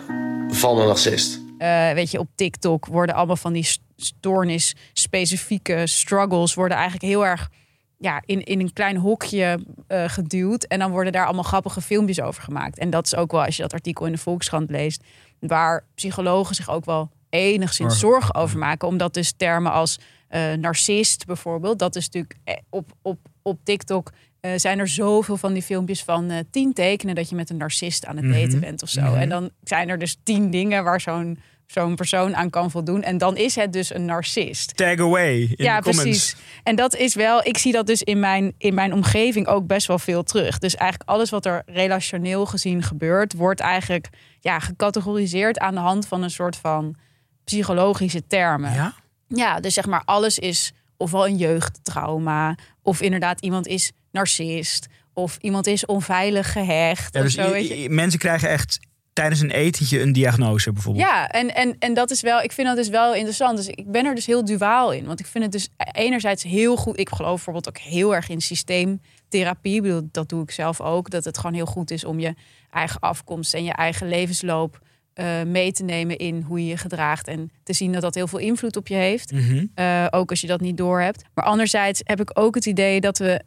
van 0.50 0.80
een 0.80 0.88
narcist. 0.88 1.40
Eh, 1.58 1.92
weet 1.92 2.12
je, 2.12 2.20
op 2.20 2.28
TikTok 2.36 2.86
worden 2.86 3.16
allemaal 3.16 3.36
van 3.36 3.54
die 3.54 3.68
stoornis 3.96 4.76
specifieke 4.94 5.88
struggles 5.88 6.54
worden 6.54 6.78
eigenlijk 6.78 7.06
heel 7.06 7.26
erg 7.26 7.50
ja, 7.98 8.22
in, 8.26 8.44
in 8.44 8.60
een 8.60 8.74
klein 8.74 8.98
hokje 8.98 9.60
eh, 9.88 10.04
geduwd. 10.08 10.64
En 10.64 10.80
dan 10.80 10.92
worden 10.92 11.12
daar 11.12 11.26
allemaal 11.26 11.44
grappige 11.44 11.82
filmpjes 11.82 12.22
over 12.22 12.44
gemaakt. 12.44 12.78
En 12.78 12.90
dat 12.90 13.06
is 13.06 13.16
ook 13.16 13.32
wel, 13.32 13.44
als 13.46 13.56
je 13.56 13.62
dat 13.62 13.74
artikel 13.74 14.06
in 14.06 14.12
de 14.12 14.18
Volkskrant 14.18 14.70
leest, 14.70 15.04
waar 15.40 15.84
psychologen 15.96 16.56
zich 16.56 16.70
ook 16.70 16.86
wel 16.86 17.10
enigszins 17.30 18.00
Zorgen. 18.00 18.36
over 18.36 18.58
maken. 18.58 18.88
Omdat 18.88 19.14
dus 19.14 19.32
termen 19.38 19.72
als 19.72 20.00
eh, 20.28 20.54
narcist 20.54 21.26
bijvoorbeeld, 21.26 21.80
dat 21.80 21.96
is 21.96 22.06
natuurlijk 22.06 22.38
eh, 22.44 22.56
op, 22.70 22.92
op, 23.02 23.20
op 23.42 23.60
TikTok. 23.64 24.12
zijn 24.56 24.80
er 24.80 24.88
zoveel 24.88 25.38
van 25.38 25.54
die 25.54 25.62
filmpjes 25.62 26.04
van 26.04 26.32
tien 26.52 26.74
tekenen 26.74 27.16
dat 27.16 27.30
je 27.30 27.36
met 27.36 27.50
een 27.50 27.58
narcist 27.58 28.06
aan 28.06 28.16
het 28.16 28.26
Mhm. 28.26 28.34
daten 28.42 28.60
bent 28.60 28.82
of 28.84 28.90
zo. 28.90 29.02
Mhm. 29.02 29.16
En 29.16 29.30
dan 29.30 29.50
zijn 29.64 29.90
er 29.90 30.00
dus 30.00 30.18
tien 30.24 30.50
dingen 30.52 30.84
waar 30.84 31.02
zo'n 31.02 31.40
zo'n 31.68 31.96
persoon 31.96 32.36
aan 32.36 32.50
kan 32.50 32.72
voldoen. 32.72 33.04
En 33.04 33.18
dan 33.18 33.38
is 33.38 33.56
het 33.56 33.74
dus 33.74 33.94
een 33.94 34.06
narcist. 34.06 34.76
Tag 34.76 35.00
away 35.00 35.40
in 35.40 35.54
ja, 35.56 35.82
de 35.82 35.90
precies. 35.90 36.36
En 36.64 36.76
dat 36.76 36.96
is 36.96 37.16
wel, 37.16 37.46
ik 37.46 37.58
zie 37.58 37.72
dat 37.72 37.88
dus 37.88 38.04
in 38.04 38.20
mijn, 38.20 38.54
in 38.58 38.74
mijn 38.74 38.94
omgeving 38.94 39.48
ook 39.48 39.68
best 39.68 39.88
wel 39.88 40.00
veel 40.00 40.24
terug. 40.24 40.58
Dus 40.58 40.76
eigenlijk 40.76 41.10
alles 41.10 41.30
wat 41.30 41.46
er 41.46 41.62
relationeel 41.66 42.46
gezien 42.46 42.84
gebeurt, 42.84 43.34
wordt 43.34 43.60
eigenlijk 43.60 44.10
ja, 44.40 44.60
gecategoriseerd 44.60 45.60
aan 45.60 45.74
de 45.74 45.80
hand 45.80 46.08
van 46.08 46.24
een 46.24 46.32
soort 46.32 46.56
van 46.56 46.96
psychologische 47.44 48.28
termen. 48.28 48.74
Ja? 48.74 48.94
Ja, 49.28 49.60
dus 49.60 49.74
zeg 49.74 49.86
maar, 49.86 50.02
alles 50.06 50.40
is 50.40 50.74
ofwel 50.98 51.28
een 51.28 51.38
jeugdtrauma, 51.38 52.56
of 52.82 53.02
inderdaad 53.02 53.42
iemand 53.42 53.68
is 53.68 53.92
narcist, 54.12 54.88
of 55.14 55.38
iemand 55.42 55.68
is 55.68 55.86
onveilig 55.86 56.52
gehecht. 56.52 57.14
Ja, 57.14 57.20
of 57.20 57.26
dus 57.26 57.36
zo, 57.36 57.52
weet 57.52 57.68
je. 57.68 57.90
mensen 57.90 58.20
krijgen 58.20 58.50
echt 58.50 58.80
tijdens 59.18 59.42
een 59.42 59.52
etentje 59.52 60.02
een 60.02 60.12
diagnose 60.12 60.72
bijvoorbeeld. 60.72 61.06
Ja, 61.06 61.30
en, 61.30 61.56
en, 61.56 61.76
en 61.80 61.94
dat 61.94 62.12
is 62.12 62.22
wel, 62.22 62.42
ik 62.42 62.52
vind 62.52 62.68
dat 62.68 62.76
dus 62.76 62.90
wel 62.90 63.14
interessant. 63.14 63.58
Dus 63.58 63.68
ik 63.68 63.92
ben 63.92 64.06
er 64.06 64.16
dus 64.16 64.26
heel 64.26 64.46
duaal 64.46 64.92
in. 64.92 65.06
Want 65.06 65.20
ik 65.20 65.26
vind 65.26 65.44
het 65.44 65.54
dus 65.54 65.70
enerzijds 65.92 66.44
heel 66.44 66.76
goed. 66.76 67.00
Ik 67.00 67.10
geloof 67.10 67.34
bijvoorbeeld 67.36 67.70
ook 67.70 67.78
heel 67.78 68.16
erg 68.16 68.30
in 68.30 68.42
systeemtherapie. 68.42 69.76
Ik 69.76 69.82
bedoel, 69.82 70.10
dat 70.12 70.30
doe 70.30 70.44
ik 70.44 70.52
zelf 70.52 70.82
ook. 70.82 71.10
Dat 71.10 71.24
het 71.24 71.38
gewoon 71.38 71.54
heel 71.54 71.66
goed 71.66 71.92
is 71.92 72.06
om 72.06 72.20
je 72.20 72.34
eigen 72.70 73.00
afkomst 73.00 73.54
en 73.54 73.64
je 73.64 73.74
eigen 73.74 74.08
levensloop 74.08 74.80
eh, 75.14 75.44
mee 75.44 75.72
te 75.72 75.84
nemen 75.84 76.18
in 76.18 76.42
hoe 76.42 76.60
je 76.60 76.68
je 76.68 76.78
gedraagt. 76.78 77.28
En 77.28 77.52
te 77.64 77.74
zien 77.74 77.92
dat 77.92 78.02
dat 78.02 78.16
heel 78.16 78.28
veel 78.28 78.40
invloed 78.40 78.76
op 78.76 78.88
je 78.88 78.96
heeft. 78.96 79.32
Mhm. 79.32 79.66
Eh, 79.74 80.06
ook 80.10 80.30
als 80.30 80.42
je 80.42 80.48
dat 80.48 80.62
niet 80.62 80.78
doorhebt. 80.78 81.24
Maar 81.34 81.46
anderzijds 81.46 82.02
heb 82.04 82.22
ik 82.22 82.32
ook 82.34 82.56
het 82.56 82.66
idee 82.66 83.02
dat 83.02 83.18
we 83.18 83.42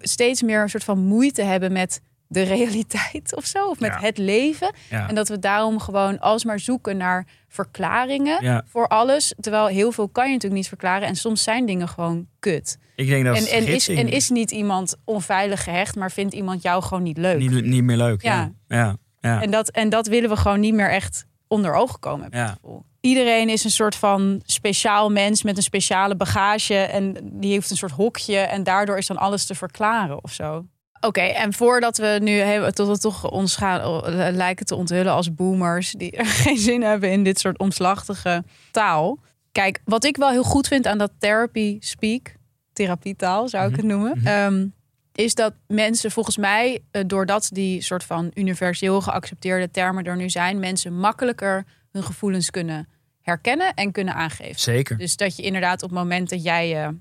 steeds 0.00 0.42
meer 0.42 0.62
een 0.62 0.70
soort 0.70 0.84
van 0.84 0.98
moeite 0.98 1.42
hebben 1.42 1.72
met 1.72 2.00
de 2.32 2.42
realiteit 2.42 3.36
of 3.36 3.44
zo. 3.44 3.68
Of 3.68 3.80
met 3.80 3.90
Ja. 3.90 4.00
het 4.00 4.18
leven. 4.18 4.74
Ja. 4.90 5.08
En 5.08 5.14
dat 5.14 5.28
we 5.28 5.38
daarom 5.38 5.78
gewoon 5.78 6.18
alsmaar 6.20 6.60
zoeken 6.60 6.96
naar 6.96 7.26
verklaringen 7.48 8.44
Ja. 8.44 8.64
voor 8.68 8.88
alles. 8.88 9.34
Terwijl 9.40 9.66
heel 9.66 9.92
veel 9.92 10.08
kan 10.08 10.24
je 10.26 10.32
natuurlijk 10.32 10.60
niet 10.60 10.68
verklaren. 10.68 11.08
En 11.08 11.16
soms 11.16 11.42
zijn 11.42 11.66
dingen 11.66 11.88
gewoon 11.88 12.26
kut. 12.38 12.78
Ik 12.96 13.08
denk 13.08 13.24
dat 13.24 13.36
En, 13.36 13.46
en, 13.46 13.66
is, 13.66 13.88
en 13.88 14.08
is 14.08 14.30
niet 14.30 14.50
iemand 14.50 14.96
onveilig 15.04 15.62
gehecht, 15.64 15.96
maar 15.96 16.10
vindt 16.10 16.34
iemand 16.34 16.62
jou 16.62 16.82
gewoon 16.82 17.02
niet 17.02 17.18
leuk. 17.18 17.38
niet, 17.38 17.64
niet 17.64 17.82
meer 17.82 17.96
leuk. 17.96 18.22
Ja. 18.22 18.52
Ja. 18.68 18.96
En, 19.20 19.50
dat, 19.50 19.70
en 19.70 19.88
dat 19.88 20.06
willen 20.06 20.30
we 20.30 20.36
gewoon 20.36 20.60
niet 20.60 20.74
meer 20.74 20.90
echt 20.90 21.26
onder 21.48 21.74
ogen 21.74 21.98
komen. 21.98 22.28
Ja. 22.30 22.56
Iedereen 23.00 23.48
is 23.48 23.64
een 23.64 23.70
soort 23.70 23.96
van 23.96 24.42
speciaal 24.44 25.10
mens 25.10 25.42
met 25.42 25.56
een 25.56 25.62
speciale 25.62 26.16
bagage. 26.16 26.74
En 26.74 27.16
die 27.32 27.52
heeft 27.52 27.70
een 27.70 27.76
soort 27.76 27.92
hokje. 27.92 28.36
En 28.36 28.62
daardoor 28.62 28.98
is 28.98 29.06
dan 29.06 29.16
alles 29.16 29.46
te 29.46 29.54
verklaren 29.54 30.24
of 30.24 30.32
zo. 30.32 30.66
Oké, 31.04 31.20
en 31.20 31.52
voordat 31.52 31.96
we 31.96 32.18
nu 32.22 32.38
hebben, 32.38 32.74
tot 32.74 32.88
we 32.88 32.98
toch 32.98 33.30
ons 33.30 33.56
gaan 33.56 33.80
eh, 34.04 34.34
lijken 34.34 34.66
te 34.66 34.74
onthullen 34.74 35.12
als 35.12 35.34
boomers 35.34 35.90
die 35.90 36.10
er 36.10 36.26
geen 36.44 36.58
zin 36.58 36.82
hebben 36.82 37.10
in 37.10 37.24
dit 37.24 37.40
soort 37.40 37.58
omslachtige 37.58 38.44
taal. 38.70 39.18
Kijk, 39.52 39.80
wat 39.84 40.04
ik 40.04 40.16
wel 40.16 40.30
heel 40.30 40.42
goed 40.42 40.68
vind 40.68 40.86
aan 40.86 40.98
dat 40.98 41.12
therapy 41.18 41.76
speak, 41.80 42.34
therapietaal 42.72 43.48
zou 43.48 43.70
ik 43.70 43.76
het 43.76 43.84
noemen. 43.84 44.20
ehm, 44.24 44.66
is 45.14 45.34
dat 45.34 45.54
mensen 45.66 46.10
volgens 46.10 46.36
mij, 46.36 46.80
eh, 46.90 47.02
doordat 47.06 47.48
die 47.52 47.82
soort 47.82 48.04
van 48.04 48.30
universeel 48.34 49.00
geaccepteerde 49.00 49.70
termen 49.70 50.04
er 50.04 50.16
nu 50.16 50.30
zijn, 50.30 50.58
mensen 50.58 50.98
makkelijker 50.98 51.64
hun 51.92 52.02
gevoelens 52.02 52.50
kunnen 52.50 52.88
herkennen 53.22 53.74
en 53.74 53.92
kunnen 53.92 54.14
aangeven. 54.14 54.60
Zeker. 54.60 54.98
Dus 54.98 55.16
dat 55.16 55.36
je 55.36 55.42
inderdaad 55.42 55.82
op 55.82 55.90
het 55.90 55.98
moment 55.98 56.30
dat 56.30 56.42
jij 56.42 56.68
je 56.68 56.96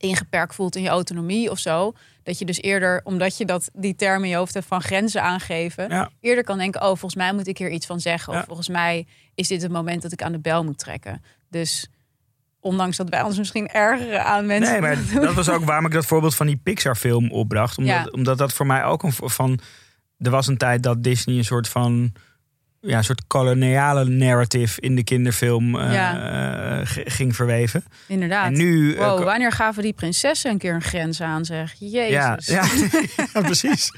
ingeperkt 0.00 0.54
voelt 0.54 0.76
in 0.76 0.82
je 0.82 0.88
autonomie 0.88 1.50
of 1.50 1.58
zo, 1.58 1.92
dat 2.22 2.38
je 2.38 2.44
dus 2.44 2.60
eerder, 2.60 3.00
omdat 3.04 3.36
je 3.36 3.44
dat 3.44 3.70
die 3.72 3.94
term 3.96 4.22
in 4.24 4.28
je 4.30 4.36
hoofd 4.36 4.54
hebt 4.54 4.66
van 4.66 4.82
grenzen 4.82 5.22
aangeven, 5.22 5.88
Ja. 5.88 6.10
eerder 6.20 6.44
kan 6.44 6.58
denken, 6.58 6.80
oh, 6.80 6.86
volgens 6.86 7.14
mij 7.14 7.32
moet 7.32 7.46
ik 7.46 7.58
hier 7.58 7.70
iets 7.70 7.86
van 7.86 8.00
zeggen. 8.00 8.32
Ja. 8.32 8.38
Of 8.38 8.44
volgens 8.46 8.68
mij 8.68 9.06
is 9.34 9.48
dit 9.48 9.62
het 9.62 9.72
moment 9.72 10.02
dat 10.02 10.12
ik 10.12 10.22
aan 10.22 10.32
de 10.32 10.38
bel 10.40 10.64
moet 10.64 10.78
trekken. 10.78 11.22
Dus 11.50 11.88
ondanks 12.60 12.96
dat 12.96 13.08
wij 13.08 13.22
ons 13.22 13.38
misschien 13.38 13.68
ergeren 13.68 14.24
aan 14.24 14.46
mensen. 14.46 14.72
Nee, 14.72 14.80
maar 14.80 14.98
dat 15.26 15.34
was 15.34 15.48
ook 15.48 15.64
waarom 15.64 15.86
ik 15.86 15.92
dat 15.92 16.06
voorbeeld 16.06 16.34
van 16.34 16.46
die 16.46 16.56
Pixar-film 16.56 17.30
opbracht. 17.32 17.78
Omdat, 17.78 17.94
Ja. 17.94 18.08
omdat 18.10 18.38
dat 18.38 18.52
voor 18.52 18.66
mij 18.66 18.84
ook 18.84 19.02
een 19.02 19.12
van. 19.12 19.60
Er 20.18 20.30
was 20.30 20.46
een 20.46 20.56
tijd 20.58 20.82
dat 20.82 21.02
Disney 21.02 21.36
een 21.36 21.44
soort 21.44 21.68
van. 21.68 22.12
Ja, 22.82 22.96
een 22.96 23.04
soort 23.04 23.22
koloniale 23.26 24.04
narrative 24.04 24.80
in 24.80 24.96
de 24.96 25.04
kinderfilm 25.04 25.78
eh, 25.78 25.92
Ja. 25.92 26.78
eh, 26.80 26.86
ging 27.04 27.36
verweven. 27.36 27.84
Inderdaad. 28.06 28.46
En 28.46 28.52
nu. 28.52 28.94
eh, 28.94 28.98
Wow, 29.06 29.24
wanneer 29.24 29.52
gaven 29.52 29.82
die 29.82 29.92
prinsessen 29.92 30.50
een 30.50 30.58
keer 30.58 30.74
een 30.74 30.82
grens 30.82 31.20
aan, 31.20 31.44
zeg? 31.44 31.74
Jezus. 31.78 32.46
ja, 32.46 32.64
ja, 33.34 33.40
precies. 33.42 33.92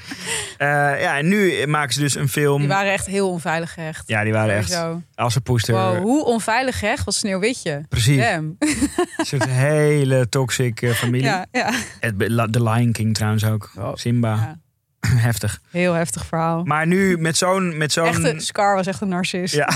Ja, 0.57 1.17
en 1.17 1.27
nu 1.27 1.67
maken 1.67 1.93
ze 1.93 1.99
dus 1.99 2.15
een 2.15 2.29
film. 2.29 2.59
Die 2.59 2.67
waren 2.67 2.91
echt 2.91 3.05
heel 3.05 3.29
onveilig 3.29 3.73
gehecht. 3.73 4.03
Ja, 4.07 4.23
die 4.23 4.33
waren 4.33 4.55
echt 4.55 4.77
als 5.15 5.35
een 5.35 5.43
poester. 5.43 5.73
Wow, 5.73 5.97
hoe 6.01 6.25
onveilig 6.25 6.79
gehecht 6.79 7.03
was 7.03 7.17
Sneeuwwitje. 7.17 7.85
Precies. 7.89 8.17
Damn. 8.17 8.55
Een 8.59 9.25
soort 9.25 9.45
hele 9.49 10.29
toxic 10.29 10.89
familie. 10.95 11.25
Ja, 11.27 11.45
ja. 11.51 11.71
Het, 11.99 12.19
The 12.53 12.63
Lion 12.63 12.91
King 12.91 13.13
trouwens 13.15 13.45
ook. 13.45 13.71
Simba. 13.93 14.61
Ja. 15.09 15.15
Heftig. 15.29 15.61
Heel 15.71 15.93
heftig 15.93 16.25
verhaal. 16.25 16.63
Maar 16.63 16.87
nu 16.87 17.17
met 17.17 17.37
zo'n. 17.37 17.77
Met 17.77 17.91
zo'n 17.91 18.05
Echte, 18.05 18.33
Scar 18.37 18.75
was 18.75 18.87
echt 18.87 19.01
een 19.01 19.07
narcist. 19.07 19.53
Ja. 19.55 19.69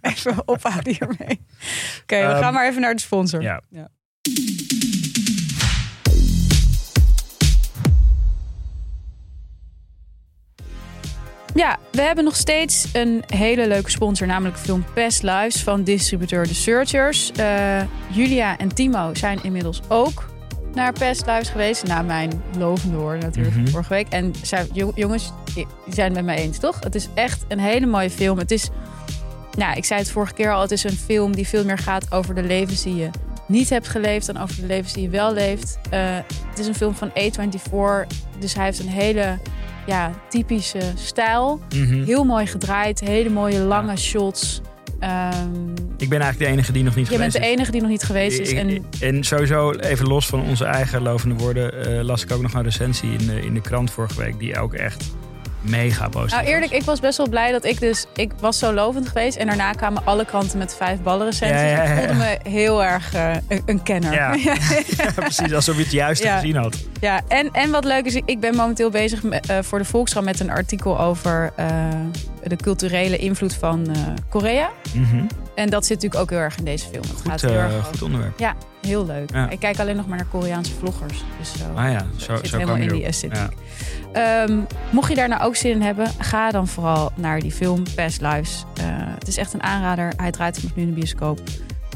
even 0.00 0.48
ophouden 0.48 0.92
hiermee. 0.98 1.44
Oké, 2.02 2.16
we 2.16 2.22
Ehm, 2.32 2.42
gaan 2.42 2.52
maar 2.52 2.68
even 2.68 2.80
naar 2.80 2.94
de 2.94 3.00
sponsor. 3.00 3.42
ja. 3.42 3.60
Ja, 11.54 11.78
we 11.92 12.00
hebben 12.02 12.24
nog 12.24 12.36
steeds 12.36 12.86
een 12.92 13.22
hele 13.26 13.68
leuke 13.68 13.90
sponsor, 13.90 14.26
namelijk 14.26 14.58
film 14.58 14.84
Past 14.94 15.22
Lives 15.22 15.62
van 15.62 15.82
distributeur 15.84 16.46
The 16.46 16.54
Searchers. 16.54 17.32
Eh, 17.32 17.82
Julia 18.10 18.58
en 18.58 18.74
Timo 18.74 19.14
zijn 19.14 19.38
inmiddels 19.42 19.80
ook 19.88 20.24
naar 20.74 20.92
Past 20.92 21.26
Lives 21.26 21.48
geweest. 21.48 21.86
Na 21.86 22.02
mijn 22.02 22.42
lovende 22.58 22.96
woorden 22.96 23.20
natuurlijk 23.22 23.56
Mhm. 23.56 23.66
vorige 23.68 23.92
week. 23.92 24.06
En 24.08 24.32
jo- 24.72 24.92
jongens, 24.94 25.32
die 25.54 25.66
zijn 25.88 26.06
het 26.06 26.14
met 26.14 26.24
mij 26.24 26.36
eens, 26.44 26.58
toch? 26.58 26.76
Het 26.80 26.94
is 26.94 27.08
echt 27.14 27.44
een 27.48 27.58
hele 27.58 27.86
mooie 27.86 28.10
film. 28.10 28.38
Het 28.38 28.50
is, 28.50 28.68
nou, 29.58 29.76
ik 29.76 29.84
zei 29.84 30.00
het 30.00 30.10
vorige 30.10 30.34
keer 30.34 30.52
al, 30.52 30.60
het 30.60 30.70
is 30.70 30.84
een 30.84 30.96
film 30.96 31.34
die 31.34 31.46
veel 31.48 31.64
meer 31.64 31.78
gaat 31.78 32.12
over 32.12 32.34
de 32.34 32.42
levens 32.42 32.82
die 32.82 32.94
je 32.96 33.10
niet 33.48 33.70
hebt 33.70 33.88
geleefd 33.88 34.26
dan 34.26 34.36
over 34.42 34.56
de 34.60 34.66
levens 34.66 34.92
die 34.92 35.02
je 35.02 35.08
wel 35.08 35.32
leeft. 35.32 35.78
Eh, 35.90 36.00
het 36.50 36.58
is 36.58 36.66
een 36.66 36.74
film 36.74 36.94
van 36.94 37.10
A24, 37.10 38.06
dus 38.38 38.54
hij 38.54 38.64
heeft 38.64 38.78
een 38.78 38.88
hele 38.88 39.38
ja, 39.86 40.10
typische 40.28 40.80
stijl. 40.94 41.60
Mhm. 41.74 42.02
Heel 42.04 42.24
mooi 42.24 42.46
gedraaid, 42.46 43.00
hele 43.00 43.30
mooie 43.30 43.58
lange 43.58 43.96
shots. 43.96 44.60
Ehm, 45.04 45.70
Ik 45.96 46.08
ben 46.08 46.20
eigenlijk 46.20 46.38
de 46.38 46.46
enige 46.46 46.72
die 46.72 46.82
nog 46.82 46.94
niet 46.96 47.08
je 47.08 47.18
bent 47.18 47.32
geweest 47.32 47.44
de 47.44 47.50
is. 47.50 47.56
enige 47.56 47.70
die 47.70 47.80
nog 47.80 47.90
niet 47.90 48.02
geweest 48.02 48.38
is. 48.38 48.52
En 49.00 49.24
sowieso, 49.24 49.70
even 49.72 50.06
los 50.06 50.26
van 50.26 50.40
onze 50.42 50.64
eigen 50.64 51.02
lovende 51.02 51.34
woorden, 51.34 51.86
eh, 51.86 52.04
las 52.04 52.22
ik 52.24 52.32
ook 52.32 52.42
nog 52.42 52.52
een 52.54 52.62
recensie 52.62 53.10
in 53.18 53.26
de, 53.26 53.40
in 53.40 53.54
de 53.54 53.60
krant 53.60 53.90
vorige 53.90 54.20
week, 54.20 54.38
die 54.38 54.58
ook 54.58 54.74
echt 54.74 55.04
mega 55.64 56.08
positief 56.08 56.30
nou 56.30 56.42
was. 56.44 56.52
eerlijk, 56.52 56.72
ik 56.72 56.82
was 56.82 57.00
best 57.00 57.16
wel 57.18 57.28
blij 57.28 57.52
dat 57.52 57.64
ik 57.64 57.80
dus... 57.80 58.06
Ik 58.14 58.32
was 58.40 58.58
zo 58.58 58.72
lovend 58.72 59.08
geweest 59.08 59.36
en 59.36 59.46
daarna 59.46 59.72
kwamen 59.72 60.02
alle 60.04 60.24
kranten 60.24 60.58
met 60.58 60.74
vijf 60.76 61.00
ballen 61.02 61.26
recensies. 61.26 61.60
Ja, 61.60 61.66
ja, 61.66 61.82
ja, 61.82 61.90
Ik 61.92 61.98
voelde 61.98 62.14
me 62.14 62.38
heel 62.50 62.84
erg 62.84 63.14
eh, 63.14 63.30
een, 63.48 63.62
een 63.66 63.82
kenner. 63.82 64.12
Ja. 64.12 64.34
Ja, 64.96 65.10
precies, 65.14 65.52
alsof 65.52 65.76
je 65.76 65.82
het 65.82 65.92
juist 65.92 66.22
Ja. 66.22 66.34
gezien 66.38 66.56
had. 66.56 66.76
Ja, 67.00 67.20
en, 67.28 67.48
en 67.52 67.70
wat 67.70 67.84
leuk 67.84 68.04
is, 68.04 68.14
ik 68.24 68.40
ben 68.40 68.56
momenteel 68.56 68.90
bezig 68.90 69.22
met, 69.22 69.46
eh, 69.46 69.58
voor 69.62 69.78
de 69.78 69.84
Volkskrant 69.84 70.26
met 70.26 70.40
een 70.40 70.50
artikel 70.50 71.00
over 71.00 71.52
eh, 71.56 71.66
de 72.42 72.56
culturele 72.56 73.16
invloed 73.16 73.54
van 73.54 73.86
Korea. 74.28 74.70
Mhm. 74.94 75.24
En 75.54 75.70
dat 75.70 75.86
zit 75.86 75.94
natuurlijk 75.94 76.22
ook 76.22 76.30
heel 76.30 76.38
erg 76.38 76.58
in 76.58 76.64
deze 76.64 76.86
film. 76.88 77.02
Het 77.02 77.20
gaat 77.20 77.40
Goed, 77.40 77.50
heel 77.50 77.58
eh, 77.58 77.74
erg 77.74 77.86
goed 77.86 78.02
onderwerp. 78.02 78.38
Ja, 78.38 78.56
heel 78.80 79.06
leuk. 79.06 79.30
Ja. 79.30 79.50
Ik 79.50 79.58
kijk 79.58 79.78
alleen 79.78 79.96
nog 79.96 80.06
maar 80.06 80.16
naar 80.16 80.26
Koreaanse 80.26 80.72
vloggers. 80.72 81.24
Dus 81.38 81.52
zo. 81.58 81.64
Ah 81.74 81.90
ja, 81.90 82.06
zo, 82.16 82.36
zit 82.36 82.48
zo 82.48 82.56
helemaal 82.56 82.76
in 82.76 82.88
die 82.88 82.90
erop. 82.90 83.08
esthetiek. 83.08 83.56
Ehm, 84.12 84.60
mocht 84.90 85.08
je 85.08 85.14
daar 85.14 85.28
nou 85.28 85.42
ook 85.42 85.56
zin 85.56 85.70
in 85.70 85.82
hebben, 85.82 86.08
ga 86.18 86.50
dan 86.50 86.68
vooral 86.68 87.12
naar 87.14 87.40
die 87.40 87.52
film 87.52 87.82
Past 87.94 88.20
Lives. 88.20 88.64
Eh, 88.74 88.84
het 89.18 89.28
is 89.28 89.36
echt 89.36 89.52
een 89.52 89.62
aanrader. 89.62 90.12
Hij 90.16 90.30
draait 90.30 90.58
vanaf 90.58 90.76
nu 90.76 90.82
in 90.82 90.88
de 90.88 90.94
bioscoop. 90.94 91.40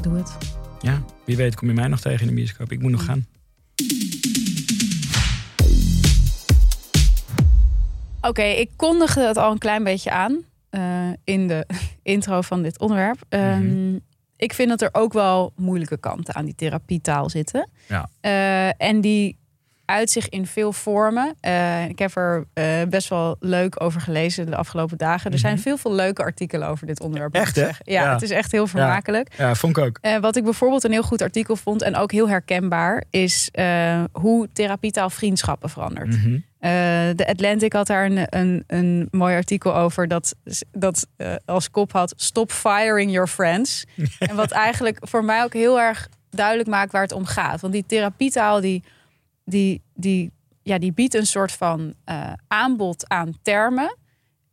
Doe 0.01 0.16
het. 0.16 0.37
Ja. 0.81 0.90
ja, 0.90 1.03
wie 1.25 1.37
weet 1.37 1.55
kom 1.55 1.68
je 1.68 1.75
mij 1.75 1.88
nog 1.88 2.01
tegen 2.01 2.21
in 2.21 2.27
de 2.27 2.35
bioscoop. 2.35 2.73
Ik 2.73 2.81
moet 2.81 2.90
nog 2.90 3.05
gaan. 3.05 3.27
Oké, 8.21 8.42
ik 8.42 8.71
kondigde 8.77 9.27
het 9.27 9.37
al 9.37 9.51
een 9.51 9.59
klein 9.59 9.85
beetje 9.85 10.11
aan 10.11 10.44
eh, 10.70 11.09
in 11.24 11.46
de 11.48 11.66
intro 12.02 12.40
van 12.40 12.62
dit 12.62 12.78
onderwerp. 12.78 13.18
Ehm, 13.28 13.94
Ik 14.37 14.52
vind 14.54 14.68
dat 14.68 14.83
er 14.83 14.88
ook 14.92 15.12
wel 15.12 15.52
moeilijke 15.57 15.98
kanten 15.98 16.35
aan 16.35 16.44
die 16.44 16.54
therapietaal 16.54 17.31
zitten. 17.31 17.68
Ja. 17.88 18.09
Eh, 18.20 18.88
en 18.88 19.00
die 19.00 19.37
uit 19.85 20.11
zich 20.11 20.28
in 20.28 20.46
veel 20.46 20.72
vormen. 20.72 21.35
Eh, 21.40 21.88
ik 21.88 21.98
heb 21.98 22.16
er 22.16 22.44
best 22.88 23.09
wel 23.09 23.37
leuk 23.40 23.83
over 23.83 24.00
gelezen 24.00 24.46
de 24.46 24.57
afgelopen 24.57 24.98
dagen. 24.98 25.33
Er 25.33 25.38
zijn 25.38 25.59
veel, 25.59 25.76
veel 25.76 25.92
leuke 25.94 26.22
artikelen 26.22 26.68
over 26.68 26.87
dit 26.87 27.00
onderwerp. 27.00 27.35
Echt, 27.35 27.57
hè? 27.57 27.66
Ja, 27.66 27.72
Ja. 27.85 28.12
het 28.12 28.22
is 28.22 28.31
echt 28.31 28.52
heel 28.52 28.66
vermakelijk. 28.66 29.35
Ja, 29.38 29.54
vond 29.54 29.76
ik 29.76 29.85
ook. 29.85 30.00
Wat 30.20 30.37
ik 30.37 30.44
bijvoorbeeld 30.44 30.85
een 30.85 30.92
heel 30.92 31.02
goed 31.02 31.22
artikel 31.22 31.57
vond 31.57 31.83
en 31.83 31.96
ook 31.96 32.12
heel 32.12 32.28
herkenbaar, 32.28 33.04
is 33.11 33.50
hoe 34.12 34.48
therapietaal 34.52 35.11
vriendschappen 35.11 35.70
verandert. 35.70 36.09
Mhm. 36.16 36.35
Eh, 36.35 36.40
de 36.61 37.27
Atlantic 37.29 37.73
had 37.73 37.87
daar 37.87 38.05
een, 38.05 38.27
een, 38.31 38.64
een 38.66 39.09
mooi 39.11 39.35
artikel 39.35 39.75
over 39.75 40.09
dat, 40.09 40.35
dat 40.73 41.07
eh, 41.16 41.35
als 41.44 41.71
kop 41.71 41.92
had: 41.92 42.12
Stop 42.16 42.53
firing 42.53 43.11
your 43.12 43.29
friends. 43.29 43.85
en 44.18 44.37
wat 44.37 44.51
eigenlijk 44.51 44.99
voor 45.01 45.25
mij 45.25 45.42
ook 45.42 45.53
heel 45.53 45.81
erg 45.81 46.09
duidelijk 46.31 46.68
maakt 46.68 46.92
waar 46.92 47.03
het 47.03 47.12
om 47.12 47.25
gaat. 47.25 47.61
Want 47.61 47.73
die 47.73 47.85
therapietaal 47.87 48.61
die, 48.61 48.83
die, 49.44 49.83
die, 49.94 50.31
ja, 50.62 50.79
die 50.79 50.92
biedt 50.92 51.14
een 51.14 51.27
soort 51.27 51.53
van 51.53 51.94
eh, 52.05 52.33
aanbod 52.49 53.09
aan 53.09 53.38
termen. 53.42 53.97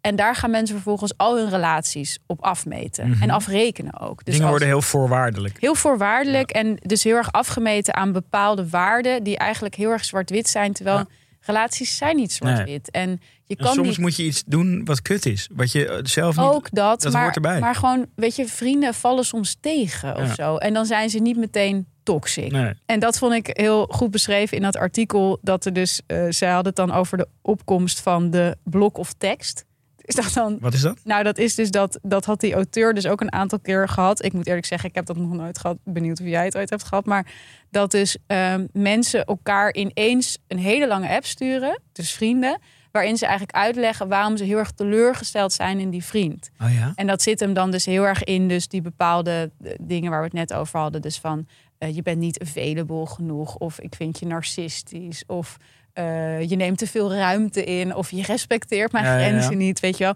En 0.02 0.16
daar 0.16 0.36
gaan 0.36 0.52
mensen 0.52 0.76
vervolgens 0.76 1.18
al 1.18 1.38
hun 1.38 1.50
relaties 1.50 2.20
op 2.26 2.44
afmeten. 2.44 3.10
Mhm. 3.10 3.22
En 3.22 3.30
afrekenen 3.30 4.00
ook. 4.00 4.16
Dus 4.26 4.34
Dingen 4.34 4.42
als- 4.42 4.50
worden 4.50 4.68
heel 4.68 4.82
voorwaardelijk. 4.82 5.58
Heel 5.60 5.76
voorwaardelijk 5.76 6.52
en 6.52 6.76
dus 6.82 7.04
heel 7.04 7.16
erg 7.16 7.32
afgemeten 7.32 7.96
aan 7.96 8.12
bepaalde 8.12 8.70
waarden 8.70 9.24
die 9.24 9.38
eigenlijk 9.38 9.76
heel 9.76 9.92
erg 9.92 10.06
zwart-wit 10.06 10.50
zijn, 10.50 10.74
terwijl 10.74 11.06
relaties 11.46 11.98
zijn 11.98 12.16
niet 12.16 12.32
zwart-wit. 12.34 12.92
En 12.92 13.10
je 13.46 13.56
En 13.56 13.64
kan 13.66 13.74
soms 13.74 13.88
niet 13.88 13.98
moet 13.98 14.16
je 14.16 14.24
iets 14.24 14.44
doen 14.46 14.86
wat 14.86 15.02
kut 15.02 15.26
is. 15.26 15.50
Wat 15.54 15.72
je 15.72 15.88
eh, 15.88 16.00
zelf 16.04 16.38
niet... 16.38 16.46
ook 16.46 16.68
dat, 16.72 17.02
dat 17.02 17.14
maar, 17.14 17.22
hoort 17.24 17.36
erbij. 17.36 17.60
maar 17.60 17.76
gewoon, 17.76 18.06
weet 18.16 18.36
je, 18.36 18.46
vrienden 18.48 18.94
vallen 18.94 19.26
soms 19.26 19.58
tegen 19.60 20.16
of 20.16 20.28
Ja. 20.28 20.34
zo. 20.34 20.56
En 20.58 20.74
dan 20.74 20.86
zijn 20.86 21.10
ze 21.10 21.20
niet 21.20 21.38
meteen 21.38 21.86
toxic. 22.04 22.52
Nee. 22.52 22.74
En 22.86 23.00
dat 23.00 23.18
vond 23.18 23.34
ik 23.34 23.50
heel 23.58 23.86
goed 23.92 24.12
beschreven 24.12 24.58
in 24.58 24.64
dat 24.64 24.76
artikel. 24.78 25.38
Dat 25.42 25.66
er 25.66 25.74
dus, 25.74 26.02
eh 26.08 26.26
zij 26.30 26.50
hadden 26.50 26.68
het 26.68 26.76
dan 26.88 26.92
over 26.92 27.18
de 27.18 27.28
opkomst 27.42 28.00
van 28.00 28.30
de 28.32 28.58
blok 28.64 28.98
of 28.98 29.14
tekst. 29.18 29.66
Is 30.06 30.16
dat 30.16 30.34
dan 30.34 30.58
Wat 30.60 30.74
is 30.74 30.82
dat? 30.82 30.98
nou, 31.04 31.24
dat 31.24 31.38
is 31.38 31.56
dus 31.56 31.72
dat, 31.72 32.00
dat 32.02 32.26
had 32.26 32.40
die 32.40 32.54
auteur 32.54 32.94
dus 32.94 33.08
ook 33.08 33.22
een 33.22 33.32
aantal 33.32 33.60
keer 33.60 33.90
gehad. 33.90 34.24
Ik 34.24 34.34
moet 34.34 34.48
eerlijk 34.48 34.66
zeggen, 34.66 34.90
ik 34.90 34.96
heb 34.96 35.06
dat 35.06 35.18
nog 35.18 35.34
nooit 35.34 35.60
gehad. 35.60 35.78
Benieuwd 35.84 36.20
of 36.20 36.26
jij 36.26 36.46
het 36.46 36.58
ooit 36.58 36.70
hebt 36.70 36.84
gehad. 36.84 37.06
Maar 37.06 37.26
dat 37.70 37.92
dus 37.92 38.18
ehm, 38.28 38.66
mensen 38.74 39.26
elkaar 39.26 39.74
ineens 39.74 40.38
een 40.48 40.58
hele 40.58 40.88
lange 40.88 41.10
app 41.10 41.26
sturen, 41.26 41.82
dus 41.92 42.12
vrienden, 42.12 42.60
waarin 42.92 43.18
ze 43.18 43.26
eigenlijk 43.26 43.58
uitleggen 43.58 44.08
waarom 44.08 44.38
ze 44.38 44.44
heel 44.44 44.58
erg 44.58 44.72
teleurgesteld 44.72 45.54
zijn 45.54 45.80
in 45.80 45.90
die 45.90 46.04
vriend. 46.04 46.50
Oh 46.62 46.74
ja? 46.74 46.92
En 46.96 47.08
dat 47.08 47.22
zit 47.22 47.40
hem 47.40 47.54
dan 47.54 47.72
dus 47.72 47.86
heel 47.86 48.04
erg 48.04 48.24
in, 48.24 48.48
dus 48.48 48.68
die 48.68 48.82
bepaalde 48.82 49.52
eh, 49.62 49.72
dingen 49.82 50.10
waar 50.10 50.20
we 50.20 50.26
het 50.26 50.34
net 50.34 50.54
over 50.54 50.80
hadden. 50.80 51.02
Dus 51.02 51.20
van 51.20 51.48
eh, 51.78 51.96
je 51.96 52.02
bent 52.02 52.20
niet 52.20 52.42
available 52.42 53.06
genoeg, 53.06 53.56
of 53.56 53.80
ik 53.80 53.96
vind 53.96 54.20
je 54.20 54.26
narcistisch, 54.26 55.24
of 55.28 55.58
eh, 55.96 56.50
je 56.50 56.56
neemt 56.56 56.78
te 56.78 56.88
veel 56.88 57.14
ruimte 57.14 57.64
in, 57.64 57.96
of 57.96 58.12
je 58.12 58.24
respecteert 58.24 58.92
mijn 58.92 59.06
Ja, 59.06 59.18
ja, 59.18 59.26
ja. 59.26 59.28
grenzen 59.28 59.58
niet, 59.58 59.80
weet 59.80 59.98
je 59.98 60.04
wel. 60.04 60.16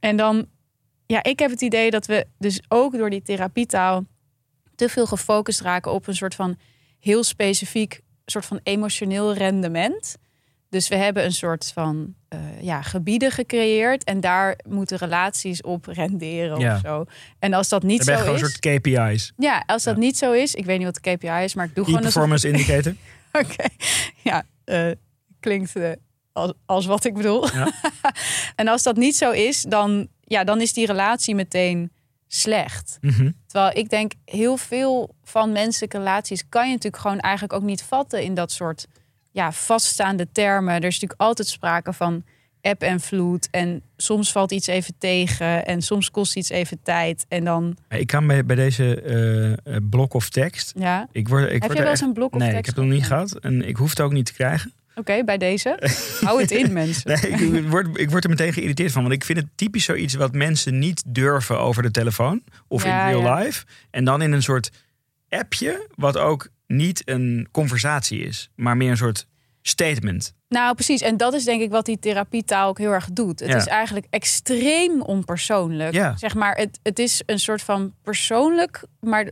En 0.00 0.16
dan, 0.16 0.46
ja, 1.06 1.22
ik 1.22 1.38
heb 1.38 1.50
het 1.50 1.60
idee 1.60 1.90
dat 1.90 2.06
we 2.06 2.26
dus 2.38 2.60
ook 2.68 2.96
door 2.98 3.10
die 3.10 3.22
therapietaal 3.22 4.04
te 4.74 4.88
veel 4.88 5.06
gefocust 5.06 5.60
raken 5.60 5.92
op 5.92 6.06
een 6.06 6.14
soort 6.16 6.34
van 6.34 6.56
heel 7.00 7.24
specifiek, 7.24 8.00
soort 8.24 8.46
van 8.46 8.60
emotioneel 8.62 9.34
rendement. 9.34 10.16
Dus 10.68 10.88
we 10.88 10.96
hebben 10.96 11.24
een 11.24 11.32
soort 11.32 11.70
van 11.74 12.14
eh, 12.28 12.38
ja, 12.60 12.82
gebieden 12.82 13.30
gecreëerd 13.30 14.04
en 14.04 14.20
daar 14.20 14.58
moeten 14.68 14.96
relaties 14.98 15.62
op 15.62 15.86
renderen 15.86 16.58
Ja. 16.58 16.74
of 16.74 16.80
zo. 16.80 17.04
En 17.38 17.52
als 17.52 17.68
dat 17.68 17.82
niet 17.82 18.04
zo 18.04 18.14
gewoon 18.16 18.34
is, 18.34 18.40
een 18.42 18.48
soort 18.48 18.58
KPI's. 18.80 19.32
ja, 19.36 19.62
als 19.66 19.82
dat 19.82 19.96
niet 19.96 20.18
zo 20.18 20.32
is, 20.32 20.54
ik 20.54 20.64
weet 20.64 20.76
niet 20.78 20.86
wat 20.86 20.98
de 21.02 21.14
KPI 21.16 21.44
is, 21.44 21.54
maar 21.54 21.64
ik 21.66 21.74
doe 21.74 21.84
gewoon 21.84 22.04
alsof, 22.04 22.12
Performance 22.12 22.48
Indicator. 22.52 22.94
Oké, 23.32 23.64
ja, 24.22 24.42
eh, 24.64 24.90
klinkt 25.40 25.76
eh, 25.76 25.90
als, 26.32 26.52
als 26.66 26.86
wat 26.86 27.04
ik 27.04 27.14
bedoel. 27.14 27.52
Ja. 27.54 27.72
en 28.56 28.68
als 28.68 28.82
dat 28.82 28.96
niet 28.96 29.16
zo 29.16 29.30
is, 29.30 29.62
dan, 29.62 30.08
ja, 30.20 30.44
dan 30.44 30.60
is 30.60 30.72
die 30.72 30.86
relatie 30.86 31.34
meteen 31.34 31.90
slecht. 32.28 32.98
Mhm. 33.00 33.30
Terwijl 33.46 33.76
ik 33.76 33.90
denk, 33.90 34.12
heel 34.24 34.56
veel 34.56 35.14
van 35.24 35.52
menselijke 35.52 35.96
relaties 35.98 36.44
kan 36.48 36.66
je 36.66 36.72
natuurlijk 36.74 37.02
gewoon 37.02 37.18
eigenlijk 37.20 37.52
ook 37.54 37.62
niet 37.62 37.82
vatten 37.82 38.22
in 38.22 38.34
dat 38.34 38.52
soort 38.52 38.86
ja, 39.30 39.52
vaststaande 39.52 40.28
termen. 40.32 40.74
Er 40.74 40.84
is 40.84 40.94
natuurlijk 40.94 41.20
altijd 41.20 41.48
sprake 41.48 41.92
van 41.92 42.24
eb 42.60 42.82
en 42.82 43.00
vloed. 43.00 43.48
En 43.50 43.82
soms 43.96 44.32
valt 44.32 44.52
iets 44.52 44.66
even 44.66 44.94
tegen 44.98 45.66
en 45.66 45.82
soms 45.82 46.10
kost 46.10 46.36
iets 46.36 46.48
even 46.48 46.82
tijd. 46.82 47.26
En 47.28 47.44
dan, 47.44 47.76
Ik 47.88 48.06
kan 48.06 48.26
bij, 48.26 48.44
bij 48.44 48.56
deze 48.56 49.00
eh, 49.00 49.52
eh, 49.52 49.82
blok 49.90 50.14
of 50.14 50.28
tekst. 50.28 50.72
ja. 50.76 51.08
Ik 51.12 51.28
word, 51.28 51.44
ik 51.44 51.50
Heb 51.50 51.60
word 51.60 51.70
jij 51.72 51.76
er 51.76 51.82
wel 51.82 51.90
eens 51.90 51.98
echt- 52.00 52.08
een 52.08 52.14
blok 52.14 52.32
of 52.34 52.38
nee, 52.38 52.48
tekst 52.50 52.58
ik 52.60 52.66
heb 52.66 52.74
het 52.76 52.84
nog 52.84 52.94
niet 52.94 53.06
gehad. 53.06 53.36
En 53.38 53.68
ik 53.68 53.76
hoef 53.76 53.90
het 53.90 54.00
ook 54.00 54.12
niet 54.12 54.26
te 54.26 54.32
krijgen. 54.32 54.72
Oké, 55.00 55.24
bij 55.24 55.38
deze. 55.38 55.78
Hou 56.20 56.40
het 56.40 56.50
in, 56.50 56.72
mensen. 56.72 57.20
Nee, 57.20 57.30
ik 57.60 57.68
word, 57.68 57.98
ik 57.98 58.10
word 58.10 58.24
er 58.24 58.30
meteen 58.30 58.52
geïrriteerd 58.52 58.92
van. 58.92 59.02
Want 59.02 59.14
ik 59.14 59.24
vind 59.24 59.38
het 59.38 59.48
typisch 59.54 59.84
zoiets 59.84 60.14
wat 60.14 60.32
mensen 60.32 60.78
niet 60.78 61.02
durven 61.06 61.58
over 61.58 61.82
de 61.82 61.90
telefoon. 61.90 62.42
Of 62.68 62.84
Ja, 62.84 63.08
in 63.08 63.14
real 63.16 63.22
ja. 63.22 63.42
life. 63.42 63.64
En 63.90 64.04
dan 64.04 64.22
in 64.22 64.32
een 64.32 64.42
soort 64.42 64.70
appje. 65.28 65.88
Wat 65.94 66.16
ook 66.16 66.48
niet 66.66 67.02
een 67.04 67.48
conversatie 67.50 68.20
is. 68.20 68.50
Maar 68.54 68.76
meer 68.76 68.90
een 68.90 68.96
soort 68.96 69.26
statement. 69.62 70.34
Nou, 70.54 70.74
precies. 70.74 71.00
En 71.00 71.16
dat 71.16 71.34
is 71.34 71.44
denk 71.44 71.62
ik 71.62 71.70
wat 71.70 71.84
die 71.84 71.98
therapietaal 71.98 72.68
ook 72.68 72.78
heel 72.78 72.92
erg 72.92 73.08
doet. 73.12 73.40
Het 73.40 73.48
Ja. 73.48 73.56
is 73.56 73.66
eigenlijk 73.66 74.06
extreem 74.10 75.02
onpersoonlijk. 75.02 75.92
Ja. 75.92 76.16
Zeg 76.16 76.34
maar, 76.34 76.56
het, 76.56 76.78
het 76.82 76.98
is 76.98 77.22
een 77.26 77.38
soort 77.38 77.62
van 77.62 77.92
persoonlijk, 78.02 78.84
maar, 79.00 79.30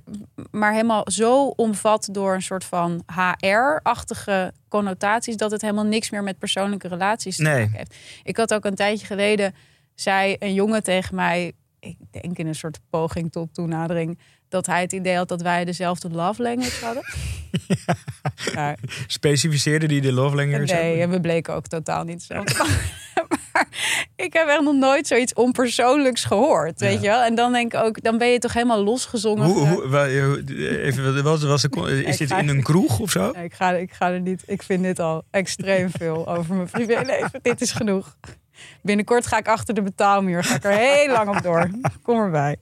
maar 0.51 0.73
helemaal 0.73 1.03
zo 1.11 1.47
omvat 1.47 2.09
door 2.13 2.35
een 2.35 2.43
soort 2.43 2.65
van 2.65 3.03
HR-achtige 3.15 4.53
connotaties 4.69 5.37
dat 5.37 5.51
het 5.51 5.61
helemaal 5.61 5.85
niks 5.85 6.11
meer 6.11 6.23
met 6.23 6.39
persoonlijke 6.39 6.89
relaties 6.89 7.37
te 7.37 7.43
Nee. 7.43 7.61
maken 7.61 7.77
heeft. 7.77 7.95
Ik 8.23 8.37
had 8.37 8.55
ook 8.55 8.65
een 8.65 8.75
tijdje 8.75 9.07
geleden, 9.07 9.55
zei 9.95 10.37
een 10.39 10.55
jongen 10.55 10.83
tegen 10.83 11.15
mij, 11.15 11.53
ik 11.81 11.97
denk 12.11 12.39
in 12.39 12.47
een 12.47 12.55
soort 12.55 12.79
poging 12.91 13.33
tot 13.33 13.55
toenadering, 13.55 14.19
dat 14.49 14.67
hij 14.67 14.81
het 14.81 14.93
idee 14.93 15.17
had 15.17 15.29
dat 15.29 15.43
wij 15.43 15.65
dezelfde 15.65 16.09
love 16.11 16.43
language 16.43 16.85
hadden. 16.85 17.03
Ja, 18.55 18.77
Specificeerde 19.07 19.87
die 19.87 20.01
de 20.01 20.13
love 20.13 20.37
language? 20.37 20.75
Nee, 20.75 21.01
en 21.01 21.11
we 21.11 21.21
bleken 21.21 21.55
ook 21.55 21.67
totaal 21.67 22.05
niet 22.05 22.15
hetzelfde. 22.15 22.55
maar 23.53 23.69
ik 24.17 24.33
heb 24.33 24.49
echt 24.49 24.61
nog 24.61 24.75
nooit 24.75 25.07
zoiets 25.07 25.33
onpersoonlijks 25.35 26.25
gehoord, 26.25 26.81
weet 26.81 27.01
je 27.01 27.07
wel? 27.09 27.23
En 27.23 27.35
dan 27.35 27.53
denk 27.53 27.75
ik 27.75 27.81
ook, 27.81 28.03
dan 28.03 28.19
ben 28.19 28.29
je 28.29 28.39
toch 28.39 28.53
helemaal 28.53 28.83
losgezongen. 28.85 29.45
Hoe, 29.47 29.67
hoe, 29.67 29.89
wa- 29.89 30.09
hoe- 30.11 30.43
even, 30.83 31.23
was, 31.23 31.43
was 31.43 31.63
de, 31.63 32.05
is 32.05 32.17
dit 32.17 32.31
in 32.31 32.49
een 32.49 32.63
kroeg 32.63 32.99
of 32.99 33.11
zo? 33.11 33.31
Nee, 33.35 33.45
ik, 33.45 33.55
ga, 33.55 33.71
ik 33.73 33.93
ga 33.93 34.11
er 34.11 34.21
niet. 34.21 34.43
Ik 34.47 34.63
vind 34.63 34.83
dit 34.83 34.99
al 35.01 35.25
extreem 35.31 35.91
veel 35.91 36.29
over 36.29 36.55
mijn 36.55 36.71
privéleven. 36.71 37.39
dit 37.43 37.61
is 37.61 37.71
genoeg. 37.73 38.17
Binnenkort 38.83 39.27
ga 39.27 39.39
ik 39.39 39.49
achter 39.49 39.75
de 39.75 39.83
betaalmuur. 39.83 40.45
Ga 40.45 40.55
ik 40.55 40.65
er 40.65 40.73
heel 40.73 41.13
lang 41.13 41.29
op 41.37 41.43
door. 41.43 41.71
Kom 42.03 42.19
erbij. 42.19 42.57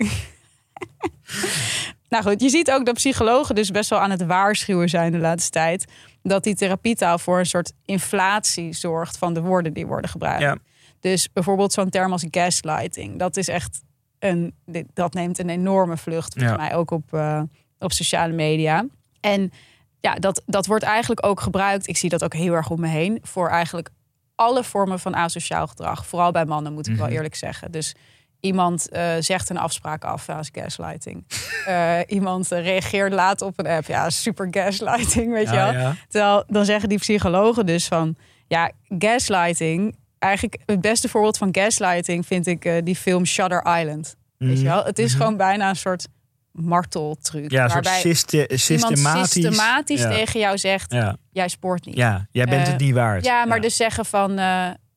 nou 2.09 2.23
goed, 2.25 2.41
je 2.41 2.49
ziet 2.49 2.71
ook 2.71 2.87
dat 2.87 2.95
psychologen 2.95 3.55
dus 3.55 3.71
best 3.71 3.91
wel 3.91 3.99
aan 3.99 4.11
het 4.11 4.27
waarschuwen 4.27 4.89
zijn 4.89 5.13
de 5.13 5.19
laatste 5.19 5.51
tijd. 5.51 5.85
Dat 6.23 6.45
die 6.45 6.55
therapietaal 6.55 7.19
voor 7.19 7.39
een 7.39 7.47
soort 7.47 7.73
inflatie 7.85 8.73
zorgt 8.73 9.19
van 9.19 9.35
de 9.35 9.41
woorden 9.41 9.73
die 9.73 9.87
worden 9.87 10.11
gebruikt. 10.11 10.43
Ja. 10.43 10.57
Dus 11.01 11.33
bijvoorbeeld 11.33 11.73
zo'n 11.73 11.91
term 11.91 12.13
als 12.13 12.25
gaslighting. 12.31 13.19
Dat 13.19 13.37
is 13.37 13.49
echt 13.49 13.83
een, 14.19 14.55
dat 14.95 15.15
neemt 15.15 15.39
een 15.39 15.49
enorme 15.49 15.97
vlucht. 15.97 16.33
Volgens 16.33 16.53
Ja. 16.59 16.63
mij 16.67 16.75
ook 16.77 16.91
op, 16.91 17.13
eh, 17.13 17.43
op 17.79 17.93
sociale 17.93 18.33
media. 18.33 18.85
En 19.21 19.53
ja, 20.01 20.15
dat, 20.15 20.43
dat 20.47 20.67
wordt 20.67 20.85
eigenlijk 20.85 21.27
ook 21.27 21.41
gebruikt. 21.41 21.89
Ik 21.89 21.97
zie 21.97 22.09
dat 22.09 22.25
ook 22.25 22.35
heel 22.35 22.53
erg 22.55 22.71
om 22.71 22.81
me 22.81 22.89
heen. 22.89 23.19
Voor 23.23 23.49
eigenlijk 23.49 23.89
alle 24.35 24.65
vormen 24.65 24.99
van 25.01 25.15
asociaal 25.15 25.67
gedrag. 25.67 26.07
Vooral 26.07 26.31
bij 26.33 26.45
mannen, 26.45 26.73
moet 26.73 26.87
ik 26.89 26.97
wel 26.97 27.07
Mhm. 27.07 27.15
eerlijk 27.15 27.35
zeggen. 27.35 27.71
Dus 27.71 27.95
iemand 28.41 28.89
eh, 28.89 29.11
zegt 29.19 29.51
een 29.51 29.59
afspraak 29.59 30.05
af, 30.05 30.27
ja, 30.27 30.39
is 30.39 30.51
gaslighting. 30.53 31.25
Eh, 31.67 31.99
iemand 32.07 32.53
eh, 32.53 32.63
reageert 32.63 33.13
laat 33.13 33.43
op 33.43 33.59
een 33.59 33.67
app, 33.67 33.87
ja, 33.87 34.11
super 34.11 34.49
gaslighting, 34.51 35.33
weet 35.33 35.49
je 35.49 35.55
wel. 35.55 35.73
ja. 35.73 35.95
Terwijl 36.09 36.45
dan 36.47 36.65
zeggen 36.65 36.89
die 36.89 36.99
psychologen 36.99 37.67
dus 37.67 37.87
van, 37.87 38.17
ja, 38.47 38.71
gaslighting. 38.99 39.97
Eigenlijk 40.19 40.59
het 40.67 40.81
beste 40.81 41.09
voorbeeld 41.09 41.39
van 41.39 41.49
gaslighting 41.53 42.27
vind 42.27 42.47
ik 42.47 42.81
die 42.85 42.97
film 42.97 43.25
Shutter 43.25 43.79
Island. 43.79 44.17
Weet 44.39 44.59
je 44.59 44.65
wel? 44.65 44.85
Het 44.85 44.99
is 44.99 45.15
gewoon 45.15 45.37
bijna 45.37 45.69
een 45.69 45.77
soort 45.77 46.07
marteltruc. 46.53 47.45
Mhm. 47.45 47.55
Ja, 47.55 47.67
waarbij 47.69 48.01
syste- 48.01 48.37
iemand 48.49 48.61
systematisch. 48.61 49.31
systematisch 49.31 50.01
ja. 50.01 50.11
tegen 50.11 50.41
jou 50.41 50.59
zegt, 50.59 50.97
jij 51.33 51.49
spoort 51.49 51.85
niet. 51.85 51.97
ja, 51.97 52.27
jij 52.31 52.45
bent 52.45 52.67
het 52.67 52.81
niet 52.81 52.95
waard. 52.95 53.25
Ja, 53.25 53.45
maar 53.45 53.61
dus 53.61 53.77
zeggen 53.77 54.05
van, 54.05 54.39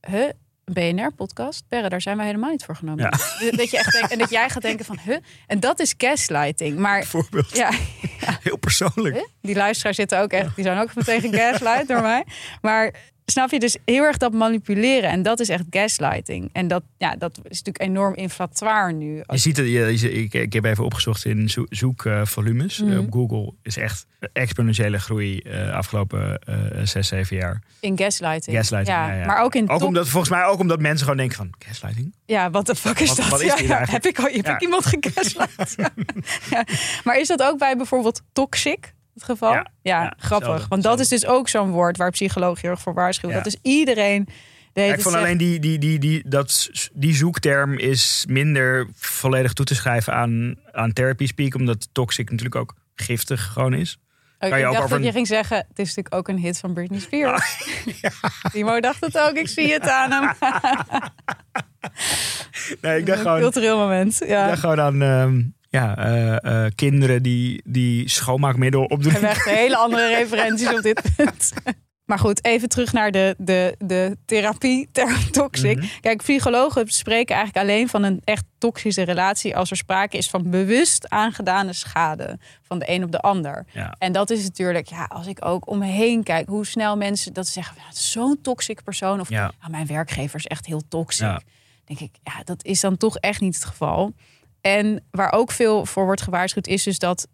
huh, 0.08 0.30
BNR-podcast, 0.74 1.64
Perre, 1.68 1.90
daar 1.90 2.02
zijn 2.02 2.18
wij 2.18 2.26
helemaal 2.26 2.50
niet 2.50 2.64
voor 2.64 2.76
genomen. 2.76 3.04
Ja. 3.04 3.52
Dat 3.58 3.72
je 3.72 3.78
echt 3.78 3.92
denkt, 3.92 4.12
en 4.12 4.18
dat 4.18 4.30
jij 4.30 4.50
gaat 4.50 4.62
denken 4.62 4.86
van, 4.86 5.00
huh, 5.04 5.18
en 5.48 5.60
dat 5.60 5.80
is 5.80 5.94
gaslighting. 5.98 6.78
Maar 6.78 7.00
Bijvoorbeeld. 7.10 7.56
ja, 7.56 7.72
Heel 8.44 8.58
persoonlijk. 8.58 9.16
Huh? 9.16 9.24
Die 9.42 9.56
luisteraars 9.56 9.96
zitten 9.96 10.20
ook 10.22 10.32
echt, 10.32 10.56
die 10.56 10.64
zijn 10.64 10.78
ook 10.80 10.96
meteen 10.96 11.22
gegaslight 11.22 11.88
door 11.92 12.02
mij. 12.02 12.26
Maar 12.62 12.94
snap 13.26 13.52
je 13.52 13.60
dus 13.60 13.78
heel 13.86 14.04
erg 14.04 14.18
dat 14.18 14.34
manipuleren 14.34 15.10
en 15.10 15.22
dat 15.24 15.40
is 15.40 15.50
echt 15.50 15.64
gaslighting. 15.70 16.50
En 16.54 16.68
dat, 16.68 16.84
ja, 16.98 17.16
dat 17.16 17.32
is 17.38 17.42
natuurlijk 17.64 17.82
enorm 17.82 18.16
inflatoire 18.16 18.94
nu. 18.94 19.24
Je 19.28 19.38
ziet 19.38 19.58
het, 19.58 19.68
je, 19.68 20.12
ik, 20.12 20.34
ik 20.34 20.54
heb 20.54 20.66
even 20.66 20.84
opgezocht 20.84 21.26
in 21.26 21.50
zo- 21.50 21.66
zoekvolumes. 21.70 22.80
Mhm. 22.82 22.92
Eh, 22.92 23.00
op 23.00 23.12
Google 23.14 23.54
is 23.64 23.78
echt 23.78 24.06
exponentiële 24.34 25.00
groei 25.00 25.42
uh, 25.44 25.74
afgelopen 25.74 26.42
uh, 26.50 26.56
zes, 26.84 27.08
zeven 27.08 27.36
jaar. 27.38 27.62
In 27.80 27.98
gaslighting. 27.98 28.56
Gaslighting, 28.58 28.98
ja, 28.98 29.08
ja, 29.08 29.20
ja. 29.20 29.26
Maar 29.26 29.42
ook 29.44 29.56
in 29.56 29.70
Ook 29.70 29.80
top- 29.80 29.88
omdat, 29.88 30.08
volgens 30.08 30.32
mij 30.32 30.44
ook 30.46 30.60
omdat 30.60 30.80
mensen 30.80 31.02
gewoon 31.02 31.18
denken 31.18 31.38
van 31.38 31.50
gaslighting. 31.60 32.14
Ja, 32.26 32.50
wat 32.50 32.66
de 32.66 32.76
fuck 32.76 33.00
is 33.00 33.08
Wat- 33.08 33.18
dat? 33.18 33.28
wat 33.30 33.42
is 33.42 33.54
ja? 33.60 33.86
Heb 33.90 34.06
ik, 34.06 34.20
al, 34.20 34.26
heb 34.32 34.48
ik 34.48 34.62
iemand 34.62 34.86
gegaslight? 34.86 35.76
Maar 37.04 37.20
is 37.20 37.28
dat 37.28 37.42
ook 37.44 37.58
bij 37.58 37.76
bijvoorbeeld 37.78 38.22
toxic? 38.34 38.94
Het 39.22 39.30
geval? 39.30 39.52
Ja. 39.54 39.66
Ja, 39.82 40.02
Ja, 40.04 40.14
grappig. 40.18 40.68
Want 40.68 40.84
dat 40.84 41.00
is 41.00 41.08
dus 41.08 41.26
ook 41.26 41.50
zo'n 41.50 41.70
woord 41.72 41.98
waar 41.98 42.12
psychologen 42.12 42.60
heel 42.62 42.72
erg 42.72 42.82
voor 42.82 42.94
waarschuwen. 42.94 43.36
Ja. 43.38 43.44
Dat 43.44 43.54
is 43.54 43.60
iedereen. 43.72 44.28
De 44.74 44.82
hele 44.82 44.94
ik 44.94 45.02
vond 45.02 45.16
alleen 45.16 45.38
die, 45.38 45.60
die, 45.60 45.78
die, 45.80 46.00
die, 46.00 46.24
dat, 46.28 46.70
die 46.94 47.16
zoekterm 47.16 47.78
is 47.78 48.26
minder 48.30 48.88
volledig 48.96 49.54
toe 49.54 49.66
te 49.66 49.76
schrijven 49.76 50.14
aan, 50.14 50.56
aan 50.72 50.94
therapy 50.94 51.26
speak. 51.28 51.56
Omdat 51.56 51.88
toxic 51.92 52.30
natuurlijk 52.30 52.56
ook 52.56 52.76
giftig 52.96 53.44
gewoon 53.54 53.74
is. 53.74 53.98
Oh, 54.40 54.50
Kan 54.50 54.58
je 54.60 54.64
ik 54.64 54.70
ook 54.72 54.76
dacht 54.78 54.90
dat 54.90 55.00
je 55.00 55.06
een- 55.08 55.14
ging 55.14 55.28
zeggen, 55.28 55.58
het 55.58 55.80
is 55.80 55.88
natuurlijk 55.88 56.16
ook 56.16 56.28
een 56.28 56.38
hit 56.38 56.60
van 56.60 56.74
Britney 56.74 57.00
Spears. 57.00 57.58
Timo 58.52 58.80
dacht 58.80 59.02
het 59.06 59.18
ook, 59.18 59.34
ik 59.36 59.48
zie 59.48 59.74
het 59.74 59.90
aan 59.90 60.12
hem. 60.12 60.32
Nee, 62.82 62.98
ik 63.00 63.06
dacht 63.06 63.18
Een 63.20 63.26
gewoon, 63.26 63.40
cultureel 63.42 63.78
moment. 63.78 64.22
ik 64.22 64.28
Ja. 64.30 64.48
dacht 64.48 64.60
gewoon 64.60 64.80
aan 64.82 65.02
ehm, 65.02 65.42
ja, 65.70 65.98
eh, 65.98 66.66
eh, 66.66 66.72
kinderen 66.76 67.24
die, 67.24 67.62
die 67.66 68.10
schoonmaakmiddel 68.10 68.84
opdoen. 68.84 69.00
We 69.04 69.12
hebben 69.12 69.30
echt 69.30 69.46
hele 69.46 69.78
andere 69.78 70.08
referenties 70.18 70.74
op 70.74 70.82
dit 70.82 71.02
punt. 71.16 71.54
Maar 72.06 72.20
goed, 72.20 72.46
even 72.46 72.70
terug 72.70 72.94
naar 72.94 73.12
de, 73.12 73.36
de, 73.38 73.76
de 73.78 74.18
therapie 74.26 74.90
term 74.92 75.32
toxic. 75.32 75.78
Mhm. 75.78 75.88
Kijk, 76.02 76.18
psychologen 76.18 76.88
spreken 76.88 77.36
eigenlijk 77.36 77.66
alleen 77.68 77.90
van 77.90 78.04
een 78.04 78.22
echt 78.24 78.44
toxische 78.58 79.02
relatie 79.02 79.56
als 79.56 79.72
er 79.72 79.78
sprake 79.78 80.18
is 80.18 80.30
van 80.30 80.50
bewust 80.50 81.10
aangedane 81.10 81.74
schade 81.74 82.40
van 82.62 82.80
de 82.80 82.90
een 82.92 83.04
op 83.04 83.12
de 83.12 83.20
ander. 83.20 83.66
Ja. 83.74 83.96
En 84.00 84.12
dat 84.12 84.30
is 84.30 84.44
natuurlijk, 84.44 84.88
ja, 84.88 85.04
als 85.04 85.28
ik 85.28 85.46
ook 85.46 85.70
om 85.70 85.78
me 85.78 85.86
heen 85.86 86.24
kijk, 86.24 86.48
hoe 86.48 86.66
snel 86.66 86.98
mensen 86.98 87.34
dat 87.34 87.46
ze 87.46 87.52
zeggen, 87.52 87.78
is 87.92 88.12
zo'n 88.12 88.40
toxic 88.42 88.84
persoon. 88.84 89.20
Of 89.20 89.30
Ja. 89.30 89.52
"Ah, 89.60 89.70
mijn 89.70 89.88
werkgever 89.88 90.40
is 90.40 90.48
echt 90.48 90.66
heel 90.66 90.82
toxic. 90.90 91.26
Ja. 91.28 91.42
Denk 91.86 92.00
ik, 92.00 92.12
ja, 92.24 92.44
dat 92.44 92.66
is 92.66 92.80
dan 92.80 92.98
toch 92.98 93.18
echt 93.18 93.42
niet 93.42 93.56
het 93.56 93.66
geval. 93.66 94.14
En 94.62 95.04
waar 95.12 95.32
ook 95.34 95.52
veel 95.52 95.86
voor 95.86 96.06
wordt 96.06 96.22
gewaarschuwd, 96.22 96.68
is 96.68 96.84
dus 96.84 97.00
dat 97.00 97.28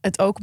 het 0.00 0.18
ook 0.18 0.38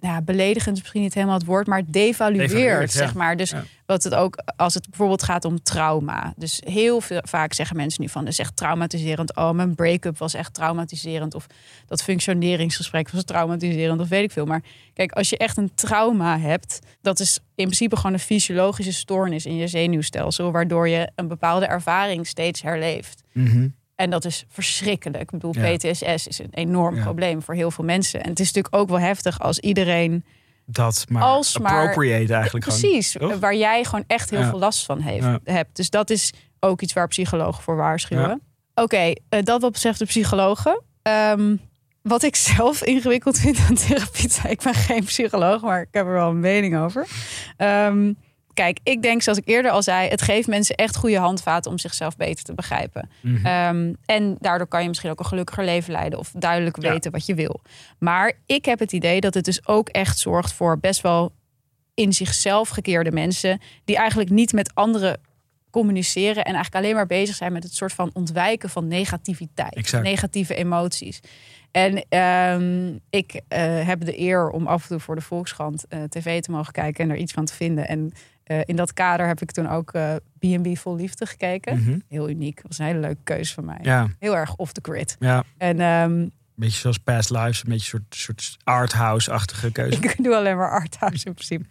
ja, 0.00 0.22
beledigend 0.22 0.74
is 0.76 0.80
misschien 0.82 1.02
niet 1.02 1.14
helemaal 1.14 1.36
het 1.36 1.44
woord, 1.46 1.66
maar 1.66 1.82
devalueert, 1.86 2.92
zeg 2.92 3.14
maar. 3.14 3.36
Dus 3.36 3.50
Ja. 3.50 3.64
wat 3.86 4.02
het 4.02 4.14
ook 4.14 4.42
als 4.56 4.74
het 4.74 4.88
bijvoorbeeld 4.88 5.22
gaat 5.22 5.44
om 5.44 5.62
trauma. 5.62 6.32
Dus 6.36 6.62
heel 6.64 7.00
veel, 7.00 7.20
vaak 7.24 7.52
zeggen 7.52 7.76
mensen 7.76 8.02
nu 8.02 8.08
van, 8.08 8.24
dat 8.24 8.32
is 8.32 8.38
echt 8.38 8.56
traumatiserend. 8.56 9.36
Oh, 9.36 9.50
mijn 9.50 9.74
break-up 9.74 10.18
was 10.18 10.34
echt 10.34 10.54
traumatiserend. 10.54 11.34
Of 11.34 11.46
dat 11.86 12.02
functioneringsgesprek 12.02 13.10
was 13.10 13.24
traumatiserend. 13.24 14.00
Of 14.00 14.08
weet 14.08 14.22
ik 14.22 14.30
veel. 14.32 14.44
Maar 14.46 14.62
kijk, 14.92 15.12
als 15.12 15.28
je 15.28 15.36
echt 15.36 15.56
een 15.56 15.74
trauma 15.74 16.38
hebt, 16.38 16.78
dat 17.00 17.20
is 17.20 17.38
in 17.54 17.64
principe 17.64 17.96
gewoon 17.96 18.12
een 18.12 18.18
fysiologische 18.18 18.92
stoornis 18.92 19.46
in 19.46 19.56
je 19.56 19.66
zenuwstelsel, 19.66 20.52
waardoor 20.52 20.88
je 20.88 21.10
een 21.14 21.28
bepaalde 21.28 21.66
ervaring 21.66 22.26
steeds 22.26 22.62
herleeft. 22.62 23.22
Mhm. 23.32 23.68
En 23.98 24.10
dat 24.10 24.24
is 24.24 24.44
verschrikkelijk. 24.48 25.22
Ik 25.22 25.30
bedoel, 25.30 25.54
Ja. 25.58 25.76
PTSS 25.76 26.26
is 26.26 26.38
een 26.38 26.50
enorm 26.50 26.94
Ja. 26.96 27.02
probleem 27.02 27.42
voor 27.42 27.54
heel 27.54 27.70
veel 27.70 27.84
mensen. 27.84 28.22
En 28.22 28.28
het 28.30 28.40
is 28.40 28.46
natuurlijk 28.46 28.74
ook 28.76 28.88
wel 28.88 29.00
heftig 29.00 29.40
als 29.40 29.58
iedereen 29.58 30.24
Dat 30.70 31.04
maar 31.08 31.22
Als 31.22 31.58
maar- 31.58 31.72
appropriate 31.80 32.32
eigenlijk 32.34 32.64
Precies, 32.64 33.12
gewoon. 33.12 33.38
waar 33.40 33.54
jij 33.54 33.84
gewoon 33.84 34.04
echt 34.06 34.30
heel 34.30 34.38
Ja. 34.40 34.48
veel 34.48 34.58
last 34.58 34.84
van 34.84 35.00
heeft, 35.00 35.26
hebt. 35.44 35.76
Dus 35.76 35.90
dat 35.90 36.10
is 36.10 36.32
ook 36.60 36.80
iets 36.80 36.92
waar 36.92 37.08
psychologen 37.08 37.62
voor 37.62 37.76
waarschuwen. 37.76 38.40
Oké, 38.74 39.12
eh, 39.28 39.42
dat 39.42 39.60
wat 39.60 39.72
betreft 39.72 39.98
de 39.98 40.04
psychologen. 40.04 40.82
Ehm, 41.02 41.56
wat 42.02 42.22
ik 42.22 42.36
zelf 42.36 42.82
ingewikkeld 42.94 43.38
vind 43.38 43.58
aan 43.68 43.74
therapie, 43.74 44.30
ik 44.50 44.62
ben 44.62 44.74
geen 44.74 45.04
psycholoog, 45.04 45.62
maar 45.62 45.80
ik 45.80 45.88
heb 45.90 46.06
er 46.06 46.12
wel 46.12 46.28
een 46.30 46.40
mening 46.40 46.78
over. 46.78 47.06
Ehm, 47.56 48.12
kijk, 48.58 48.78
ik 48.82 49.02
denk, 49.02 49.22
zoals 49.22 49.38
ik 49.38 49.48
eerder 49.48 49.70
al 49.70 49.82
zei, 49.82 50.08
het 50.08 50.22
geeft 50.22 50.48
mensen 50.48 50.74
echt 50.74 50.96
goede 50.96 51.18
handvaten 51.18 51.70
om 51.70 51.78
zichzelf 51.78 52.16
beter 52.16 52.44
te 52.44 52.54
begrijpen. 52.54 53.10
Mhm. 53.20 53.46
Ehm, 53.46 53.92
en 54.04 54.36
daardoor 54.40 54.66
kan 54.66 54.82
je 54.82 54.88
misschien 54.88 55.10
ook 55.10 55.18
een 55.18 55.24
gelukkiger 55.26 55.64
leven 55.64 55.92
leiden 55.92 56.18
of 56.18 56.32
duidelijk 56.38 56.82
Ja. 56.82 56.90
weten 56.90 57.10
wat 57.10 57.26
je 57.26 57.34
wil. 57.34 57.60
Maar 57.98 58.32
ik 58.46 58.64
heb 58.64 58.78
het 58.78 58.92
idee 58.92 59.20
dat 59.20 59.34
het 59.34 59.44
dus 59.44 59.66
ook 59.66 59.88
echt 59.88 60.18
zorgt 60.18 60.52
voor 60.52 60.78
best 60.78 61.00
wel 61.00 61.32
in 61.94 62.12
zichzelf 62.12 62.68
gekeerde 62.68 63.12
mensen 63.12 63.60
die 63.84 63.96
eigenlijk 63.96 64.30
niet 64.30 64.52
met 64.52 64.74
anderen 64.74 65.20
communiceren 65.70 66.44
en 66.44 66.54
eigenlijk 66.54 66.74
alleen 66.74 66.94
maar 66.94 67.06
bezig 67.06 67.36
zijn 67.36 67.52
met 67.52 67.62
het 67.62 67.74
soort 67.74 67.92
van 67.92 68.10
ontwijken 68.12 68.70
van 68.70 68.88
negativiteit, 68.88 69.74
Exact. 69.74 70.04
negatieve 70.04 70.54
emoties. 70.54 71.20
En 71.70 72.04
ehm, 72.08 72.96
ik 73.10 73.40
eh, 73.48 73.86
heb 73.86 74.04
de 74.04 74.20
eer 74.20 74.50
om 74.50 74.66
af 74.66 74.82
en 74.82 74.88
toe 74.88 75.00
voor 75.00 75.14
de 75.14 75.20
Volkskrant 75.20 75.86
eh, 75.88 76.02
tv 76.02 76.40
te 76.40 76.50
mogen 76.50 76.72
kijken 76.72 77.04
en 77.04 77.10
er 77.10 77.16
iets 77.16 77.32
van 77.32 77.44
te 77.44 77.54
vinden. 77.54 77.88
En 77.88 78.12
eh, 78.48 78.60
in 78.64 78.76
dat 78.76 78.92
kader 78.92 79.26
heb 79.26 79.40
ik 79.40 79.50
toen 79.50 79.68
ook 79.68 79.92
eh, 79.92 80.14
B&B 80.38 80.76
Vol 80.78 80.96
Liefde 80.96 81.26
gekeken. 81.26 81.78
Mhm. 81.82 81.98
Heel 82.08 82.28
uniek. 82.28 82.56
Dat 82.56 82.64
was 82.68 82.78
een 82.78 82.84
hele 82.86 82.98
leuke 82.98 83.20
keuze 83.24 83.54
van 83.54 83.64
mij. 83.64 83.78
Ja, 83.82 84.08
Heel 84.18 84.36
erg 84.36 84.56
off 84.56 84.72
the 84.72 84.80
grid. 84.82 85.16
ja. 85.18 85.44
En 85.58 85.80
ehm, 85.80 86.10
Een 86.12 86.32
beetje 86.54 86.78
zoals 86.78 86.98
Past 86.98 87.30
Lives, 87.30 87.62
een 87.64 87.68
beetje 87.70 87.96
een 87.98 88.04
soort, 88.10 88.38
soort 88.38 88.56
arthouse-achtige 88.64 89.72
keuze. 89.72 89.98
ik 90.02 90.24
doe 90.24 90.36
alleen 90.36 90.56
maar 90.56 90.70
arthouse 90.70 91.26
in 91.26 91.34
principe. 91.34 91.64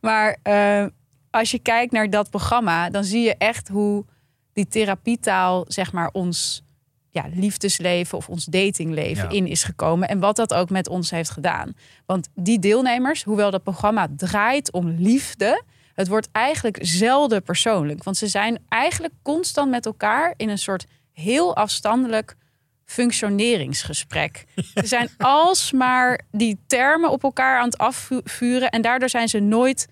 Maar 0.00 0.36
eh, 0.42 0.86
als 1.30 1.50
je 1.50 1.58
kijkt 1.58 1.92
naar 1.92 2.10
dat 2.10 2.30
programma, 2.30 2.90
dan 2.90 3.04
zie 3.04 3.22
je 3.22 3.34
echt 3.38 3.68
hoe 3.68 4.04
die 4.52 4.68
therapietaal, 4.68 5.64
zeg 5.68 5.92
maar, 5.92 6.08
ons 6.12 6.62
ja, 7.10 7.24
liefdesleven 7.34 8.18
of 8.18 8.28
ons 8.28 8.44
datingleven 8.44 9.24
Ja. 9.24 9.30
in 9.30 9.46
is 9.46 9.64
gekomen. 9.64 10.08
En 10.08 10.18
wat 10.18 10.36
dat 10.36 10.54
ook 10.54 10.70
met 10.70 10.88
ons 10.88 11.10
heeft 11.10 11.30
gedaan. 11.30 11.72
Want 12.06 12.28
die 12.34 12.58
deelnemers, 12.58 13.22
hoewel 13.22 13.50
dat 13.50 13.62
programma 13.62 14.08
draait 14.16 14.72
om 14.72 14.88
liefde, 14.88 15.62
het 15.94 16.08
wordt 16.08 16.28
eigenlijk 16.32 16.78
zelden 16.80 17.42
persoonlijk. 17.42 18.04
Want 18.04 18.16
ze 18.16 18.26
zijn 18.26 18.58
eigenlijk 18.68 19.14
constant 19.22 19.70
met 19.70 19.86
elkaar 19.86 20.34
in 20.36 20.48
een 20.48 20.58
soort 20.58 20.86
heel 21.12 21.56
afstandelijk 21.56 22.36
functioneringsgesprek. 22.84 24.44
Ze 24.74 24.86
zijn 24.86 25.08
alsmaar 25.18 26.20
die 26.30 26.58
termen 26.66 27.10
op 27.10 27.22
elkaar 27.22 27.58
aan 27.58 27.64
het 27.64 27.78
afvuren 27.78 28.70
en 28.70 28.82
daardoor 28.82 29.08
zijn 29.08 29.28
ze 29.28 29.38
nooit 29.38 29.86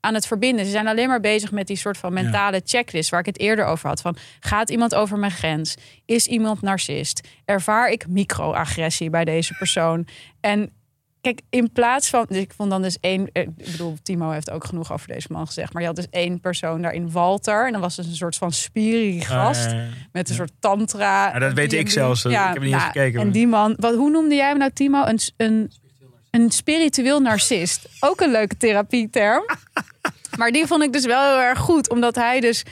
aan 0.00 0.14
het 0.14 0.26
verbinden. 0.26 0.64
Ze 0.64 0.70
zijn 0.70 0.86
alleen 0.86 1.08
maar 1.08 1.20
bezig 1.20 1.52
met 1.52 1.66
die 1.66 1.76
soort 1.76 1.98
van 1.98 2.12
mentale 2.12 2.62
checklist 2.64 3.10
waar 3.10 3.20
ik 3.20 3.26
het 3.26 3.38
eerder 3.38 3.64
over 3.64 3.88
had. 3.88 4.00
Van 4.00 4.16
gaat 4.40 4.70
iemand 4.70 4.94
over 4.94 5.18
mijn 5.18 5.32
grens? 5.32 5.76
Is 6.04 6.26
iemand 6.26 6.62
narcist? 6.62 7.28
Ervaar 7.44 7.90
ik 7.90 8.08
microagressie 8.08 9.10
bij 9.10 9.24
deze 9.24 9.54
persoon? 9.54 10.06
En 10.40 10.72
kijk, 11.34 11.46
in 11.50 11.72
plaats 11.72 12.08
van. 12.08 12.24
Dus 12.28 12.36
ik 12.38 12.52
vond 12.56 12.70
dan 12.70 12.82
dus 12.82 12.98
één. 13.00 13.28
eh, 13.32 13.42
Ik 13.42 13.70
bedoel, 13.70 13.96
Timo 14.02 14.30
heeft 14.30 14.50
ook 14.50 14.64
genoeg 14.64 14.92
over 14.92 15.08
deze 15.08 15.26
man 15.30 15.46
gezegd. 15.46 15.72
Maar 15.72 15.82
je 15.82 15.88
had 15.88 15.96
dus 15.96 16.06
één 16.10 16.40
persoon 16.40 16.82
daarin, 16.82 17.10
Walter. 17.10 17.66
En 17.66 17.72
dan 17.72 17.80
was 17.80 17.96
dus 17.96 18.06
een 18.06 18.14
soort 18.16 18.36
van 18.36 18.52
spiri 18.52 19.20
gast. 19.20 19.66
Eh, 19.66 19.78
met 20.12 20.28
een 20.28 20.34
soort 20.34 20.52
tantra. 20.60 21.28
Ja, 21.32 21.38
dat 21.38 21.52
weet 21.52 21.72
ik 21.72 21.90
zelfs. 21.90 22.24
Ik 22.24 22.32
heb 22.32 22.60
niet 22.62 22.72
eens 22.72 22.82
gekeken, 22.82 23.18
En 23.20 23.24
maar- 23.26 23.34
die 23.34 23.46
man, 23.46 23.74
wat, 23.76 23.94
hoe 23.94 24.10
noemde 24.10 24.34
jij 24.34 24.48
hem 24.48 24.58
nou, 24.58 24.70
Timo? 24.72 25.04
Een, 25.04 25.18
een, 25.36 25.70
een 26.30 26.50
spiritueel 26.50 27.20
narcist. 27.20 27.88
Ook 28.00 28.20
een 28.20 28.30
leuke 28.30 28.56
therapieterm. 28.56 29.42
Maar 30.38 30.50
die 30.50 30.66
vond 30.66 30.82
ik 30.82 30.92
dus 30.92 31.06
wel 31.06 31.28
heel 31.28 31.40
erg 31.40 31.58
goed. 31.58 31.90
Omdat 31.90 32.14
hij 32.14 32.40
dus... 32.40 32.62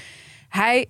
Hij, 0.48 0.86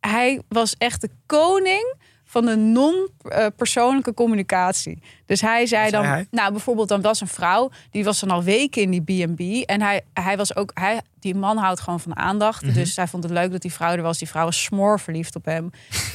hij 0.00 0.40
was 0.48 0.74
echt 0.78 1.00
de 1.00 1.10
koning 1.26 1.94
van 2.36 2.46
de 2.46 2.56
non-persoonlijke 2.56 4.14
communicatie. 4.14 5.02
Dus 5.26 5.40
hij 5.40 5.66
zei 5.66 5.90
dan... 5.90 6.02
zei 6.02 6.14
hij? 6.14 6.26
Nou, 6.30 6.50
bijvoorbeeld 6.50 6.88
dan 6.88 7.00
was 7.00 7.20
een 7.20 7.28
vrouw... 7.28 7.70
die 7.90 8.04
was 8.04 8.20
dan 8.20 8.30
al 8.30 8.42
weken 8.42 8.82
in 8.82 8.90
die 8.90 9.26
B&B. 9.26 9.68
En 9.68 9.82
hij, 9.82 10.02
hij 10.12 10.36
was 10.36 10.56
ook... 10.56 10.70
Hij, 10.74 11.00
die 11.18 11.34
man 11.34 11.56
houdt 11.56 11.80
gewoon 11.80 12.00
van 12.00 12.16
aandacht. 12.16 12.62
Mhm. 12.62 12.72
Dus 12.72 12.96
hij 12.96 13.06
vond 13.06 13.22
het 13.22 13.32
leuk 13.32 13.52
dat 13.52 13.62
die 13.62 13.72
vrouw 13.72 13.92
er 13.92 14.02
was. 14.02 14.18
Die 14.18 14.28
vrouw 14.28 14.44
was 14.44 14.62
smoor 14.62 15.00
verliefd 15.00 15.36
op 15.36 15.44
hem. 15.44 15.70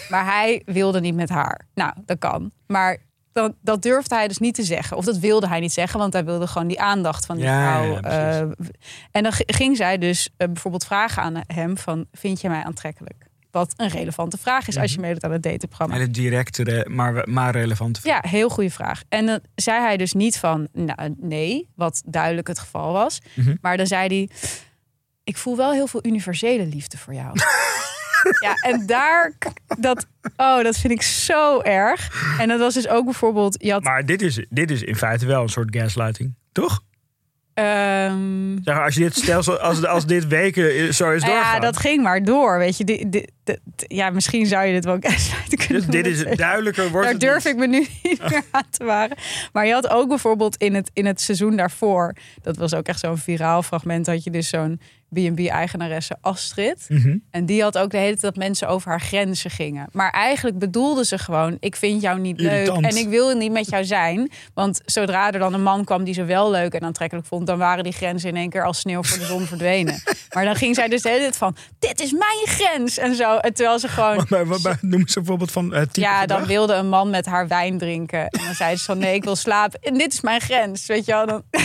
Maar 0.09 0.25
hij 0.25 0.61
wilde 0.65 0.99
niet 0.99 1.15
met 1.15 1.29
haar. 1.29 1.61
Nou, 1.73 1.93
dat 2.05 2.19
kan. 2.19 2.51
Maar 2.67 2.97
dan, 3.33 3.55
dat 3.61 3.81
durfde 3.81 4.15
hij 4.15 4.27
dus 4.27 4.37
niet 4.37 4.55
te 4.55 4.63
zeggen. 4.63 4.97
Of 4.97 5.05
dat 5.05 5.17
wilde 5.17 5.47
hij 5.47 5.59
niet 5.59 5.73
zeggen, 5.73 5.99
want 5.99 6.13
hij 6.13 6.25
wilde 6.25 6.47
gewoon 6.47 6.67
die 6.67 6.81
aandacht 6.81 7.25
van 7.25 7.35
die 7.35 7.45
Ja, 7.45 7.81
vrouw. 7.81 7.93
ja, 7.93 8.01
eh, 8.01 8.39
en 9.11 9.23
dan 9.23 9.31
ging 9.35 9.77
zij 9.77 9.97
dus 9.97 10.29
eh, 10.37 10.47
bijvoorbeeld 10.47 10.85
vragen 10.85 11.23
aan 11.23 11.41
hem 11.47 11.77
van... 11.77 12.05
vind 12.11 12.41
je 12.41 12.49
mij 12.49 12.63
aantrekkelijk? 12.63 13.29
Wat 13.51 13.73
een 13.77 13.89
relevante 13.89 14.37
vraag 14.37 14.67
is 14.67 14.77
als 14.77 14.93
je 14.93 14.99
meedoet 14.99 15.23
aan 15.23 15.31
het 15.31 15.43
dateprogramma. 15.43 15.95
Hele 15.95 16.11
directe, 16.11 16.85
maar, 16.89 17.29
maar 17.29 17.51
relevante 17.51 17.99
Ja, 18.03 18.23
heel 18.27 18.49
goede 18.49 18.69
vraag. 18.69 19.03
En 19.09 19.25
dan 19.25 19.39
zei 19.55 19.81
hij 19.81 19.97
dus 19.97 20.13
niet 20.13 20.37
van 20.37 20.67
nou, 20.73 21.15
nee, 21.17 21.69
wat 21.75 22.01
duidelijk 22.05 22.47
het 22.47 22.59
geval 22.59 22.91
was. 22.91 23.21
Mhm. 23.33 23.55
Maar 23.61 23.77
dan 23.77 23.87
zei 23.87 24.07
hij: 24.07 24.29
Ik 25.23 25.37
voel 25.37 25.57
wel 25.57 25.71
heel 25.71 25.87
veel 25.87 26.05
universele 26.05 26.65
liefde 26.65 26.97
voor 26.97 27.13
jou. 27.13 27.33
ja, 28.45 28.53
en 28.53 28.85
daar, 28.85 29.33
dat, 29.79 30.07
oh, 30.37 30.63
dat 30.63 30.77
vind 30.77 30.93
ik 30.93 31.01
zo 31.01 31.61
erg. 31.61 32.35
En 32.39 32.47
dat 32.47 32.59
was 32.59 32.73
dus 32.73 32.87
ook 32.87 33.05
bijvoorbeeld, 33.05 33.63
je 33.63 33.71
had, 33.71 33.83
Maar 33.83 34.05
dit 34.05 34.21
is, 34.21 34.45
dit 34.49 34.71
is 34.71 34.81
in 34.81 34.95
feite 34.95 35.25
wel 35.25 35.41
een 35.41 35.49
soort 35.49 35.75
gaslighting, 35.75 36.35
toch? 36.51 36.83
Ehm, 37.53 38.55
Zeg, 38.63 38.75
maar, 38.75 38.83
als, 38.83 38.93
je 38.95 38.99
dit 39.01 39.15
stelsel, 39.15 39.57
als, 39.59 39.85
als 39.85 40.05
dit 40.05 40.27
weken 40.27 40.93
zo 40.93 41.11
is 41.11 41.21
doorgaan. 41.21 41.53
ja, 41.53 41.59
dat 41.59 41.77
ging 41.77 42.03
maar 42.03 42.23
door, 42.23 42.57
weet 42.57 42.77
je. 42.77 42.83
Dit, 42.83 43.11
dit, 43.11 43.31
dit- 43.43 43.59
ja, 43.87 44.09
misschien 44.09 44.45
zou 44.45 44.65
je 44.65 44.73
dit 44.73 44.85
wel 44.85 44.97
gaslighten 44.99 45.57
kunnen 45.67 45.91
dus 45.91 46.03
dit 46.03 46.05
is 46.05 46.37
duidelijker 46.37 46.83
wordt 46.89 47.03
Daar 47.03 47.11
het 47.11 47.21
durf 47.21 47.43
niet. 47.43 47.53
ik 47.53 47.59
me 47.59 47.67
nu 47.67 47.87
niet 48.03 48.29
meer 48.29 48.43
aan 48.51 48.63
te 48.69 48.83
wagen. 48.83 49.17
Maar 49.53 49.65
je 49.65 49.73
had 49.73 49.89
ook 49.89 50.07
bijvoorbeeld 50.07 50.55
in 50.57 50.75
het, 50.75 50.89
in 50.93 51.05
het 51.05 51.21
seizoen 51.21 51.55
daarvoor... 51.55 52.15
dat 52.41 52.57
was 52.57 52.73
ook 52.73 52.87
echt 52.87 52.99
zo'n 52.99 53.17
viraal 53.17 53.63
fragment... 53.63 54.07
had 54.07 54.23
je 54.23 54.31
dus 54.31 54.49
zo'n 54.49 54.79
B&B-eigenaresse 55.13 56.17
Astrid. 56.21 56.85
Mhm. 56.87 57.17
En 57.31 57.45
die 57.45 57.61
had 57.61 57.77
ook 57.77 57.89
de 57.91 57.97
hele 57.97 58.09
tijd 58.09 58.21
dat 58.21 58.35
mensen 58.35 58.67
over 58.67 58.89
haar 58.89 59.01
grenzen 59.01 59.51
gingen. 59.51 59.87
Maar 59.91 60.09
eigenlijk 60.11 60.59
bedoelde 60.59 61.05
ze 61.05 61.17
gewoon... 61.17 61.57
ik 61.59 61.75
vind 61.75 62.01
jou 62.01 62.19
niet 62.19 62.39
Irritant. 62.39 62.81
leuk 62.81 62.91
en 62.91 62.97
ik 62.97 63.07
wil 63.07 63.35
niet 63.35 63.51
met 63.51 63.69
jou 63.69 63.83
zijn. 63.85 64.31
Want 64.53 64.81
zodra 64.85 65.31
er 65.31 65.39
dan 65.39 65.53
een 65.53 65.63
man 65.63 65.83
kwam 65.83 66.03
die 66.03 66.13
ze 66.13 66.23
wel 66.23 66.51
leuk 66.51 66.73
en 66.73 66.81
aantrekkelijk 66.81 67.27
vond... 67.27 67.47
dan 67.47 67.57
waren 67.57 67.83
die 67.83 67.93
grenzen 67.93 68.29
in 68.29 68.35
één 68.35 68.49
keer 68.49 68.65
als 68.65 68.79
sneeuw 68.79 69.03
voor 69.03 69.17
de 69.17 69.25
zon 69.25 69.45
verdwenen. 69.45 70.01
Maar 70.33 70.45
dan 70.45 70.55
ging 70.55 70.75
zij 70.75 70.87
dus 70.87 71.01
de 71.01 71.09
hele 71.09 71.21
tijd 71.21 71.37
van... 71.37 71.55
dit 71.79 72.01
is 72.01 72.11
mijn 72.11 72.45
grens 72.45 72.97
en 72.97 73.15
zo. 73.15 73.37
En 73.37 73.53
terwijl 73.53 73.79
ze 73.79 73.87
gewoon... 73.87 74.25
Maar, 74.29 74.47
maar, 74.47 74.61
maar, 74.61 74.77
noem 74.81 74.99
eens 74.99 75.15
een 75.15 75.25
voorbeeld 75.25 75.51
van 75.51 75.73
eh 75.73 75.81
type 75.81 75.99
Ja, 75.99 76.19
gedrag. 76.19 76.39
dan 76.39 76.47
wilde 76.47 76.73
een 76.73 76.89
man 76.89 77.09
met 77.09 77.25
haar 77.25 77.47
wijn 77.47 77.77
drinken. 77.77 78.27
En 78.27 78.45
dan 78.45 78.53
zei 78.53 78.75
ze 78.75 78.83
van 78.83 78.97
nee, 78.97 79.15
ik 79.15 79.23
wil 79.23 79.35
slapen. 79.35 79.79
En 79.81 79.93
dit 79.93 80.13
is 80.13 80.21
mijn 80.21 80.41
grens, 80.41 80.85
weet 80.85 81.05
je 81.05 81.11
wel. 81.11 81.25
Dan... 81.25 81.43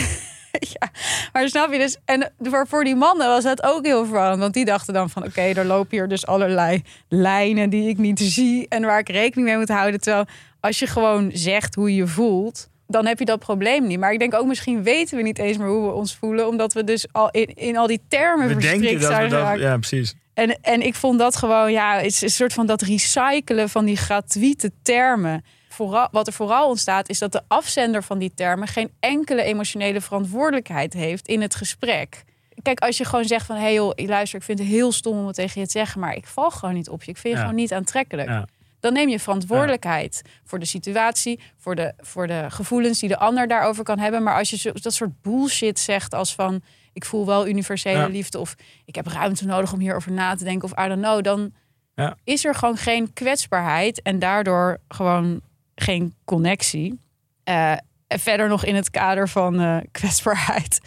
ja, 0.79 0.91
maar 1.33 1.49
snap 1.49 1.71
je 1.71 1.77
dus... 1.77 1.97
En 2.05 2.31
voor, 2.39 2.67
voor 2.67 2.83
die 2.83 2.95
mannen 2.95 3.27
was 3.27 3.43
dat 3.43 3.63
ook 3.63 3.85
heel 3.85 4.05
verwarrend. 4.05 4.39
Want 4.39 4.53
die 4.53 4.65
dachten 4.65 4.93
dan 4.93 5.09
van 5.09 5.25
oké, 5.25 5.41
er 5.41 5.65
lopen 5.65 5.97
hier 5.97 6.07
dus 6.07 6.25
allerlei 6.25 6.83
lijnen 7.09 7.69
die 7.69 7.89
ik 7.89 7.97
niet 7.97 8.19
zie. 8.19 8.65
En 8.69 8.85
waar 8.85 8.99
ik 8.99 9.09
rekening 9.09 9.47
mee 9.47 9.57
moet 9.57 9.69
houden. 9.69 9.99
Terwijl 9.99 10.25
als 10.59 10.79
je 10.79 10.87
gewoon 10.87 11.31
zegt 11.33 11.75
hoe 11.75 11.95
je 11.95 12.07
voelt... 12.07 12.69
Dan 12.89 13.05
heb 13.05 13.19
je 13.19 13.25
dat 13.25 13.39
probleem 13.39 13.87
niet. 13.87 13.99
Maar 13.99 14.13
ik 14.13 14.19
denk 14.19 14.33
ook 14.33 14.45
misschien 14.45 14.83
weten 14.83 15.17
we 15.17 15.23
niet 15.23 15.39
eens 15.39 15.57
meer 15.57 15.67
hoe 15.67 15.87
we 15.87 15.93
ons 15.93 16.15
voelen. 16.15 16.47
Omdat 16.47 16.73
we 16.73 16.83
dus 16.83 17.05
al 17.11 17.29
in, 17.31 17.45
in 17.55 17.77
al 17.77 17.87
die 17.87 18.01
termen 18.07 18.47
We 18.47 18.61
verstrikt 18.61 19.03
zijn 19.03 19.29
geraakt. 19.29 19.59
Ja, 19.59 19.77
precies. 19.77 20.15
En, 20.33 20.57
en 20.61 20.81
ik 20.81 20.95
vond 20.95 21.19
dat 21.19 21.35
gewoon, 21.35 21.71
ja, 21.71 21.95
het 21.95 22.05
is 22.05 22.21
een 22.21 22.29
soort 22.29 22.53
van 22.53 22.65
dat 22.65 22.81
recyclen 22.81 23.69
van 23.69 23.85
die 23.85 23.97
gratuite 23.97 24.71
termen. 24.81 25.43
Vooral, 25.77 26.07
wat 26.11 26.27
er 26.27 26.33
vooral 26.33 26.67
ontstaat, 26.69 27.09
is 27.09 27.19
dat 27.19 27.31
de 27.31 27.41
afzender 27.47 28.03
van 28.03 28.17
die 28.19 28.31
termen 28.35 28.67
geen 28.67 28.91
enkele 28.99 29.41
emotionele 29.43 30.01
verantwoordelijkheid 30.01 30.93
heeft 30.93 31.27
in 31.27 31.41
het 31.41 31.55
gesprek. 31.55 32.23
Kijk, 32.61 32.79
als 32.79 32.97
je 32.97 33.05
gewoon 33.05 33.25
zegt 33.25 33.45
van, 33.45 33.55
hé 33.55 33.61
hey 33.61 33.73
joh, 33.73 33.91
luister, 33.95 34.39
ik 34.39 34.45
vind 34.45 34.59
het 34.59 34.67
heel 34.67 34.91
stom 34.91 35.17
om 35.17 35.25
het 35.27 35.35
tegen 35.35 35.59
je 35.61 35.65
te 35.65 35.71
zeggen, 35.71 35.99
maar 36.01 36.15
ik 36.15 36.27
val 36.27 36.51
gewoon 36.51 36.75
niet 36.75 36.89
op 36.89 37.03
je. 37.03 37.11
Ik 37.11 37.17
vind 37.17 37.33
je 37.33 37.39
Ja. 37.39 37.45
gewoon 37.45 37.55
niet 37.61 37.73
aantrekkelijk. 37.73 38.29
Ja. 38.29 38.47
Dan 38.79 38.93
neem 38.93 39.09
je 39.09 39.19
verantwoordelijkheid 39.19 40.21
voor 40.45 40.59
de 40.59 40.65
situatie, 40.65 41.39
voor 41.57 41.75
de, 41.75 41.93
voor 41.97 42.27
de 42.27 42.45
gevoelens 42.49 42.99
die 42.99 43.09
de 43.09 43.17
ander 43.17 43.47
daarover 43.47 43.83
kan 43.83 43.99
hebben. 43.99 44.23
Maar 44.23 44.37
als 44.37 44.49
je 44.49 44.57
zo, 44.57 44.71
dat 44.73 44.93
soort 44.93 45.21
bullshit 45.21 45.79
zegt 45.79 46.13
als 46.13 46.35
van, 46.35 46.61
ik 46.93 47.05
voel 47.05 47.25
wel 47.25 47.47
universele 47.47 48.09
liefde 48.09 48.39
of 48.39 48.55
ik 48.85 48.95
heb 48.95 49.07
ruimte 49.07 49.45
nodig 49.45 49.73
om 49.73 49.79
hierover 49.79 50.11
na 50.11 50.35
te 50.35 50.43
denken 50.43 50.71
of 50.71 50.85
I 50.85 50.87
don't 50.87 51.01
know, 51.01 51.23
dan 51.23 51.53
Ja. 51.95 52.15
is 52.23 52.45
er 52.45 52.55
gewoon 52.55 52.77
geen 52.77 53.13
kwetsbaarheid 53.13 54.01
en 54.01 54.19
daardoor 54.19 54.77
gewoon 54.87 55.41
geen 55.81 56.15
connectie. 56.25 56.99
Eh, 57.43 57.71
en 58.07 58.19
verder 58.19 58.47
nog 58.47 58.65
in 58.65 58.75
het 58.75 58.89
kader 58.89 59.29
van 59.29 59.59
eh, 59.59 59.77
kwetsbaarheid. 59.91 60.79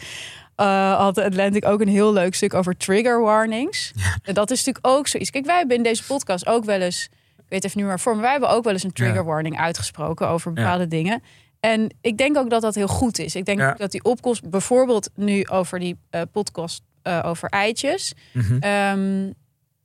eh, 0.55 0.97
had 0.97 1.15
de 1.15 1.23
Atlantic 1.23 1.65
ook 1.65 1.81
een 1.81 1.87
heel 1.87 2.13
leuk 2.13 2.35
stuk 2.35 2.53
over 2.53 2.77
trigger 2.77 3.21
warnings. 3.21 3.91
En 4.23 4.33
dat 4.33 4.51
is 4.51 4.63
natuurlijk 4.63 4.95
ook 4.95 5.07
zoiets. 5.07 5.29
Kijk, 5.29 5.45
wij 5.45 5.57
hebben 5.57 5.77
in 5.77 5.83
deze 5.83 6.03
podcast 6.05 6.47
ook 6.47 6.65
wel 6.65 6.81
eens, 6.81 7.09
ik 7.37 7.43
weet 7.49 7.63
even 7.65 7.77
niet 7.79 7.87
meer 7.87 7.99
voor, 7.99 8.13
maar 8.13 8.21
wij 8.21 8.31
hebben 8.31 8.49
ook 8.49 8.63
wel 8.63 8.73
eens 8.73 8.83
een 8.83 8.93
trigger 8.93 9.15
Ja. 9.15 9.23
warning 9.23 9.57
uitgesproken 9.59 10.27
over 10.27 10.53
bepaalde 10.53 10.87
dingen. 10.87 11.21
En 11.59 11.95
ik 12.01 12.17
denk 12.17 12.37
ook 12.37 12.49
dat 12.49 12.61
dat 12.61 12.75
heel 12.75 12.87
goed 12.87 13.19
is. 13.19 13.35
Ik 13.35 13.45
denk 13.45 13.61
ook 13.61 13.77
dat 13.77 13.91
die 13.91 14.03
opkomst, 14.03 14.49
bijvoorbeeld 14.49 15.09
nu 15.15 15.47
over 15.47 15.79
die 15.79 15.97
podcast 16.31 16.81
over 17.23 17.49
eitjes. 17.49 18.13
Mhm. 18.33 18.57
Ehm, 18.59 19.31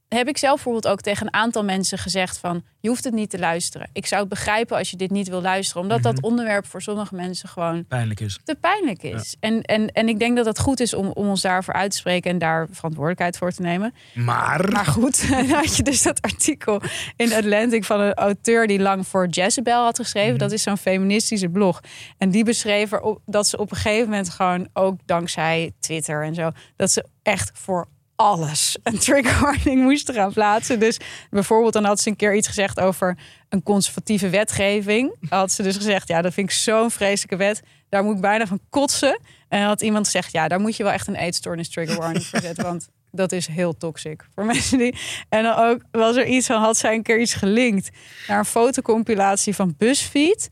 heb 0.08 0.28
ik 0.28 0.38
zelf 0.38 0.54
bijvoorbeeld 0.54 0.88
ook 0.88 1.00
tegen 1.00 1.26
een 1.26 1.32
aantal 1.32 1.64
mensen 1.64 1.98
gezegd 1.98 2.38
van... 2.38 2.64
je 2.80 2.88
hoeft 2.88 3.04
het 3.04 3.14
niet 3.14 3.30
te 3.30 3.38
luisteren. 3.38 3.88
Ik 3.92 4.06
zou 4.06 4.20
het 4.20 4.30
begrijpen 4.30 4.76
als 4.76 4.90
je 4.90 4.96
dit 4.96 5.10
niet 5.10 5.28
wil 5.28 5.40
luisteren. 5.40 5.82
Omdat 5.82 6.02
dat 6.02 6.20
onderwerp 6.20 6.66
voor 6.66 6.82
sommige 6.82 7.14
mensen 7.14 7.48
gewoon 7.48 7.86
Pijnlijk 7.86 8.20
is. 8.20 8.38
te 8.44 8.54
pijnlijk 8.54 9.02
is. 9.02 9.36
En, 9.40 9.62
en, 9.62 9.92
en 9.92 10.08
ik 10.08 10.18
denk 10.18 10.36
dat 10.36 10.46
het 10.46 10.58
goed 10.58 10.80
is 10.80 10.94
om, 10.94 11.06
om 11.06 11.28
ons 11.28 11.40
daarvoor 11.40 11.74
uit 11.74 11.90
te 11.90 11.96
spreken... 11.96 12.30
en 12.30 12.38
daar 12.38 12.66
verantwoordelijkheid 12.70 13.36
voor 13.36 13.52
te 13.52 13.62
nemen. 13.62 13.94
Maar. 14.14 14.70
Maar 14.70 14.86
goed, 14.86 15.28
dan 15.30 15.48
had 15.48 15.76
je 15.76 15.82
dus 15.82 16.02
dat 16.02 16.20
artikel 16.20 16.80
in 17.16 17.32
Atlantic 17.32 17.84
van 17.84 18.00
een 18.00 18.14
auteur 18.14 18.66
die 18.66 18.80
lang 18.80 19.06
voor 19.06 19.28
Jezebel 19.28 19.84
had 19.84 19.96
geschreven. 19.96 20.38
Dat 20.38 20.52
is 20.52 20.62
zo'n 20.62 20.76
feministische 20.76 21.48
blog. 21.48 21.80
En 22.18 22.30
die 22.30 22.44
beschreef 22.44 22.92
erop 22.92 23.20
dat 23.24 23.46
ze 23.46 23.58
op 23.58 23.70
een 23.70 23.76
gegeven 23.76 24.08
moment 24.08 24.30
gewoon 24.30 24.68
ook 24.72 25.00
dankzij 25.04 25.72
Twitter 25.80 26.24
en 26.24 26.34
zo, 26.34 26.50
dat 26.76 26.90
ze 26.90 27.04
echt 27.22 27.50
voor 27.54 27.88
alles 28.16 28.76
een 28.82 28.98
trigger 28.98 29.40
warning 29.40 29.82
moesten 29.82 30.14
gaan 30.14 30.32
plaatsen. 30.32 30.80
Dus 30.80 30.98
bijvoorbeeld 31.30 31.72
dan 31.72 31.84
had 31.84 32.00
ze 32.00 32.08
een 32.08 32.16
keer 32.16 32.36
iets 32.36 32.48
gezegd 32.48 32.80
over 32.80 33.18
een 33.48 33.62
conservatieve 33.62 34.28
wetgeving. 34.28 35.14
Had 35.28 35.52
ze 35.52 35.62
dus 35.62 35.76
gezegd, 35.76 36.08
ja, 36.08 36.22
dat 36.22 36.34
vind 36.34 36.50
ik 36.50 36.56
zo'n 36.56 36.90
vreselijke 36.90 37.36
wet. 37.36 37.62
Daar 37.88 38.04
moet 38.04 38.14
ik 38.14 38.20
bijna 38.20 38.46
van 38.46 38.60
kotsen. 38.70 39.20
En 39.48 39.62
had 39.62 39.82
iemand 39.82 40.04
gezegd, 40.04 40.32
ja, 40.32 40.48
daar 40.48 40.60
moet 40.60 40.76
je 40.76 40.82
wel 40.82 40.92
echt 40.92 41.06
een 41.06 41.14
eetstoornis 41.14 41.68
trigger 41.68 41.96
warning 41.96 42.24
voor 42.26 42.40
zetten. 42.40 42.64
Want 42.64 42.88
dat 43.10 43.32
is 43.32 43.46
heel 43.46 43.76
toxic 43.76 44.24
voor 44.34 44.44
mensen 44.44 44.78
die. 44.78 44.96
En 45.28 45.42
dan 45.42 45.56
ook 45.56 45.80
was 45.90 46.16
er 46.16 46.26
iets 46.26 46.46
van, 46.46 46.60
had 46.60 46.76
zij 46.76 46.94
een 46.94 47.02
keer 47.02 47.20
iets 47.20 47.34
gelinkt 47.34 47.90
naar 48.26 48.38
een 48.38 48.44
fotocompilatie 48.44 49.54
van 49.54 49.74
BuzzFeed. 49.78 50.48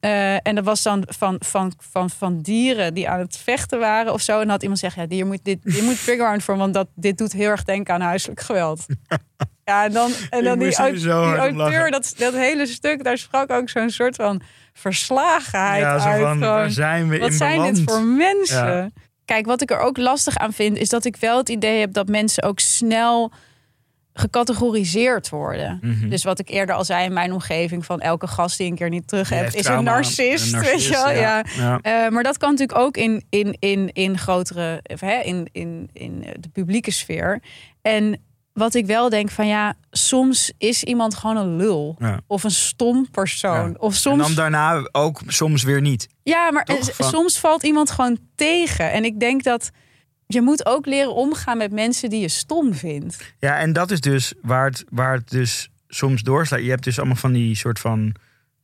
Eh, 0.00 0.46
en 0.46 0.54
dat 0.54 0.64
was 0.64 0.82
dan 0.82 1.04
van, 1.06 1.36
van, 1.38 1.72
van, 1.90 2.10
van 2.10 2.40
dieren 2.40 2.94
die 2.94 3.08
aan 3.08 3.18
het 3.18 3.36
vechten 3.36 3.78
waren 3.78 4.12
of 4.12 4.20
zo. 4.20 4.32
En 4.32 4.38
dan 4.38 4.48
had 4.48 4.62
iemand 4.62 4.80
zeggen, 4.80 5.02
ja, 5.02 5.08
dier 5.08 5.26
moet 5.26 5.40
dit, 5.42 5.58
je 5.62 5.82
moet 5.82 6.04
trigger 6.04 6.40
voor, 6.40 6.56
want 6.56 6.74
dat, 6.74 6.88
dit 6.94 7.18
doet 7.18 7.32
heel 7.32 7.48
erg 7.50 7.64
denken 7.64 7.94
aan 7.94 8.00
huiselijk 8.00 8.40
geweld. 8.40 8.86
Ja, 9.64 9.84
en 9.84 9.92
dan, 9.92 10.10
en 10.30 10.44
dan 10.44 10.58
die, 10.58 10.76
die 10.92 11.08
auteur, 11.08 11.90
dat, 11.90 12.14
dat 12.16 12.34
hele 12.34 12.66
stuk, 12.66 13.04
daar 13.04 13.18
sprak 13.18 13.50
ook 13.50 13.68
zo'n 13.68 13.90
soort 13.90 14.16
van 14.16 14.40
verslagenheid 14.72 15.82
Ja, 15.82 15.98
zo 15.98 16.08
uit. 16.08 16.22
van, 16.22 16.38
gewoon. 16.38 16.70
zijn 16.70 17.08
we 17.08 17.18
Wat 17.18 17.30
in 17.30 17.36
zijn 17.36 17.62
dit 17.62 17.82
voor 17.84 18.02
mensen? 18.02 18.66
Ja. 18.66 18.90
Kijk, 19.24 19.46
wat 19.46 19.62
ik 19.62 19.70
er 19.70 19.78
ook 19.78 19.96
lastig 19.96 20.36
aan 20.36 20.52
vind, 20.52 20.76
is 20.76 20.88
dat 20.88 21.04
ik 21.04 21.16
wel 21.16 21.36
het 21.36 21.48
idee 21.48 21.80
heb 21.80 21.92
dat 21.92 22.08
mensen 22.08 22.42
ook 22.42 22.60
snel 22.60 23.32
gecategoriseerd 24.18 25.28
worden. 25.28 25.78
Mhm. 25.82 26.08
Dus 26.08 26.22
wat 26.24 26.38
ik 26.38 26.48
eerder 26.48 26.74
al 26.74 26.84
zei 26.84 27.04
in 27.04 27.12
mijn 27.12 27.32
omgeving, 27.32 27.84
van 27.84 28.00
elke 28.00 28.26
gast 28.26 28.58
die 28.58 28.70
een 28.70 28.76
keer 28.76 28.88
niet 28.88 29.08
terug 29.08 29.28
hebt, 29.28 29.54
is 29.54 29.66
een 29.66 29.84
narcist. 29.84 30.52
een 30.52 30.60
weet 30.70 30.84
je 30.84 30.90
wel? 30.90 31.10
ja. 31.10 31.16
Ja. 31.18 31.44
Ja. 31.56 31.78
Eh, 31.82 32.10
maar 32.10 32.22
dat 32.22 32.38
kan 32.38 32.50
natuurlijk 32.50 32.78
ook 32.78 32.96
in, 32.96 33.24
in, 33.30 33.56
in, 33.58 33.92
in 33.92 34.18
grotere, 34.18 34.82
of, 34.92 35.00
hè, 35.00 35.20
in, 35.20 35.48
in, 35.52 35.90
in 35.92 36.26
de 36.40 36.48
publieke 36.48 36.90
sfeer. 36.90 37.42
En 37.82 38.20
wat 38.52 38.74
ik 38.74 38.86
wel 38.86 39.08
denk 39.08 39.30
van 39.30 39.46
ja, 39.46 39.74
soms 39.90 40.52
is 40.58 40.84
iemand 40.84 41.14
gewoon 41.14 41.36
een 41.36 41.56
lul. 41.56 41.96
Ja. 41.98 42.20
Of 42.26 42.44
een 42.44 42.50
stom 42.50 43.10
persoon. 43.10 43.78
Of 43.78 43.92
En 43.92 43.98
soms 43.98 44.26
dan 44.26 44.34
daarna 44.34 44.88
ook 44.92 45.20
soms 45.26 45.62
weer 45.62 45.80
niet. 45.80 46.08
ja, 46.22 46.50
maar 46.50 46.64
Toch? 46.64 46.90
soms 46.98 47.38
valt 47.38 47.62
iemand 47.62 47.90
gewoon 47.90 48.18
tegen. 48.34 48.92
En 48.92 49.04
ik 49.04 49.20
denk 49.20 49.42
dat 49.42 49.70
je 50.30 50.40
moet 50.42 50.66
ook 50.66 50.86
leren 50.86 51.14
omgaan 51.14 51.58
met 51.58 51.72
mensen 51.72 52.10
die 52.10 52.20
je 52.20 52.28
stom 52.28 52.74
vindt. 52.74 53.34
Ja, 53.38 53.58
en 53.58 53.72
dat 53.72 53.90
is 53.90 54.00
dus 54.00 54.32
waar 54.42 54.64
het, 54.66 54.84
waar 54.90 55.14
het 55.14 55.30
dus 55.30 55.68
soms 55.88 56.22
doorslaat. 56.22 56.62
Je 56.62 56.70
hebt 56.70 56.84
dus 56.84 56.98
allemaal 56.98 57.16
van 57.16 57.32
die 57.32 57.54
soort 57.56 57.78
van 57.78 58.14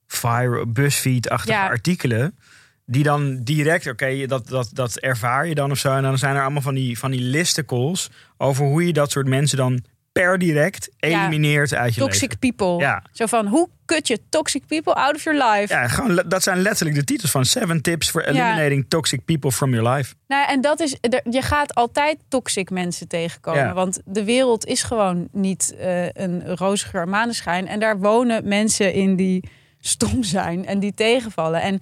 fire, 0.06 0.66
BuzzFeed-achtige 0.66 1.52
Ja. 1.58 1.66
artikelen. 1.68 2.38
Die 2.86 3.02
dan 3.02 3.40
direct, 3.42 3.86
oké, 3.86 4.26
dat, 4.26 4.48
dat, 4.48 4.70
dat 4.72 4.96
ervaar 4.96 5.46
je 5.46 5.54
dan 5.54 5.70
of 5.70 5.78
zo. 5.78 5.92
En 5.96 6.02
dan 6.02 6.18
zijn 6.18 6.36
er 6.36 6.42
allemaal 6.42 6.62
van 6.62 6.74
die, 6.74 6.98
van 6.98 7.10
die 7.10 7.20
listicles 7.20 8.10
over 8.36 8.64
hoe 8.66 8.86
je 8.86 8.92
dat 8.92 9.10
soort 9.10 9.26
mensen 9.28 9.56
dan 9.56 9.84
per 10.14 10.38
direct 10.38 10.90
elimineert 10.98 11.74
uit 11.74 11.94
je 11.94 12.00
Toxic 12.00 12.20
leven. 12.22 12.38
people. 12.38 12.86
Ja. 12.86 13.02
Zo 13.12 13.26
van, 13.26 13.46
hoe 13.46 13.68
kut 13.84 14.08
je 14.08 14.20
toxic 14.28 14.66
people 14.66 14.94
out 14.94 15.14
of 15.14 15.22
your 15.24 15.44
life? 15.44 15.72
Ja, 15.72 15.88
gewoon, 15.88 16.22
dat 16.26 16.42
zijn 16.42 16.58
letterlijk 16.58 16.96
de 16.96 17.04
titels 17.04 17.30
van 17.30 17.44
Seven 17.44 17.82
Tips 17.82 18.10
for 18.10 18.24
Eliminating 18.24 18.84
Toxic 18.88 19.24
People 19.24 19.52
from 19.52 19.74
Your 19.74 19.90
Life. 19.90 20.14
Nou, 20.26 20.48
en 20.48 20.60
dat 20.60 20.80
is, 20.80 20.96
je 21.30 21.42
gaat 21.42 21.74
altijd 21.74 22.18
toxic 22.28 22.70
mensen 22.70 23.08
tegenkomen. 23.08 23.60
Ja. 23.60 23.72
Want 23.72 24.00
de 24.04 24.24
wereld 24.24 24.66
is 24.66 24.82
gewoon 24.82 25.28
niet 25.32 25.74
eh, 25.78 26.08
een 26.08 26.56
roze 26.56 26.86
geur 26.86 27.08
maneschijn. 27.08 27.68
En 27.68 27.80
daar 27.80 27.98
wonen 27.98 28.48
mensen 28.48 28.92
in 28.92 29.16
die 29.16 29.48
stom 29.80 30.22
zijn 30.22 30.66
en 30.66 30.78
die 30.78 30.94
tegenvallen. 30.94 31.62
En 31.62 31.80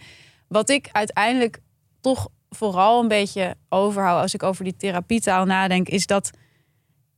wat 0.49 0.71
ik 0.71 0.89
uiteindelijk 0.93 1.59
toch 2.01 2.29
vooral 2.51 3.01
een 3.03 3.09
beetje 3.09 3.55
overhoud 3.69 4.23
als 4.23 4.35
ik 4.35 4.43
over 4.43 4.65
die 4.65 4.77
therapietaal 4.77 5.45
nadenk, 5.45 5.89
is 5.89 6.07
dat 6.07 6.31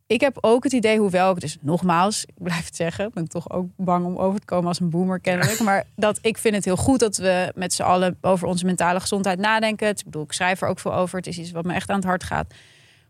ik 0.07 0.20
heb 0.20 0.38
ook 0.40 0.64
het 0.64 0.72
idee, 0.72 0.98
hoewel 0.98 1.30
ik 1.30 1.40
dus 1.40 1.57
nogmaals, 1.61 2.24
ik 2.24 2.34
blijf 2.42 2.64
het 2.64 2.76
zeggen, 2.76 3.07
ik 3.07 3.12
ben 3.14 3.28
toch 3.28 3.50
ook 3.50 3.66
bang 3.76 4.05
om 4.07 4.16
over 4.16 4.40
te 4.40 4.46
komen 4.46 4.68
als 4.68 4.80
een 4.80 4.90
boomer 4.90 5.20
kennelijk, 5.20 5.61
maar 5.61 5.84
dat 5.96 6.18
ik 6.22 6.38
vind 6.38 6.55
het 6.55 6.64
heel 6.64 6.76
goed 6.76 7.00
dat 7.00 7.16
we 7.16 7.52
met 7.55 7.72
z'n 7.72 7.82
allen 7.82 8.18
over 8.20 8.48
onze 8.48 8.64
mentale 8.64 9.00
gezondheid 9.00 9.38
nadenken. 9.38 9.88
Ik 9.88 10.05
bedoel, 10.05 10.22
ik 10.22 10.32
schrijf 10.32 10.61
er 10.62 10.68
ook 10.68 10.78
veel 10.78 10.94
over. 10.94 11.16
Het 11.16 11.26
is 11.26 11.38
iets 11.38 11.50
wat 11.50 11.64
me 11.64 11.72
echt 11.74 11.88
aan 11.90 11.96
het 11.96 12.05
hart 12.05 12.24
gaat. 12.24 12.55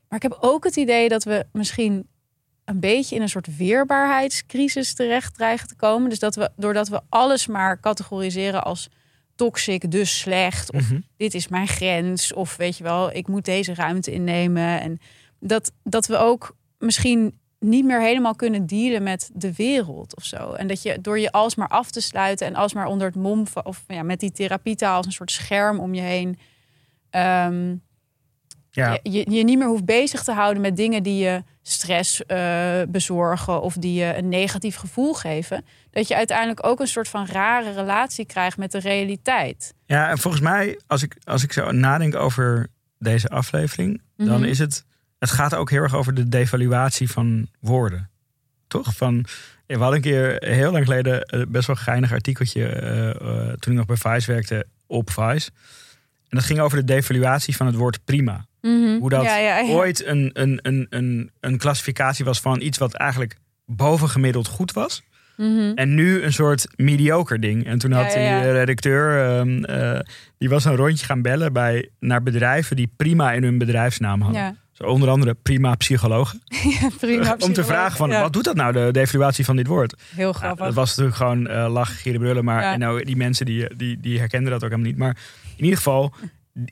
Maar 0.09 0.18
ik 0.18 0.30
heb 0.30 0.38
ook 0.40 0.64
het 0.64 0.76
idee 0.76 1.09
dat 1.09 1.24
we 1.24 1.47
misschien 1.53 2.07
een 2.64 2.80
beetje 2.80 3.16
in 3.16 3.22
een 3.22 3.28
soort 3.28 3.57
weerbaarheidscrisis 3.57 4.95
terecht 4.95 5.34
dreigen 5.34 5.68
te 5.68 5.74
komen. 5.74 6.09
Dus 6.11 6.18
dat 6.18 6.34
we, 6.34 6.51
doordat 6.57 6.88
we 6.88 7.01
alles 7.09 7.47
maar 7.47 7.80
categoriseren 7.80 8.64
als 8.64 8.88
toxic, 9.34 9.90
dus 9.90 10.18
slecht. 10.18 10.72
Of 10.72 10.90
Mhm. 10.90 11.01
dit 11.16 11.34
is 11.34 11.49
mijn 11.49 11.68
grens. 11.68 12.32
Of 12.32 12.57
weet 12.57 12.76
je 12.76 12.84
wel, 12.84 13.12
ik 13.12 13.28
moet 13.28 13.45
deze 13.45 13.74
ruimte 13.74 14.12
innemen. 14.12 14.80
En 14.80 14.99
dat, 15.40 15.72
dat 15.82 16.07
we 16.07 16.16
ook 16.16 16.55
misschien 16.85 17.39
niet 17.59 17.85
meer 17.85 18.01
helemaal 18.01 18.35
kunnen 18.35 18.66
dealen 18.66 19.03
met 19.03 19.30
de 19.35 19.53
wereld 19.55 20.16
of 20.16 20.24
zo. 20.24 20.53
En 20.53 20.66
dat 20.66 20.82
je 20.82 21.01
door 21.01 21.18
je 21.18 21.32
alsmaar 21.32 21.68
af 21.68 21.91
te 21.91 22.01
sluiten 22.01 22.47
en 22.47 22.55
alsmaar 22.55 22.87
onder 22.87 23.07
het 23.07 23.16
mom 23.16 23.47
van, 23.47 23.64
of 23.64 23.85
ja, 23.89 24.03
met 24.03 24.20
die 24.20 24.32
therapietaal 24.32 24.97
als 24.97 25.07
een 25.07 25.12
soort 25.12 25.30
scherm 25.30 25.78
om 25.80 25.95
je 25.95 26.01
heen. 26.01 26.39
ehm, 27.11 27.74
Ja. 28.70 28.99
je, 29.03 29.11
je, 29.12 29.30
je 29.30 29.45
niet 29.45 29.59
meer 29.59 29.66
hoeft 29.66 29.85
bezig 29.85 30.22
te 30.24 30.32
houden 30.32 30.62
met 30.62 30.76
dingen 30.76 31.03
die 31.03 31.24
je 31.24 31.43
stress 31.62 32.26
eh, 32.26 32.80
bezorgen 32.89 33.62
of 33.62 33.74
die 33.74 33.95
je 33.95 34.16
een 34.16 34.28
negatief 34.28 34.76
gevoel 34.76 35.14
geven. 35.14 35.64
Dat 35.91 36.09
je 36.09 36.16
uiteindelijk 36.16 36.66
ook 36.66 36.80
een 36.80 36.87
soort 36.87 37.09
van 37.09 37.26
rare 37.26 37.70
relatie 37.72 38.24
krijgt 38.24 38.57
met 38.57 38.72
de 38.72 38.78
realiteit. 38.78 39.74
Ja, 39.87 40.11
en 40.11 40.18
volgens 40.18 40.43
mij, 40.43 40.80
als 40.87 41.03
ik, 41.03 41.16
als 41.24 41.43
ik 41.43 41.53
zo 41.53 41.70
nadenk 41.70 42.14
over 42.14 42.66
deze 42.99 43.28
aflevering, 43.28 44.03
dan 44.16 44.41
Mhm. 44.41 44.45
is 44.49 44.59
het. 44.59 44.85
Het 45.25 45.33
gaat 45.33 45.55
ook 45.55 45.70
heel 45.70 45.83
erg 45.83 45.95
over 45.95 46.14
de 46.14 46.29
devaluatie 46.29 47.11
van 47.11 47.49
woorden. 47.61 48.11
Toch? 48.68 48.97
Van, 48.97 49.25
we 49.66 49.77
hadden 49.77 49.95
een 49.95 50.01
keer 50.01 50.37
heel 50.39 50.72
lang 50.72 50.85
geleden 50.85 51.22
eh, 51.22 51.43
best 51.49 51.66
wel 51.66 51.77
een 51.77 51.83
geinig 51.83 52.12
artikeltje. 52.12 52.66
eh, 52.66 53.11
eh, 53.11 53.16
toen 53.59 53.72
ik 53.72 53.79
nog 53.79 53.87
bij 53.87 53.97
Vice 53.97 54.33
werkte 54.33 54.66
op 54.87 55.11
Vice. 55.11 55.51
En 56.29 56.39
dat 56.39 56.45
ging 56.45 56.61
over 56.61 56.79
de 56.79 56.85
devaluatie 56.85 57.57
van 57.57 57.66
het 57.66 57.75
woord 57.77 58.05
prima. 58.05 58.47
Hoe 59.01 59.09
dat 59.09 59.22
Ja, 59.25 59.37
ja, 59.37 59.59
ja. 59.59 59.72
ooit 59.72 60.07
een, 60.07 60.31
een, 60.33 60.59
een, 60.62 60.87
een, 60.91 61.31
een 61.41 61.59
klassificatie 61.59 62.25
was 62.25 62.41
van 62.41 62.61
iets 62.61 62.79
wat 62.79 62.95
eigenlijk 62.95 63.37
bovengemiddeld 63.66 64.47
goed 64.47 64.72
was. 64.72 65.03
Mhm. 65.37 65.72
En 65.75 65.95
nu 65.95 66.22
een 66.22 66.33
soort 66.33 66.66
mediocre 66.77 67.39
ding. 67.39 67.66
En 67.66 67.79
toen 67.79 67.93
had 67.93 68.12
ja, 68.12 68.20
ja. 68.20 68.43
die 68.43 68.53
redacteur, 68.53 69.25
ehm, 69.25 69.64
eh, 69.64 70.01
die 70.39 70.49
was 70.49 70.64
een 70.64 70.77
rondje 70.77 71.07
gaan 71.07 71.22
bellen 71.22 71.53
bij, 71.53 71.89
naar 72.01 72.22
bedrijven 72.22 72.77
die 72.77 72.93
prima 72.97 73.33
in 73.33 73.43
hun 73.43 73.59
bedrijfsnaam 73.59 74.20
hadden. 74.20 74.59
Zo 74.75 74.85
onder 74.85 75.09
andere 75.09 75.35
prima 75.35 75.75
psychologen. 75.75 76.43
Ja, 76.81 76.89
prima. 77.01 77.37
Om 77.39 77.53
te 77.53 77.64
vragen 77.64 77.97
van, 77.97 78.11
Ja. 78.11 78.20
wat 78.20 78.33
doet 78.33 78.45
dat 78.45 78.55
nou, 78.57 78.72
de 78.72 78.89
devaluatie 78.93 79.45
van 79.45 79.57
dit 79.57 79.66
woord? 79.66 79.95
Heel 80.14 80.25
Nou, 80.25 80.35
grappig. 80.35 80.64
dat 80.64 80.75
was 80.75 80.89
natuurlijk 80.89 81.16
gewoon 81.16 81.47
eh 81.47 81.72
lachen, 81.72 81.97
gieren, 81.97 82.20
brullen. 82.20 82.45
Maar 82.45 82.62
Ja. 82.62 82.72
en 82.72 82.79
nou, 82.79 83.05
die 83.05 83.16
mensen 83.16 83.47
die, 83.47 83.77
die, 83.77 84.01
die 84.01 84.18
herkenden 84.18 84.51
dat 84.53 84.64
ook 84.64 84.70
helemaal 84.70 84.91
niet. 84.91 84.99
Maar 85.01 85.16
in 85.57 85.62
ieder 85.64 85.77
geval, 85.77 86.12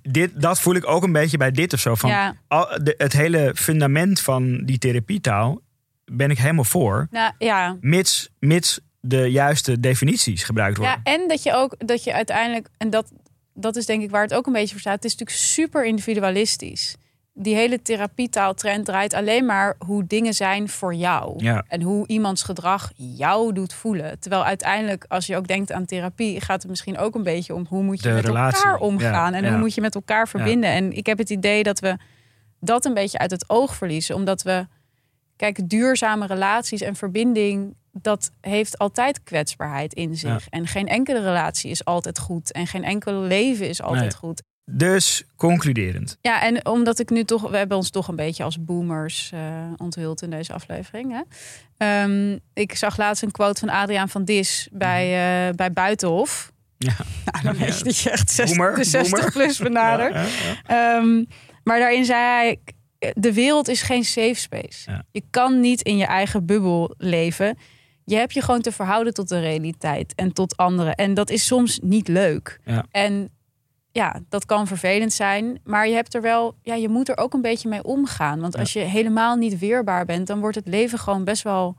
dit, 0.03 0.31
dat 0.41 0.61
voel 0.61 0.75
ik 0.75 0.87
ook 0.89 1.03
een 1.03 1.13
beetje 1.13 1.37
bij 1.37 1.51
dit 1.51 1.73
of 1.73 1.81
zo. 1.81 1.95
Van, 1.95 2.37
al, 2.49 2.69
de, 2.83 2.95
het 2.99 3.13
hele 3.13 3.53
fundament 3.55 4.21
van 4.21 4.65
die 4.65 4.79
therapietaal 4.79 5.61
ben 6.05 6.31
ik 6.31 6.39
helemaal 6.39 6.65
voor. 6.65 7.07
Nou 7.11 7.33
ja. 7.39 7.77
Mits, 7.81 8.31
mits 8.39 8.81
de 9.01 9.31
juiste 9.31 9.81
definities 9.81 10.43
gebruikt 10.45 10.77
worden. 10.77 11.01
Ja, 11.05 11.13
en 11.13 11.29
dat 11.29 11.43
je 11.43 11.53
ook 11.55 11.75
dat 11.87 12.05
je 12.05 12.13
uiteindelijk, 12.15 12.69
en 12.79 12.91
dat, 12.91 13.13
dat 13.55 13.77
is 13.77 13.87
denk 13.87 14.03
ik 14.03 14.11
waar 14.11 14.23
het 14.23 14.35
ook 14.35 14.47
een 14.47 14.53
beetje 14.53 14.71
voor 14.71 14.81
staat. 14.81 14.95
Het 14.95 15.05
is 15.05 15.11
natuurlijk 15.17 15.39
super 15.39 15.87
individualistisch. 15.87 16.97
Die 17.35 17.55
hele 17.55 17.83
therapietaaltrend 17.83 18.85
draait 18.85 19.15
alleen 19.15 19.47
maar 19.47 19.75
hoe 19.87 20.07
dingen 20.07 20.35
zijn 20.35 20.69
voor 20.69 20.95
jou. 20.95 21.35
Ja. 21.45 21.65
En 21.69 21.83
hoe 21.83 22.07
iemands 22.09 22.43
gedrag 22.43 22.91
jou 22.97 23.53
doet 23.53 23.73
voelen. 23.75 24.19
Terwijl 24.19 24.45
uiteindelijk, 24.45 25.05
als 25.09 25.27
je 25.27 25.37
ook 25.37 25.47
denkt 25.47 25.73
aan 25.73 25.85
therapie, 25.85 26.41
gaat 26.41 26.63
het 26.63 26.71
misschien 26.71 26.99
ook 26.99 27.15
een 27.15 27.23
beetje 27.23 27.55
om 27.55 27.67
hoe 27.69 27.83
moet 27.83 28.03
je 28.03 28.09
De 28.09 28.15
met 28.15 28.25
relatie. 28.25 28.65
elkaar 28.65 28.79
omgaan. 28.81 29.33
Ja, 29.33 29.39
en 29.39 29.45
ja. 29.45 29.51
hoe 29.51 29.59
moet 29.59 29.75
je 29.75 29.81
met 29.81 29.95
elkaar 29.95 30.29
verbinden. 30.29 30.71
En 30.71 30.93
ik 30.93 31.07
heb 31.07 31.19
het 31.19 31.31
idee 31.31 31.63
dat 31.63 31.79
we 31.81 31.97
dat 32.61 32.85
een 32.85 32.95
beetje 32.95 33.19
uit 33.19 33.31
het 33.31 33.45
oog 33.51 33.75
verliezen. 33.75 34.15
Omdat 34.15 34.43
we, 34.43 34.67
kijk, 35.37 35.69
duurzame 35.69 36.27
relaties 36.27 36.81
en 36.81 36.95
verbinding, 36.97 37.75
dat 37.93 38.31
heeft 38.41 38.79
altijd 38.79 39.23
kwetsbaarheid 39.23 39.95
in 39.95 40.17
zich. 40.17 40.47
En 40.49 40.67
geen 40.67 40.89
enkele 40.89 41.21
relatie 41.21 41.71
is 41.71 41.85
altijd 41.85 42.19
goed. 42.19 42.53
En 42.53 42.67
geen 42.67 42.85
enkel 42.85 43.21
leven 43.21 43.69
is 43.69 43.83
altijd 43.83 44.01
Nee. 44.03 44.15
goed. 44.15 44.43
Dus 44.75 45.23
concluderend. 45.37 46.19
Ja, 46.21 46.43
en 46.43 46.67
omdat 46.67 46.99
ik 46.99 47.11
nu 47.11 47.25
toch, 47.25 47.51
we 47.51 47.57
hebben 47.57 47.77
ons 47.77 47.91
toch 47.91 48.09
een 48.09 48.17
beetje 48.17 48.43
als 48.45 48.65
boomers 48.65 49.31
eh 49.35 49.41
onthuld 49.77 50.23
in 50.23 50.31
deze 50.31 50.53
aflevering. 50.53 51.13
Hè? 51.13 51.23
Ehm, 51.77 52.39
ik 52.55 52.75
zag 52.77 52.97
laatst 52.97 53.23
een 53.23 53.31
quote 53.31 53.61
van 53.61 53.69
Adriaan 53.69 54.09
van 54.09 54.25
Dis 54.25 54.69
bij, 54.73 55.05
eh, 55.49 55.55
bij 55.55 55.73
Buitenhof. 55.73 56.53
Ja. 56.79 56.93
Nou, 57.33 57.45
dan 57.45 57.57
weet 57.57 57.79
je 57.79 57.85
dat 57.85 57.99
je 57.99 58.11
echt 58.11 58.31
60, 58.31 58.57
Boomer, 58.57 58.77
de 58.77 58.85
60 58.85 59.11
boomer. 59.15 59.33
plus 59.33 59.59
benadert. 59.59 60.15
Ja, 60.15 60.23
ja, 60.23 60.97
Ehm, 60.97 61.25
maar 61.65 61.79
daarin 61.79 62.05
zei 62.05 62.21
hij, 62.21 62.59
de 63.15 63.33
wereld 63.33 63.69
is 63.69 63.83
geen 63.83 64.05
safe 64.05 64.35
space. 64.35 65.05
Je 65.11 65.23
kan 65.31 65.61
niet 65.61 65.83
in 65.83 65.97
je 65.97 66.05
eigen 66.05 66.47
bubbel 66.47 66.95
leven. 66.99 67.59
Je 68.05 68.17
hebt 68.17 68.33
je 68.33 68.43
gewoon 68.43 68.61
te 68.61 68.73
verhouden 68.73 69.15
tot 69.15 69.29
de 69.29 69.41
realiteit 69.41 70.13
en 70.15 70.33
tot 70.33 70.57
anderen. 70.57 70.95
En 70.95 71.15
dat 71.15 71.31
is 71.31 71.47
soms 71.47 71.79
niet 71.83 72.09
leuk. 72.09 72.61
Ja. 72.65 72.85
En 72.91 73.31
ja, 73.93 74.21
dat 74.29 74.47
kan 74.47 74.67
vervelend 74.67 75.13
zijn. 75.13 75.61
Maar 75.65 75.89
je 75.89 75.95
hebt 75.95 76.15
er 76.15 76.21
wel, 76.23 76.55
ja, 76.63 76.75
je 76.75 76.89
moet 76.89 77.09
er 77.09 77.17
ook 77.17 77.35
een 77.35 77.43
beetje 77.43 77.69
mee 77.69 77.83
omgaan. 77.85 78.41
Want 78.41 78.57
als 78.59 78.73
je 78.73 78.79
helemaal 78.79 79.37
niet 79.37 79.59
weerbaar 79.59 80.05
bent, 80.05 80.27
dan 80.27 80.41
wordt 80.41 80.57
het 80.57 80.67
leven 80.67 80.99
gewoon 80.99 81.25
best 81.25 81.43
wel 81.43 81.77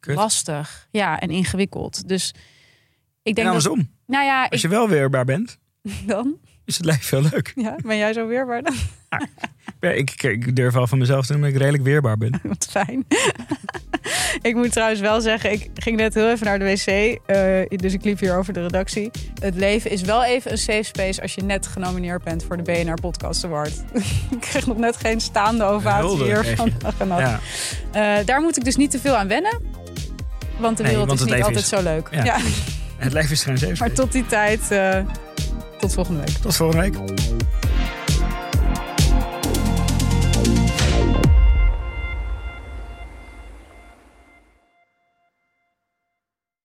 Kut. 0.00 0.16
lastig. 0.16 0.88
Ja, 0.90 1.20
en 1.20 1.30
ingewikkeld. 1.30 2.08
Dus 2.08 2.28
ik 3.22 3.34
denk 3.34 3.46
En 3.48 3.52
dat. 3.52 3.66
andersom. 3.66 3.90
Nou 4.06 4.24
ja, 4.24 4.42
Als 4.42 4.50
ik, 4.50 4.60
je 4.60 4.68
wel 4.76 4.88
weerbaar 4.88 5.24
bent, 5.24 5.58
dan. 6.06 6.36
is 6.64 6.76
het 6.76 6.86
leven 6.86 7.02
veel 7.02 7.22
leuk. 7.22 7.52
Ja, 7.56 7.76
ben 7.82 7.96
jij 7.96 8.12
zo 8.12 8.26
weerbaar 8.26 8.62
dan? 8.62 8.74
Ja, 9.10 9.26
ik, 9.80 10.10
ik, 10.10 10.22
ik 10.22 10.56
durf 10.56 10.74
wel 10.74 10.86
van 10.86 10.98
mezelf 10.98 11.26
te 11.26 11.32
doen 11.32 11.40
dat 11.42 11.50
ik 11.50 11.56
redelijk 11.56 11.82
weerbaar 11.82 12.16
ben. 12.18 12.40
Wat 12.42 12.66
fijn. 12.70 13.04
ik 14.42 14.54
moet 14.54 14.72
trouwens 14.72 15.00
wel 15.00 15.20
zeggen, 15.20 15.52
ik 15.52 15.70
ging 15.74 15.96
net 15.96 16.14
heel 16.14 16.30
even 16.30 16.46
naar 16.46 16.58
de 16.58 16.64
wc. 16.64 16.86
eh, 17.26 17.78
dus 17.78 17.92
ik 17.92 18.04
liep 18.04 18.18
hier 18.18 18.36
over 18.36 18.52
de 18.52 18.62
redactie. 18.62 19.10
Het 19.40 19.54
leven 19.54 19.90
is 19.90 20.02
wel 20.02 20.24
even 20.24 20.50
een 20.50 20.58
safe 20.58 20.82
space 20.82 21.22
als 21.22 21.34
je 21.34 21.42
net 21.42 21.66
genomineerd 21.66 22.22
bent 22.24 22.44
voor 22.44 22.56
de 22.56 22.62
BNR 22.62 22.94
Podcast 23.00 23.44
Award. 23.44 23.84
ik 24.30 24.40
kreeg 24.40 24.66
nog 24.66 24.76
net 24.78 24.96
geen 24.96 25.20
staande 25.20 25.64
ovatie 25.64 26.22
hier 26.24 26.44
van. 26.56 26.72
Ja. 27.08 27.40
Eh, 27.92 28.26
daar 28.26 28.40
moet 28.40 28.56
ik 28.56 28.64
dus 28.64 28.76
niet 28.76 28.90
te 28.90 28.98
veel 28.98 29.16
aan 29.16 29.28
wennen. 29.28 29.58
Want 30.58 30.76
de 30.76 30.82
Nee, 30.82 30.92
wereld 30.92 31.08
want 31.08 31.20
is 31.28 31.34
niet 31.34 31.42
altijd 31.44 31.62
is- 31.62 31.68
zo 31.68 31.82
leuk. 31.82 32.08
Ja. 32.10 32.24
Ja. 32.24 32.36
Het 32.96 33.12
leven 33.12 33.30
is 33.30 33.42
geen 33.42 33.56
safe 33.58 33.66
Maar 33.68 33.76
space. 33.76 33.92
tot 33.92 34.12
die 34.12 34.26
tijd, 34.26 34.70
eh, 34.70 34.98
tot 35.78 35.92
volgende 35.94 36.20
week. 36.20 36.36
Tot 36.36 36.56
volgende 36.56 36.82
week. 36.82 36.94